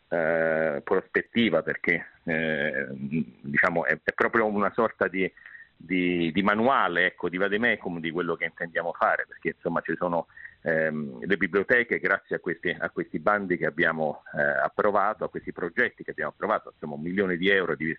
eh, 0.09 0.81
prospettiva 0.83 1.61
perché 1.61 2.07
eh, 2.23 2.87
diciamo, 2.91 3.85
è, 3.85 3.97
è 4.03 4.11
proprio 4.13 4.45
una 4.47 4.71
sorta 4.73 5.07
di 5.07 5.31
di, 5.75 6.31
di 6.31 6.41
manuale 6.41 7.07
ecco, 7.07 7.27
di 7.27 7.37
vademecum 7.37 7.99
di 7.99 8.11
quello 8.11 8.35
che 8.35 8.45
intendiamo 8.45 8.93
fare, 8.93 9.25
perché 9.27 9.55
insomma 9.55 9.81
ci 9.81 9.95
sono 9.97 10.27
ehm, 10.63 11.25
le 11.25 11.37
biblioteche 11.37 11.99
grazie 11.99 12.37
a 12.37 12.39
questi, 12.39 12.75
a 12.77 12.89
questi, 12.89 13.19
bandi 13.19 13.57
che 13.57 13.65
abbiamo 13.65 14.23
eh, 14.35 14.41
approvato, 14.41 15.23
a 15.23 15.29
questi 15.29 15.51
progetti 15.51 16.03
che 16.03 16.11
abbiamo 16.11 16.31
approvato, 16.31 16.71
insomma 16.73 16.95
un 16.95 17.01
milione 17.01 17.37
di 17.37 17.49
euro 17.49 17.75
di, 17.75 17.95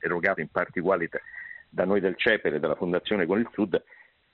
erogati 0.00 0.40
in 0.40 0.48
parti 0.48 0.80
uguali 0.80 1.08
da 1.68 1.84
noi 1.84 2.00
del 2.00 2.16
CEPER 2.16 2.54
e 2.54 2.60
dalla 2.60 2.74
Fondazione 2.74 3.24
con 3.24 3.38
il 3.38 3.48
Sud, 3.52 3.82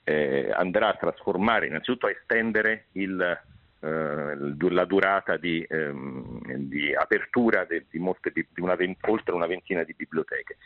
eh, 0.03 0.51
andrà 0.53 0.89
a 0.89 0.95
trasformare, 0.95 1.67
innanzitutto 1.67 2.07
a 2.07 2.11
estendere 2.11 2.87
il, 2.93 3.21
eh, 3.81 4.35
la 4.71 4.85
durata 4.85 5.37
di, 5.37 5.65
ehm, 5.67 6.41
di 6.55 6.93
apertura 6.93 7.65
di, 7.65 7.85
di, 7.89 7.99
molte, 7.99 8.31
di 8.33 8.45
una, 8.57 8.75
oltre 9.01 9.33
una 9.33 9.45
ventina 9.45 9.83
di 9.83 9.93
biblioteche. 9.95 10.57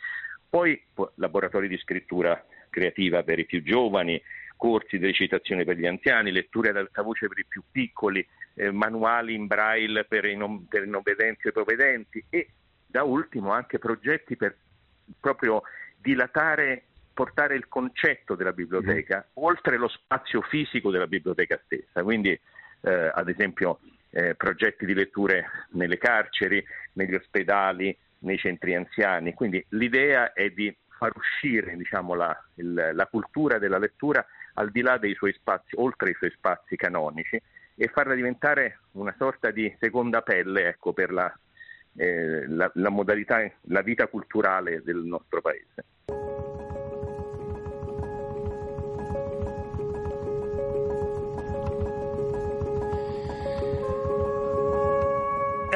Poi 0.48 0.80
laboratori 1.16 1.68
di 1.68 1.76
scrittura 1.78 2.42
creativa 2.70 3.22
per 3.22 3.38
i 3.38 3.44
più 3.44 3.62
giovani, 3.62 4.20
corsi 4.56 4.98
di 4.98 5.06
recitazione 5.06 5.64
per 5.64 5.76
gli 5.76 5.86
anziani, 5.86 6.32
letture 6.32 6.70
ad 6.70 6.76
alta 6.76 7.02
voce 7.02 7.28
per 7.28 7.38
i 7.38 7.46
più 7.46 7.62
piccoli, 7.70 8.26
eh, 8.54 8.70
manuali 8.70 9.34
in 9.34 9.46
braille 9.46 10.04
per 10.04 10.24
i 10.24 10.36
non, 10.36 10.66
per 10.66 10.86
non 10.86 11.02
vedenti 11.02 11.48
e 11.48 11.52
provedenti 11.52 12.24
e 12.30 12.48
da 12.86 13.02
ultimo 13.02 13.50
anche 13.50 13.78
progetti 13.78 14.36
per 14.36 14.56
proprio 15.20 15.62
dilatare, 15.96 16.84
portare 17.12 17.56
il 17.56 17.68
concetto 17.68 18.34
della 18.34 18.52
biblioteca 18.52 19.18
mm. 19.26 19.42
oltre 19.44 19.76
lo 19.76 19.88
spazio 19.88 20.40
fisico 20.42 20.90
della 20.90 21.06
biblioteca 21.06 21.60
stessa. 21.64 22.02
Quindi 22.02 22.30
eh, 22.30 23.10
ad 23.12 23.28
esempio 23.28 23.80
eh, 24.10 24.34
progetti 24.34 24.86
di 24.86 24.94
letture 24.94 25.66
nelle 25.70 25.98
carceri, 25.98 26.64
negli 26.92 27.14
ospedali, 27.14 27.96
nei 28.20 28.38
centri 28.38 28.74
anziani. 28.74 29.34
Quindi 29.34 29.64
l'idea 29.70 30.32
è 30.32 30.50
di 30.50 30.74
far 30.96 31.12
uscire 31.16 31.76
diciamo, 31.76 32.14
la, 32.14 32.36
il, 32.54 32.90
la, 32.92 33.06
cultura 33.06 33.58
della 33.58 33.78
lettura 33.78 34.24
al 34.54 34.70
di 34.70 34.80
là 34.80 34.98
dei 34.98 35.14
suoi 35.14 35.32
spazi, 35.32 35.74
oltre 35.76 36.10
i 36.10 36.14
suoi 36.14 36.30
spazi 36.30 36.76
canonici 36.76 37.40
e 37.76 37.88
farla 37.88 38.14
diventare 38.14 38.80
una 38.92 39.14
sorta 39.18 39.50
di 39.50 39.74
seconda 39.80 40.22
pelle 40.22 40.68
ecco, 40.68 40.92
per 40.92 41.12
la, 41.12 41.32
eh, 41.96 42.46
la, 42.48 42.70
la 42.74 42.88
modalità, 42.88 43.38
la 43.62 43.82
vita 43.82 44.06
culturale 44.06 44.82
del 44.82 44.98
nostro 44.98 45.40
paese. 45.40 45.84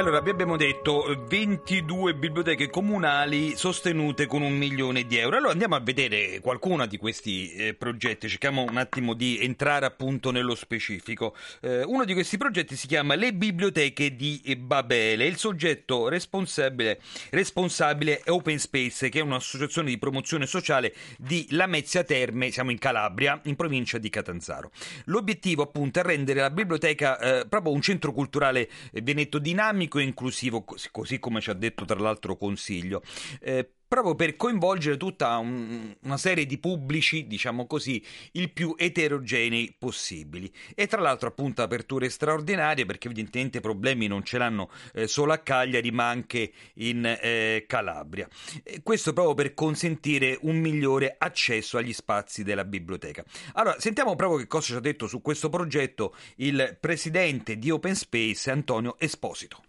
Allora, 0.08 0.22
vi 0.22 0.30
abbiamo 0.30 0.56
detto 0.56 1.04
22 1.28 2.14
biblioteche 2.14 2.70
comunali 2.70 3.58
sostenute 3.58 4.24
con 4.24 4.40
un 4.40 4.56
milione 4.56 5.02
di 5.04 5.18
euro. 5.18 5.36
Allora 5.36 5.52
andiamo 5.52 5.74
a 5.74 5.80
vedere 5.80 6.40
qualcuna 6.40 6.86
di 6.86 6.96
questi 6.96 7.52
eh, 7.52 7.74
progetti, 7.74 8.26
cerchiamo 8.26 8.62
un 8.62 8.78
attimo 8.78 9.12
di 9.12 9.38
entrare 9.38 9.84
appunto 9.84 10.30
nello 10.30 10.54
specifico. 10.54 11.36
Eh, 11.60 11.82
uno 11.82 12.06
di 12.06 12.14
questi 12.14 12.38
progetti 12.38 12.74
si 12.74 12.86
chiama 12.86 13.16
Le 13.16 13.34
biblioteche 13.34 14.16
di 14.16 14.40
Babele. 14.58 15.26
Il 15.26 15.36
soggetto 15.36 16.08
responsabile, 16.08 17.00
responsabile 17.28 18.22
è 18.24 18.30
Open 18.30 18.58
Space, 18.58 19.10
che 19.10 19.18
è 19.18 19.22
un'associazione 19.22 19.90
di 19.90 19.98
promozione 19.98 20.46
sociale 20.46 20.94
di 21.18 21.48
Lamezia 21.50 22.02
Terme, 22.02 22.50
siamo 22.50 22.70
in 22.70 22.78
Calabria, 22.78 23.38
in 23.44 23.56
provincia 23.56 23.98
di 23.98 24.08
Catanzaro. 24.08 24.70
L'obiettivo 25.04 25.64
appunto 25.64 26.00
è 26.00 26.02
rendere 26.02 26.40
la 26.40 26.50
biblioteca 26.50 27.18
eh, 27.18 27.46
proprio 27.46 27.74
un 27.74 27.82
centro 27.82 28.14
culturale 28.14 28.70
eh, 28.90 29.02
veneto 29.02 29.38
dinamico 29.38 29.96
e 29.98 30.04
inclusivo, 30.04 30.64
così 30.90 31.18
come 31.18 31.40
ci 31.40 31.50
ha 31.50 31.54
detto 31.54 31.84
tra 31.84 31.98
l'altro 31.98 32.36
Consiglio. 32.36 33.02
Eh, 33.40 33.68
proprio 33.88 34.14
per 34.14 34.36
coinvolgere 34.36 34.98
tutta 34.98 35.38
un, 35.38 35.96
una 36.02 36.16
serie 36.18 36.44
di 36.44 36.58
pubblici, 36.58 37.26
diciamo 37.26 37.66
così, 37.66 38.04
il 38.32 38.52
più 38.52 38.74
eterogenei 38.76 39.74
possibili. 39.78 40.52
E 40.74 40.86
tra 40.86 41.00
l'altro 41.00 41.28
appunto 41.28 41.62
aperture 41.62 42.10
straordinarie 42.10 42.84
perché 42.84 43.06
evidentemente 43.08 43.60
problemi 43.60 44.06
non 44.06 44.22
ce 44.22 44.36
l'hanno 44.36 44.70
eh, 44.92 45.08
solo 45.08 45.32
a 45.32 45.38
Cagliari 45.38 45.90
ma 45.90 46.08
anche 46.08 46.52
in 46.74 47.04
eh, 47.04 47.64
Calabria. 47.66 48.28
E 48.62 48.82
questo 48.82 49.14
proprio 49.14 49.34
per 49.34 49.54
consentire 49.54 50.38
un 50.42 50.58
migliore 50.58 51.16
accesso 51.18 51.78
agli 51.78 51.94
spazi 51.94 52.42
della 52.42 52.64
biblioteca. 52.64 53.24
Allora, 53.54 53.80
sentiamo 53.80 54.14
proprio 54.14 54.38
che 54.38 54.46
cosa 54.46 54.66
ci 54.66 54.74
ha 54.74 54.80
detto 54.80 55.06
su 55.06 55.22
questo 55.22 55.48
progetto 55.48 56.14
il 56.36 56.76
presidente 56.78 57.58
di 57.58 57.70
Open 57.70 57.94
Space 57.94 58.50
Antonio 58.50 58.98
Esposito 58.98 59.62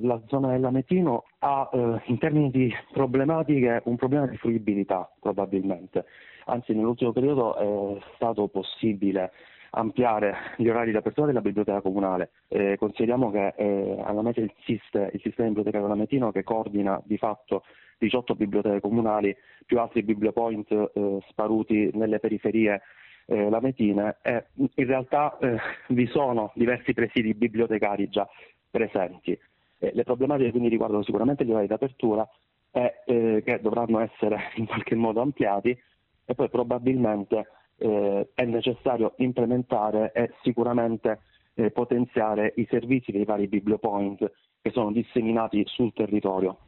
la 0.00 0.20
zona 0.26 0.50
dell'Ametino 0.50 1.24
ha 1.38 1.68
eh, 1.72 2.00
in 2.06 2.18
termini 2.18 2.50
di 2.50 2.72
problematiche 2.92 3.82
un 3.84 3.96
problema 3.96 4.26
di 4.26 4.36
fruibilità 4.36 5.10
probabilmente, 5.18 6.04
anzi 6.46 6.74
nell'ultimo 6.74 7.12
periodo 7.12 7.96
è 7.96 8.00
stato 8.14 8.48
possibile 8.48 9.32
ampliare 9.70 10.34
gli 10.56 10.68
orari 10.68 10.90
di 10.90 10.96
apertura 10.96 11.26
della 11.26 11.40
biblioteca 11.40 11.80
comunale. 11.80 12.30
Eh, 12.48 12.76
consideriamo 12.78 13.30
che 13.30 13.54
eh, 13.56 14.00
alla 14.04 14.22
meta 14.22 14.40
esiste 14.40 15.10
il 15.12 15.20
sistema 15.20 15.48
bibliotecario 15.48 15.86
dell'Ametino 15.86 16.32
che 16.32 16.42
coordina 16.42 17.00
di 17.04 17.16
fatto 17.18 17.62
18 17.98 18.34
biblioteche 18.34 18.80
comunali 18.80 19.36
più 19.66 19.78
altri 19.78 20.02
bibliopoint 20.02 20.70
eh, 20.70 21.18
sparuti 21.28 21.90
nelle 21.94 22.18
periferie 22.18 22.80
eh, 23.26 23.48
lametine 23.48 24.16
e 24.22 24.46
in 24.56 24.86
realtà 24.86 25.38
eh, 25.38 25.56
vi 25.88 26.06
sono 26.06 26.50
diversi 26.54 26.92
presidi 26.92 27.34
bibliotecari 27.34 28.08
già 28.08 28.28
presenti. 28.70 29.38
Eh, 29.82 29.92
le 29.94 30.04
problematiche 30.04 30.50
quindi 30.50 30.68
riguardano 30.68 31.02
sicuramente 31.02 31.44
gli 31.44 31.50
orari 31.50 31.66
d'apertura 31.66 32.28
e, 32.70 33.02
eh, 33.06 33.42
che 33.44 33.60
dovranno 33.60 33.98
essere 34.00 34.50
in 34.56 34.66
qualche 34.66 34.94
modo 34.94 35.22
ampliati 35.22 35.76
e 36.24 36.34
poi 36.34 36.48
probabilmente 36.50 37.46
eh, 37.78 38.28
è 38.34 38.44
necessario 38.44 39.14
implementare 39.16 40.12
e 40.12 40.32
sicuramente 40.42 41.20
eh, 41.54 41.70
potenziare 41.70 42.52
i 42.56 42.66
servizi 42.70 43.10
dei 43.10 43.24
vari 43.24 43.48
bibliopoint 43.48 44.30
che 44.60 44.70
sono 44.70 44.92
disseminati 44.92 45.62
sul 45.66 45.92
territorio 45.94 46.58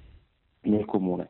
nel 0.62 0.86
comune. 0.86 1.28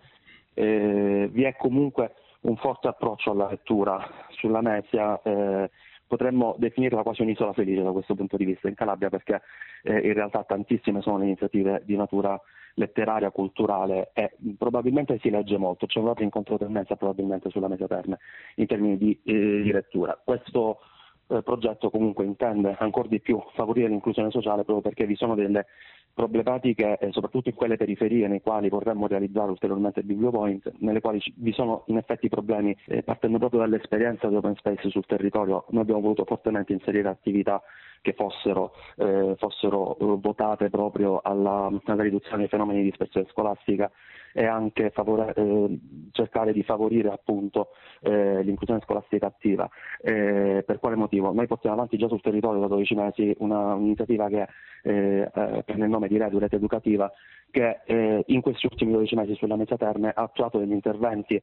Eh, 0.54 1.28
vi 1.32 1.42
è 1.42 1.56
comunque 1.56 2.14
un 2.42 2.56
forte 2.56 2.88
approccio 2.88 3.32
alla 3.32 3.48
lettura 3.48 4.06
sulla 4.30 4.60
Mesia 4.60 5.20
eh, 5.22 5.70
potremmo 6.12 6.54
definirla 6.58 7.02
quasi 7.02 7.22
un'isola 7.22 7.54
felice 7.54 7.82
da 7.82 7.90
questo 7.90 8.14
punto 8.14 8.36
di 8.36 8.44
vista 8.44 8.68
in 8.68 8.74
Calabria 8.74 9.08
perché 9.08 9.40
eh, 9.82 9.96
in 9.96 10.12
realtà 10.12 10.44
tantissime 10.44 11.00
sono 11.00 11.16
le 11.16 11.24
iniziative 11.24 11.80
di 11.86 11.96
natura 11.96 12.38
letteraria, 12.74 13.30
culturale 13.30 14.10
e 14.12 14.36
probabilmente 14.58 15.18
si 15.22 15.30
legge 15.30 15.56
molto, 15.56 15.86
c'è 15.86 16.00
un 16.00 16.08
altro 16.08 16.22
incontro 16.22 16.58
tendenza 16.58 16.96
probabilmente 16.96 17.48
sulla 17.48 17.68
mesa 17.68 17.86
terme 17.86 18.18
in 18.56 18.66
termini 18.66 18.98
di, 18.98 19.18
eh, 19.24 19.62
di 19.62 19.72
lettura. 19.72 20.20
Questo 20.22 20.80
eh, 21.28 21.42
progetto 21.42 21.90
comunque 21.90 22.24
intende 22.24 22.76
ancora 22.78 23.08
di 23.08 23.20
più 23.20 23.42
favorire 23.54 23.88
l'inclusione 23.88 24.30
sociale 24.30 24.64
proprio 24.64 24.80
perché 24.80 25.06
vi 25.06 25.16
sono 25.16 25.34
delle 25.34 25.66
problematiche, 26.14 26.98
eh, 26.98 27.10
soprattutto 27.12 27.48
in 27.48 27.54
quelle 27.54 27.76
periferie 27.76 28.28
nei 28.28 28.42
quali 28.42 28.68
vorremmo 28.68 29.06
realizzare 29.06 29.50
ulteriormente 29.50 30.00
il 30.00 30.06
bibliopoint, 30.06 30.70
nelle 30.78 31.00
quali 31.00 31.22
vi 31.36 31.52
sono 31.52 31.84
in 31.86 31.96
effetti 31.96 32.28
problemi 32.28 32.76
eh, 32.86 33.02
partendo 33.02 33.38
proprio 33.38 33.60
dall'esperienza 33.60 34.28
di 34.28 34.36
open 34.36 34.54
space 34.56 34.90
sul 34.90 35.06
territorio. 35.06 35.64
Noi 35.70 35.82
abbiamo 35.82 36.00
voluto 36.00 36.24
fortemente 36.24 36.72
inserire 36.72 37.08
attività 37.08 37.62
che 38.02 38.12
fossero, 38.14 38.72
eh, 38.96 39.34
fossero 39.38 39.96
votate 40.18 40.68
proprio 40.68 41.20
alla, 41.22 41.70
alla, 41.84 42.02
riduzione 42.02 42.38
dei 42.38 42.48
fenomeni 42.48 42.82
di 42.82 42.90
dispersione 42.90 43.28
scolastica 43.30 43.90
e 44.34 44.44
anche 44.44 44.90
favore, 44.90 45.32
eh, 45.34 45.78
cercare 46.10 46.52
di 46.52 46.64
favorire 46.64 47.10
appunto 47.10 47.68
eh, 48.00 48.42
l'inclusione 48.42 48.82
scolastica 48.84 49.26
attiva. 49.26 49.68
Eh, 50.02 50.64
per 50.66 50.80
quale 50.80 50.96
motivo? 50.96 51.32
Noi 51.32 51.46
portiamo 51.46 51.76
avanti 51.76 51.96
già 51.96 52.08
sul 52.08 52.20
territorio 52.20 52.60
da 52.60 52.66
12 52.66 52.94
mesi 52.94 53.34
una, 53.38 53.74
un'iniziativa 53.74 54.28
che 54.28 54.48
eh, 54.82 55.30
eh, 55.32 55.62
prende 55.64 55.84
il 55.84 55.90
nome 55.90 56.08
di 56.08 56.18
Redu, 56.18 56.38
Rete 56.38 56.56
Educativa, 56.56 57.10
che 57.50 57.82
eh, 57.84 58.24
in 58.26 58.40
questi 58.40 58.66
ultimi 58.66 58.90
12 58.90 59.14
mesi 59.14 59.34
sulla 59.36 59.56
mezza 59.56 59.76
terme 59.76 60.08
ha 60.08 60.22
attuato 60.22 60.58
degli 60.58 60.72
interventi 60.72 61.40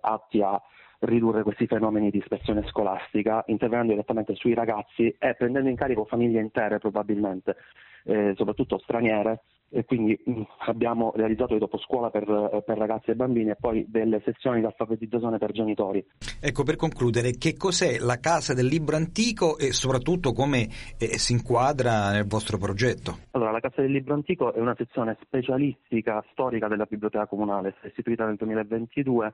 atti 0.00 0.42
a 0.42 0.60
ridurre 1.00 1.42
questi 1.42 1.66
fenomeni 1.66 2.10
di 2.10 2.18
dispersione 2.18 2.66
scolastica, 2.68 3.44
intervenendo 3.46 3.92
direttamente 3.92 4.34
sui 4.34 4.54
ragazzi 4.54 5.14
e 5.18 5.34
prendendo 5.34 5.68
in 5.68 5.76
carico 5.76 6.04
famiglie 6.04 6.40
intere 6.40 6.78
probabilmente, 6.78 7.56
eh, 8.04 8.32
soprattutto 8.36 8.78
straniere, 8.78 9.42
e 9.68 9.84
quindi 9.84 10.18
mh, 10.24 10.30
mm, 10.30 10.42
abbiamo 10.66 11.12
realizzato 11.16 11.54
il 11.54 11.58
dopo 11.58 11.78
scuola 11.78 12.10
per, 12.10 12.22
eh, 12.22 12.62
per, 12.62 12.78
ragazzi 12.78 13.10
e 13.10 13.14
bambini 13.14 13.50
e 13.50 13.56
poi 13.56 13.84
delle 13.88 14.22
sessioni 14.24 14.60
di 14.60 14.66
alfabetizzazione 14.66 15.38
per 15.38 15.52
genitori. 15.52 16.04
Ecco, 16.40 16.62
per 16.62 16.76
concludere, 16.76 17.32
che 17.32 17.56
cos'è 17.56 17.98
la 17.98 18.18
Casa 18.18 18.54
del 18.54 18.66
Libro 18.66 18.96
Antico 18.96 19.58
e 19.58 19.72
soprattutto 19.72 20.32
come 20.32 20.68
eh, 20.98 21.18
si 21.18 21.32
inquadra 21.32 22.10
nel 22.12 22.26
vostro 22.26 22.58
progetto? 22.58 23.18
Allora, 23.32 23.50
la 23.50 23.60
Casa 23.60 23.82
del 23.82 23.92
Libro 23.92 24.14
Antico 24.14 24.52
è 24.54 24.60
una 24.60 24.74
sezione 24.76 25.16
specialistica 25.22 26.24
storica 26.30 26.68
della 26.68 26.86
Biblioteca 26.88 27.26
Comunale, 27.26 27.74
istituita 27.84 28.24
nel 28.24 28.36
2022 28.36 29.32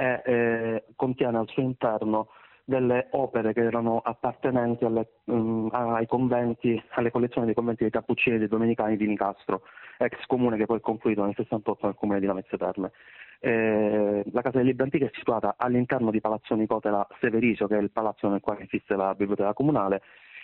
e 0.00 0.22
eh, 0.24 0.84
contiene 0.96 1.36
al 1.36 1.48
suo 1.48 1.62
interno 1.62 2.28
delle 2.64 3.08
opere 3.10 3.52
che 3.52 3.60
erano 3.60 4.00
appartenenti 4.02 4.84
alle, 4.84 5.08
um, 5.24 5.68
ai 5.72 6.06
conventi, 6.06 6.82
alle 6.90 7.10
collezioni 7.10 7.46
dei 7.46 7.54
conventi 7.54 7.82
dei 7.82 7.90
Cappuccini 7.92 8.36
e 8.36 8.38
dei 8.38 8.48
Domenicani 8.48 8.96
di 8.96 9.06
Nicastro, 9.06 9.62
ex 9.98 10.24
comune 10.26 10.56
che 10.56 10.64
poi 10.64 10.78
è 10.78 10.80
confluito 10.80 11.22
nel 11.22 11.34
68 11.34 11.86
nel 11.86 11.96
comune 11.96 12.20
di 12.20 12.26
Lamezia 12.26 12.56
Terme. 12.56 12.92
Eh, 13.40 14.22
la 14.32 14.40
Casa 14.40 14.56
dei 14.58 14.66
Libri 14.66 14.84
Antichi 14.84 15.04
è 15.04 15.10
situata 15.12 15.56
all'interno 15.58 16.10
di 16.10 16.20
Palazzo 16.20 16.54
Nicotela 16.54 17.06
Severisio, 17.20 17.66
che 17.66 17.76
è 17.76 17.80
il 17.80 17.90
palazzo 17.90 18.28
nel 18.28 18.40
quale 18.40 18.62
esiste 18.62 18.94
la 18.96 19.14
biblioteca 19.14 19.52
comunale, 19.52 20.00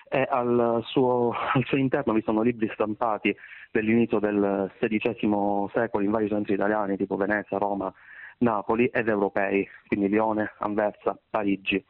e 0.08 0.26
al 0.28 0.82
suo, 0.84 1.32
al 1.54 1.64
suo, 1.64 1.78
interno 1.78 2.12
vi 2.12 2.22
sono 2.22 2.42
libri 2.42 2.68
stampati 2.74 3.34
dell'inizio 3.70 4.18
del 4.18 4.70
XVI 4.78 5.68
secolo 5.72 6.04
in 6.04 6.10
vari 6.10 6.28
centri 6.28 6.54
italiani, 6.54 6.96
tipo 6.96 7.16
Venezia, 7.16 7.58
Roma, 7.58 7.92
Napoli 8.38 8.86
ed 8.86 9.08
europei, 9.08 9.68
quindi 9.86 10.08
Lione, 10.08 10.52
Anversa, 10.58 11.18
Parigi. 11.30 11.82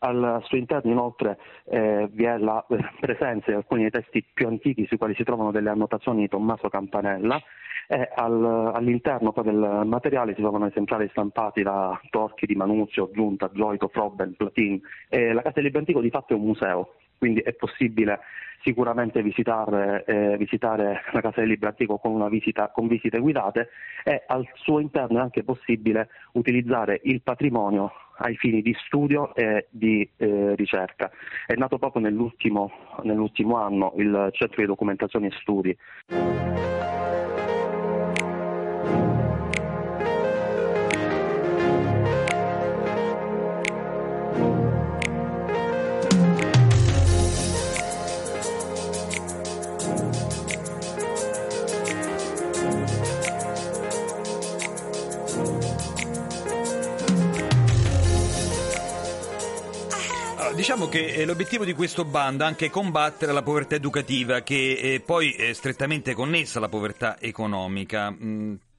Al 0.00 0.40
suo 0.44 0.56
interno 0.56 0.92
inoltre 0.92 1.38
eh, 1.64 2.08
vi 2.12 2.22
è 2.24 2.38
la 2.38 2.64
presenza 3.00 3.50
di 3.50 3.56
alcuni 3.56 3.82
dei 3.82 3.90
testi 3.90 4.24
più 4.32 4.46
antichi 4.46 4.86
sui 4.86 4.96
quali 4.96 5.14
si 5.14 5.24
trovano 5.24 5.50
delle 5.50 5.70
annotazioni 5.70 6.20
di 6.20 6.28
Tommaso 6.28 6.68
Campanella 6.68 7.42
e 7.88 8.08
al, 8.14 8.72
all'interno 8.74 9.32
del 9.42 9.82
materiale 9.86 10.34
si 10.34 10.40
trovano 10.40 10.66
esemplari 10.66 11.08
stampati 11.08 11.62
da 11.62 11.98
Torchi 12.10 12.46
di 12.46 12.54
Manuzio, 12.54 13.10
Giunta, 13.12 13.50
Gioito, 13.52 13.88
Frobben, 13.88 14.36
Platin. 14.36 14.80
E 15.08 15.32
la 15.32 15.40
Casa 15.42 15.54
del 15.54 15.64
Libro 15.64 15.80
Antico 15.80 16.00
di 16.00 16.10
fatto 16.10 16.34
è 16.34 16.36
un 16.36 16.44
museo, 16.44 16.94
quindi 17.18 17.40
è 17.40 17.52
possibile 17.52 18.20
sicuramente 18.62 19.22
visitare, 19.22 20.04
eh, 20.06 20.36
visitare 20.36 21.02
la 21.12 21.20
Casa 21.20 21.40
del 21.40 21.50
Libro 21.50 21.68
Antico 21.68 21.98
con, 21.98 22.28
visita, 22.28 22.70
con, 22.70 22.86
visite 22.88 23.18
guidate 23.18 23.68
e 24.04 24.24
al 24.26 24.48
suo 24.54 24.80
interno 24.80 25.18
è 25.18 25.22
anche 25.22 25.44
possibile 25.44 26.08
utilizzare 26.32 27.00
il 27.04 27.22
patrimonio 27.22 27.92
ai 28.18 28.36
fini 28.36 28.62
di 28.62 28.74
studio 28.86 29.34
e 29.34 29.68
di 29.70 30.08
eh, 30.16 30.54
ricerca. 30.56 31.10
È 31.46 31.54
nato 31.54 31.78
proprio 31.78 32.02
nell'ultimo, 32.02 32.70
nell'ultimo 33.02 33.56
anno 33.56 33.92
il 33.96 34.30
Centro 34.32 34.60
di 34.60 34.66
Documentazione 34.66 35.28
e 35.28 35.32
Studi. 35.40 35.76
Diciamo 60.58 60.88
che 60.88 61.12
eh, 61.14 61.24
l'obiettivo 61.24 61.64
di 61.64 61.72
questo 61.72 62.04
bando 62.04 62.42
è 62.42 62.46
anche 62.48 62.68
combattere 62.68 63.30
la 63.30 63.44
povertà 63.44 63.76
educativa, 63.76 64.40
che 64.40 65.00
poi 65.06 65.30
è 65.30 65.52
strettamente 65.52 66.14
connessa 66.14 66.58
alla 66.58 66.68
povertà 66.68 67.16
economica. 67.20 68.12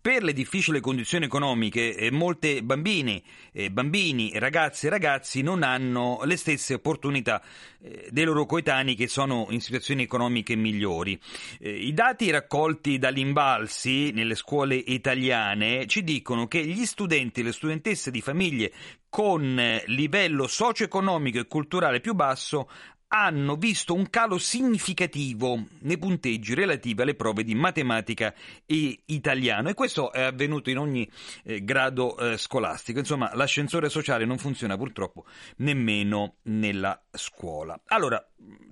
Per 0.01 0.23
le 0.23 0.31
difficili 0.31 0.79
condizioni 0.79 1.25
economiche 1.25 1.93
eh, 1.93 2.09
molte 2.09 2.63
bambine, 2.63 3.21
eh, 3.51 3.69
bambini, 3.69 4.31
ragazze 4.35 4.87
e 4.87 4.89
ragazzi 4.89 5.41
non 5.41 5.61
hanno 5.61 6.21
le 6.23 6.37
stesse 6.37 6.75
opportunità 6.75 7.41
eh, 7.81 8.07
dei 8.09 8.23
loro 8.23 8.45
coetanei 8.45 8.95
che 8.95 9.09
sono 9.09 9.47
in 9.49 9.59
situazioni 9.59 10.03
economiche 10.03 10.55
migliori. 10.55 11.19
I 11.59 11.93
dati 11.93 12.29
raccolti 12.29 12.97
dagli 12.97 13.19
Imbalsi 13.19 14.11
nelle 14.11 14.35
scuole 14.35 14.75
italiane 14.75 15.85
ci 15.85 16.05
dicono 16.05 16.47
che 16.47 16.63
gli 16.65 16.85
studenti 16.85 17.41
e 17.41 17.43
le 17.43 17.51
studentesse 17.51 18.09
di 18.09 18.21
famiglie 18.21 18.71
con 19.09 19.81
livello 19.87 20.47
socio-economico 20.47 21.39
e 21.39 21.47
culturale 21.47 21.99
più 21.99 22.13
basso 22.13 22.69
hanno 23.09 23.55
visto 23.55 23.93
un 23.93 24.09
calo 24.09 24.37
significativo 24.37 25.65
nei 25.79 25.97
punteggi 25.97 26.53
relativi 26.53 27.01
alle 27.01 27.15
prove 27.15 27.43
di 27.43 27.55
matematica 27.55 28.33
e 28.65 29.01
italiano 29.05 29.69
e 29.69 29.73
questo 29.73 30.11
è 30.11 30.21
avvenuto 30.21 30.69
in 30.69 30.77
ogni 30.77 31.09
eh, 31.43 31.63
grado 31.63 32.17
eh, 32.17 32.37
scolastico. 32.37 32.99
Insomma, 32.99 33.31
l'ascensore 33.33 33.89
sociale 33.89 34.25
non 34.25 34.37
funziona 34.37 34.77
purtroppo 34.77 35.25
nemmeno 35.57 36.35
nella 36.43 37.01
scuola. 37.11 37.79
Allora, 37.87 38.23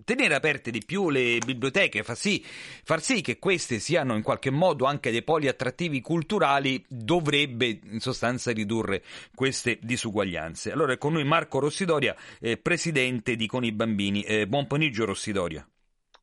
tenere 0.07 0.35
aperte 0.35 0.71
di 0.71 0.81
più 0.85 1.09
le 1.09 1.37
biblioteche, 1.45 2.01
far 2.01 2.15
sì, 2.15 2.41
far 2.41 3.01
sì 3.01 3.19
che 3.19 3.39
queste 3.39 3.79
siano 3.79 4.15
in 4.15 4.21
qualche 4.21 4.49
modo 4.49 4.85
anche 4.85 5.11
dei 5.11 5.21
poli 5.21 5.49
attrattivi 5.49 5.99
culturali 5.99 6.81
dovrebbe 6.87 7.79
in 7.83 7.99
sostanza 7.99 8.53
ridurre 8.53 9.03
queste 9.35 9.79
disuguaglianze. 9.81 10.71
Allora 10.71 10.93
è 10.93 10.97
con 10.97 11.11
noi 11.11 11.25
Marco 11.25 11.59
Rossidoria, 11.59 12.15
eh, 12.39 12.55
presidente 12.55 13.35
di 13.35 13.47
Con 13.47 13.65
i 13.65 13.73
Bambini. 13.73 14.21
Eh, 14.21 14.47
buon 14.47 14.65
pomeriggio 14.65 15.03
Rossidoria. 15.03 15.67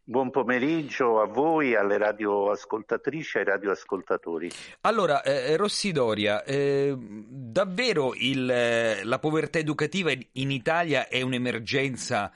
Buon 0.07 0.31
pomeriggio 0.31 1.21
a 1.21 1.27
voi, 1.27 1.75
alle 1.75 1.97
radioascoltatrici 1.97 3.39
e 3.39 3.41
ai 3.41 3.47
radioascoltatori. 3.47 4.51
Allora, 4.83 5.23
eh, 5.23 5.53
eh 5.53 5.57
Rossidoria, 5.57 6.43
eh, 6.45 6.95
davvero 6.99 8.13
il, 8.15 8.51
eh, 8.51 9.03
la 9.03 9.19
povertà 9.19 9.59
educativa 9.59 10.11
in 10.33 10.51
Italia 10.51 11.09
è 11.09 11.23
un'emergenza 11.23 12.31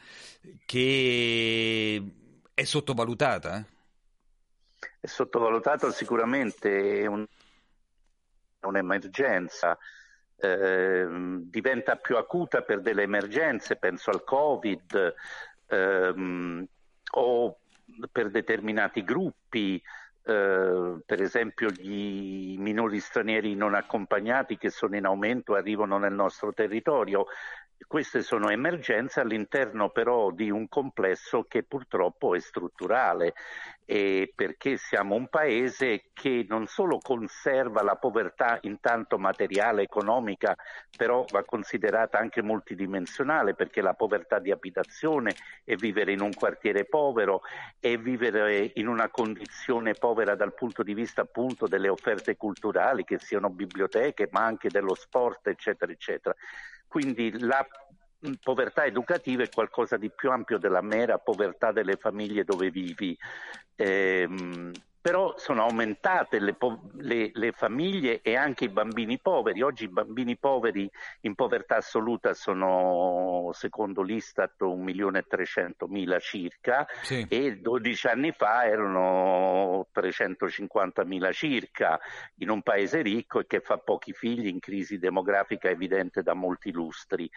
che 0.65 2.03
è 2.55 2.65
sottovalutata? 2.65 3.65
È 5.01 5.07
sottovalutata 5.07 5.91
sicuramente, 5.91 7.01
è 7.03 7.07
un, 7.07 7.27
un'emergenza. 8.61 9.79
Eh, 10.41 11.07
diventa 11.43 11.97
più 11.97 12.17
acuta 12.17 12.63
per 12.63 12.81
delle 12.81 13.03
emergenze, 13.03 13.77
penso 13.77 14.11
al 14.11 14.23
Covid, 14.23 15.15
ehm, 15.67 16.67
o 17.13 17.59
per 18.13 18.31
determinati 18.31 19.03
gruppi, 19.03 19.83
eh, 20.29 20.97
per 21.05 21.23
esempio 21.23 21.71
gli 21.71 22.57
minori 22.59 23.01
stranieri 23.01 23.55
non 23.55 23.75
accompagnati 23.75 24.59
che 24.59 24.71
sono 24.71 24.97
in 24.97 25.07
aumento 25.07 25.55
arrivano 25.55 25.99
nel 25.99 26.13
nostro 26.13 26.53
territorio. 26.53 27.27
Queste 27.87 28.23
sono 28.23 28.51
emergenze 28.51 29.21
all'interno 29.21 29.91
però 29.91 30.31
di 30.31 30.51
un 30.51 30.69
complesso 30.69 31.45
che 31.45 31.63
purtroppo 31.63 32.35
è 32.35 32.41
strutturale 32.41 33.35
e 33.85 34.31
perché 34.35 34.77
siamo 34.77 35.15
un 35.15 35.29
paese 35.29 36.11
che 36.13 36.45
non 36.47 36.67
solo 36.67 36.99
conserva 36.99 37.83
la 37.83 37.95
povertà 37.95 38.59
intanto 38.63 39.17
materiale, 39.17 39.83
economica, 39.83 40.55
però 40.95 41.25
va 41.31 41.45
considerata 41.45 42.19
anche 42.19 42.43
multidimensionale 42.43 43.55
perché 43.55 43.81
la 43.81 43.95
povertà 43.95 44.39
di 44.39 44.51
abitazione 44.51 45.35
è 45.65 45.75
vivere 45.77 46.13
in 46.13 46.21
un 46.21 46.35
quartiere 46.35 46.85
povero, 46.85 47.41
è 47.79 47.97
vivere 47.97 48.73
in 48.75 48.89
una 48.89 49.09
condizione 49.09 49.95
povera 49.95 50.35
dal 50.35 50.53
punto 50.53 50.83
di 50.83 50.93
vista 50.93 51.23
appunto 51.23 51.67
delle 51.67 51.89
offerte 51.89 52.37
culturali, 52.37 53.05
che 53.05 53.19
siano 53.19 53.49
biblioteche, 53.49 54.29
ma 54.33 54.45
anche 54.45 54.69
dello 54.69 54.95
sport, 54.95 55.47
eccetera, 55.47 55.91
eccetera. 55.91 56.35
Quindi 56.89 57.39
la 57.39 57.65
povertà 58.43 58.85
educativa 58.85 59.45
è 59.45 59.51
qualcosa 59.51 59.97
di 59.97 60.11
più 60.11 60.31
ampio 60.31 60.59
della 60.59 60.81
mera 60.81 61.19
povertà 61.19 61.71
delle 61.71 61.97
famiglie 61.97 62.45
dove 62.45 62.71
vivi. 62.71 63.17
Ehm, 63.77 64.73
però 65.09 65.33
sono 65.39 65.63
aumentate 65.63 66.39
le, 66.39 66.55
le, 66.97 67.31
le, 67.33 67.53
famiglie 67.53 68.21
e 68.21 68.37
anche 68.37 68.65
i 68.65 68.69
bambini 68.69 69.19
poveri. 69.19 69.63
Oggi 69.63 69.85
i 69.85 69.89
bambini 69.89 70.37
poveri 70.37 70.87
in 71.23 71.35
povertà 71.35 71.77
assoluta 71.77 72.35
sono, 72.35 73.49
secondo 73.55 74.03
l'Istat, 74.03 74.61
1.300.000 74.61 76.21
circa 76.21 76.87
sì. 77.01 77.25
e 77.27 77.57
12 77.57 78.07
anni 78.07 78.33
fa 78.33 78.67
erano 78.67 79.87
350.000 79.95 81.33
circa 81.33 81.99
in 82.41 82.51
un 82.51 82.61
paese 82.61 83.01
ricco 83.01 83.41
e 83.41 83.47
che 83.47 83.61
fa 83.61 83.79
pochi 83.79 84.13
figli 84.13 84.49
in 84.49 84.59
crisi 84.59 84.99
demografica 84.99 85.71
evidente 85.71 86.23
da 86.23 86.35
molti 86.35 86.71
lustri. 86.71 87.31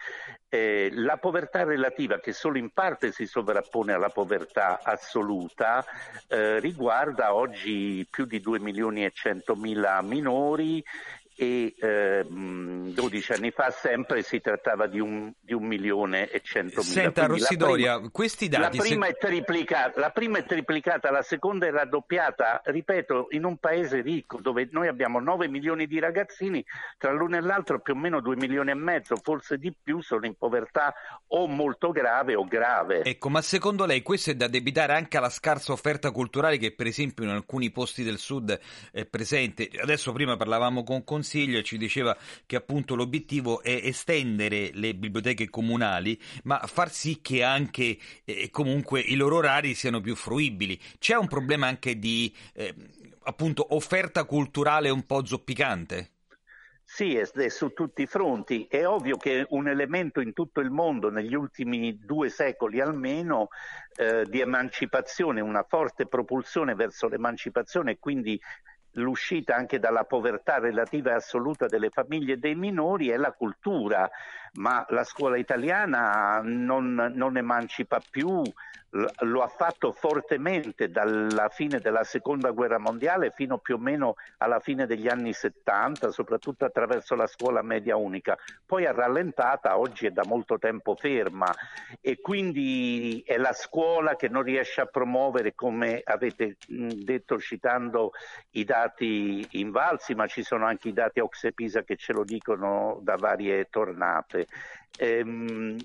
Eh, 0.50 0.90
la 0.92 1.16
povertà 1.16 1.64
relativa, 1.64 2.20
che 2.20 2.34
solo 2.34 2.58
in 2.58 2.70
parte 2.74 3.12
si 3.12 3.24
sovrappone 3.24 3.94
alla 3.94 4.10
povertà 4.10 4.80
assoluta, 4.82 5.82
eh, 6.28 6.60
riguarda 6.60 7.34
oggi 7.34 7.60
più 8.10 8.24
di 8.26 8.40
2 8.40 8.58
milioni 8.58 9.04
e 9.04 9.12
100 9.12 9.54
mila 9.56 10.00
minori 10.02 10.82
e 11.42 11.74
eh, 11.76 12.24
12 12.24 13.32
anni 13.32 13.50
fa 13.50 13.70
sempre 13.70 14.22
si 14.22 14.40
trattava 14.40 14.86
di 14.86 15.00
un, 15.00 15.32
di 15.40 15.52
un 15.52 15.64
milione 15.64 16.30
e 16.30 16.40
centomila. 16.40 16.92
Senta 16.92 17.26
Rossidoria, 17.26 17.92
la 17.92 17.96
prima, 17.96 18.10
questi 18.12 18.48
dati... 18.48 18.76
La 18.76 18.82
prima, 18.82 19.06
se... 19.06 19.12
è 19.12 19.16
triplicata, 19.16 20.00
la 20.00 20.10
prima 20.10 20.38
è 20.38 20.44
triplicata, 20.44 21.10
la 21.10 21.22
seconda 21.22 21.66
è 21.66 21.70
raddoppiata, 21.72 22.62
ripeto, 22.64 23.28
in 23.30 23.44
un 23.44 23.56
paese 23.56 24.02
ricco 24.02 24.40
dove 24.40 24.68
noi 24.70 24.86
abbiamo 24.86 25.18
9 25.18 25.48
milioni 25.48 25.86
di 25.88 25.98
ragazzini, 25.98 26.64
tra 26.96 27.10
l'uno 27.10 27.36
e 27.36 27.40
l'altro 27.40 27.80
più 27.80 27.94
o 27.94 27.96
meno 27.96 28.20
2 28.20 28.36
milioni 28.36 28.70
e 28.70 28.74
mezzo, 28.74 29.16
forse 29.20 29.58
di 29.58 29.74
più, 29.74 30.00
sono 30.00 30.26
in 30.26 30.36
povertà 30.36 30.94
o 31.28 31.48
molto 31.48 31.90
grave 31.90 32.36
o 32.36 32.44
grave. 32.44 33.02
Ecco, 33.02 33.28
ma 33.30 33.42
secondo 33.42 33.84
lei 33.84 34.02
questo 34.02 34.30
è 34.30 34.34
da 34.34 34.46
debitare 34.46 34.92
anche 34.92 35.16
alla 35.16 35.30
scarsa 35.30 35.72
offerta 35.72 36.12
culturale 36.12 36.58
che 36.58 36.72
per 36.72 36.86
esempio 36.86 37.24
in 37.24 37.30
alcuni 37.30 37.72
posti 37.72 38.04
del 38.04 38.18
sud 38.18 38.56
è 38.92 39.04
presente? 39.06 39.68
Adesso 39.80 40.12
prima 40.12 40.36
parlavamo 40.36 40.84
con 40.84 41.02
Consiglio 41.02 41.31
e 41.40 41.62
ci 41.62 41.78
diceva 41.78 42.16
che 42.46 42.56
appunto 42.56 42.94
l'obiettivo 42.94 43.62
è 43.62 43.80
estendere 43.84 44.70
le 44.74 44.94
biblioteche 44.94 45.48
comunali, 45.48 46.20
ma 46.44 46.58
far 46.66 46.90
sì 46.90 47.20
che 47.20 47.42
anche 47.42 47.98
eh, 48.24 48.50
comunque 48.50 49.00
i 49.00 49.14
loro 49.14 49.36
orari 49.36 49.74
siano 49.74 50.00
più 50.00 50.14
fruibili. 50.14 50.78
C'è 50.98 51.16
un 51.16 51.28
problema 51.28 51.66
anche 51.66 51.98
di 51.98 52.34
eh, 52.54 52.74
appunto 53.24 53.74
offerta 53.74 54.24
culturale 54.24 54.90
un 54.90 55.06
po' 55.06 55.24
zoppicante? 55.24 56.10
Sì, 56.84 57.16
è, 57.16 57.48
su 57.48 57.72
tutti 57.72 58.02
i 58.02 58.06
fronti. 58.06 58.66
È 58.68 58.86
ovvio 58.86 59.16
che 59.16 59.46
un 59.48 59.66
elemento 59.66 60.20
in 60.20 60.34
tutto 60.34 60.60
il 60.60 60.70
mondo, 60.70 61.10
negli 61.10 61.34
ultimi 61.34 61.98
due 61.98 62.28
secoli 62.28 62.80
almeno, 62.80 63.48
eh, 63.96 64.26
di 64.26 64.40
emancipazione, 64.40 65.40
una 65.40 65.64
forte 65.66 66.06
propulsione 66.06 66.74
verso 66.74 67.08
l'emancipazione 67.08 67.92
e 67.92 67.98
quindi 67.98 68.38
l'uscita 68.92 69.54
anche 69.54 69.78
dalla 69.78 70.04
povertà 70.04 70.58
relativa 70.58 71.10
e 71.10 71.14
assoluta 71.14 71.66
delle 71.66 71.90
famiglie 71.90 72.34
e 72.34 72.38
dei 72.38 72.54
minori 72.54 73.08
è 73.08 73.16
la 73.16 73.32
cultura, 73.32 74.10
ma 74.54 74.84
la 74.90 75.04
scuola 75.04 75.36
italiana 75.36 76.40
non, 76.42 77.12
non 77.14 77.36
emancipa 77.36 78.00
più, 78.10 78.42
lo 78.92 79.40
ha 79.40 79.48
fatto 79.48 79.92
fortemente 79.92 80.90
dalla 80.90 81.48
fine 81.48 81.78
della 81.78 82.04
seconda 82.04 82.50
guerra 82.50 82.78
mondiale 82.78 83.30
fino 83.30 83.58
più 83.58 83.76
o 83.76 83.78
meno 83.78 84.16
alla 84.38 84.60
fine 84.60 84.86
degli 84.86 85.08
anni 85.08 85.32
70, 85.32 86.10
soprattutto 86.10 86.66
attraverso 86.66 87.14
la 87.14 87.26
scuola 87.26 87.62
media 87.62 87.96
unica. 87.96 88.36
Poi 88.66 88.84
è 88.84 88.92
rallentata, 88.92 89.78
oggi 89.78 90.06
è 90.06 90.10
da 90.10 90.24
molto 90.26 90.58
tempo 90.58 90.94
ferma 90.94 91.50
e 92.00 92.20
quindi 92.20 93.22
è 93.24 93.38
la 93.38 93.54
scuola 93.54 94.14
che 94.14 94.28
non 94.28 94.42
riesce 94.42 94.82
a 94.82 94.86
promuovere, 94.86 95.54
come 95.54 96.02
avete 96.04 96.56
detto 96.66 97.38
citando 97.38 98.12
i 98.50 98.64
dati 98.64 99.46
invalsi, 99.52 100.14
ma 100.14 100.26
ci 100.26 100.42
sono 100.42 100.66
anche 100.66 100.88
i 100.88 100.92
dati 100.92 101.20
Oxepisa 101.20 101.82
che 101.82 101.96
ce 101.96 102.12
lo 102.12 102.24
dicono 102.24 102.98
da 103.02 103.16
varie 103.16 103.68
tornate 103.70 104.46
ehm, 104.98 105.76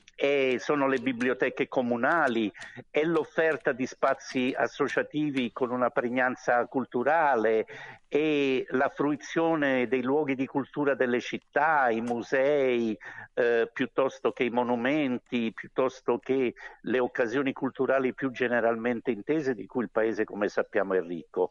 sono 0.58 0.88
le 0.88 0.99
biblioteche 0.99 1.68
comunali, 1.68 2.51
è 2.89 3.03
l'offerta 3.03 3.72
di 3.72 3.86
spazi 3.86 4.53
associativi 4.55 5.51
con 5.51 5.72
una 5.72 5.89
pregnanza 5.89 6.66
culturale 6.66 7.66
e 8.10 8.66
la 8.70 8.88
fruizione 8.88 9.88
dei 9.88 10.01
luoghi 10.01 10.36
di 10.36 10.45
cultura 10.45 10.95
delle 10.95 11.20
città, 11.20 11.89
i 11.89 11.99
musei, 11.99 12.97
eh, 13.34 13.70
piuttosto 13.72 14.32
che 14.32 14.43
i 14.43 14.49
monumenti, 14.49 15.51
piuttosto 15.53 16.18
che 16.18 16.53
le 16.82 16.99
occasioni 16.99 17.51
culturali 17.51 18.14
più 18.14 18.32
generalmente 18.32 19.12
intese 19.12 19.53
di 19.53 19.66
cui 19.66 19.84
il 19.84 19.89
paese, 19.91 20.24
come 20.24 20.47
sappiamo, 20.47 20.93
è 20.93 21.01
ricco. 21.01 21.49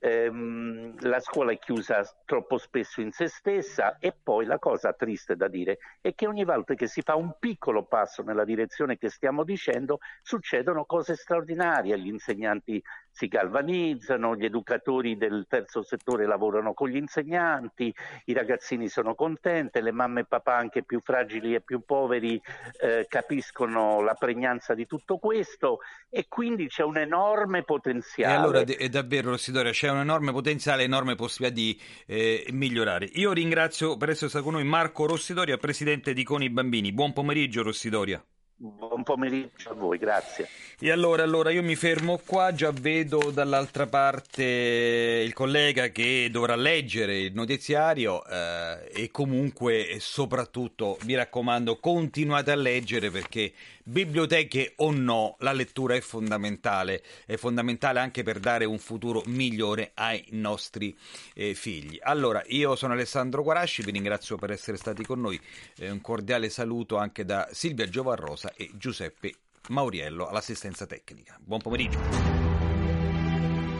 Ehm, 0.00 0.96
la 1.02 1.20
scuola 1.20 1.52
è 1.52 1.58
chiusa 1.58 2.02
troppo 2.24 2.58
spesso 2.58 3.00
in 3.00 3.12
se 3.12 3.28
stessa 3.28 3.98
e 3.98 4.12
poi 4.20 4.44
la 4.46 4.58
cosa 4.58 4.92
triste 4.92 5.36
da 5.36 5.46
dire 5.46 5.78
è 6.00 6.14
che 6.14 6.26
ogni 6.26 6.44
volta 6.44 6.74
che 6.74 6.88
si 6.92 7.00
fa 7.00 7.16
un 7.16 7.36
piccolo 7.38 7.84
passo 7.86 8.22
nella 8.22 8.44
direzione 8.44 8.98
che 8.98 9.08
stiamo 9.08 9.44
dicendo, 9.44 10.00
succedono 10.20 10.84
cose 10.84 11.16
straordinarie, 11.16 11.98
gli 11.98 12.08
insegnanti 12.08 12.82
si 13.12 13.28
galvanizzano, 13.28 14.34
gli 14.34 14.44
educatori 14.44 15.16
del 15.16 15.44
terzo 15.48 15.82
settore 15.82 16.26
lavorano 16.26 16.72
con 16.72 16.88
gli 16.88 16.96
insegnanti, 16.96 17.94
i 18.24 18.32
ragazzini 18.32 18.88
sono 18.88 19.14
contenti, 19.14 19.80
le 19.82 19.92
mamme 19.92 20.20
e 20.20 20.24
papà 20.24 20.56
anche 20.56 20.82
più 20.82 21.00
fragili 21.00 21.54
e 21.54 21.60
più 21.60 21.82
poveri 21.84 22.40
eh, 22.80 23.06
capiscono 23.08 24.00
la 24.00 24.14
pregnanza 24.14 24.74
di 24.74 24.86
tutto 24.86 25.18
questo 25.18 25.80
e 26.08 26.26
quindi 26.26 26.68
c'è 26.68 26.82
un 26.82 26.96
enorme 26.96 27.64
potenziale. 27.64 28.32
E 28.32 28.36
allora 28.36 28.60
è 28.60 28.88
davvero 28.88 29.30
Rossidoria, 29.30 29.72
c'è 29.72 29.90
un 29.90 29.98
enorme 29.98 30.32
potenziale, 30.32 30.82
enorme 30.84 31.14
possibilità 31.14 31.54
di 31.54 31.78
eh, 32.06 32.46
migliorare. 32.50 33.04
Io 33.12 33.32
ringrazio 33.32 33.96
per 33.98 34.08
essere 34.08 34.30
stato 34.30 34.44
con 34.44 34.54
noi 34.54 34.64
Marco 34.64 35.06
Rossidoria, 35.06 35.58
presidente 35.58 36.14
di 36.14 36.24
Coni 36.24 36.48
Bambini. 36.48 36.92
Buon 36.92 37.12
pomeriggio 37.12 37.62
Rossidoria. 37.62 38.24
Buon 38.64 39.02
pomeriggio 39.02 39.70
a 39.70 39.74
voi, 39.74 39.98
grazie. 39.98 40.46
E 40.78 40.92
allora, 40.92 41.24
allora, 41.24 41.50
io 41.50 41.64
mi 41.64 41.74
fermo 41.74 42.20
qua, 42.24 42.54
già 42.54 42.70
vedo 42.70 43.32
dall'altra 43.32 43.88
parte 43.88 44.44
il 44.44 45.32
collega 45.32 45.88
che 45.88 46.28
dovrà 46.30 46.54
leggere 46.54 47.18
il 47.18 47.34
notiziario 47.34 48.24
eh, 48.24 48.88
e 48.94 49.10
comunque 49.10 49.96
soprattutto 49.98 50.96
mi 51.06 51.16
raccomando 51.16 51.80
continuate 51.80 52.52
a 52.52 52.54
leggere 52.54 53.10
perché 53.10 53.52
biblioteche 53.84 54.74
o 54.76 54.90
no, 54.90 55.36
la 55.40 55.52
lettura 55.52 55.94
è 55.94 56.00
fondamentale, 56.00 57.02
è 57.26 57.36
fondamentale 57.36 58.00
anche 58.00 58.22
per 58.22 58.38
dare 58.38 58.64
un 58.64 58.78
futuro 58.78 59.22
migliore 59.26 59.92
ai 59.94 60.24
nostri 60.30 60.96
eh, 61.34 61.54
figli. 61.54 61.98
Allora, 62.02 62.42
io 62.46 62.76
sono 62.76 62.92
Alessandro 62.92 63.42
Guarasci, 63.42 63.82
vi 63.82 63.90
ringrazio 63.90 64.36
per 64.36 64.50
essere 64.50 64.76
stati 64.76 65.04
con 65.04 65.20
noi, 65.20 65.40
eh, 65.78 65.90
un 65.90 66.00
cordiale 66.00 66.48
saluto 66.48 66.96
anche 66.96 67.24
da 67.24 67.48
Silvia 67.52 67.88
Giovarrosa 67.88 68.52
e 68.54 68.70
Giuseppe 68.74 69.34
Mauriello 69.68 70.26
all'assistenza 70.26 70.86
tecnica. 70.86 71.38
Buon 71.40 71.60
pomeriggio. 71.60 71.98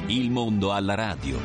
Il 0.06 0.30
mondo 0.30 0.72
alla 0.72 0.94
radio. 0.94 1.38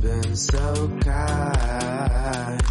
Been 0.00 0.34
so 0.34 0.88
kind, 1.02 2.62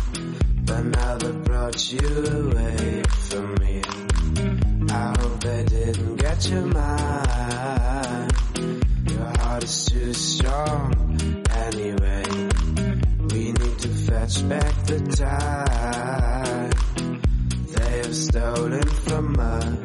but 0.66 0.82
now 0.84 1.18
they 1.18 1.32
brought 1.32 1.92
you 1.92 2.26
away 2.26 3.04
from 3.30 3.54
me. 3.56 3.82
I 4.90 5.16
hope 5.20 5.40
they 5.40 5.64
didn't 5.66 6.16
get 6.16 6.50
your 6.50 6.66
mind. 6.66 8.34
Your 9.12 9.38
heart 9.38 9.64
is 9.64 9.86
too 9.86 10.14
strong 10.14 11.46
anyway. 11.52 12.24
We 13.32 13.52
need 13.52 13.80
to 13.80 13.90
fetch 13.90 14.50
back 14.50 14.86
the 14.88 15.00
time 15.16 16.72
they 17.76 17.98
have 17.98 18.16
stolen 18.16 18.88
from 18.88 19.40
us. 19.40 19.79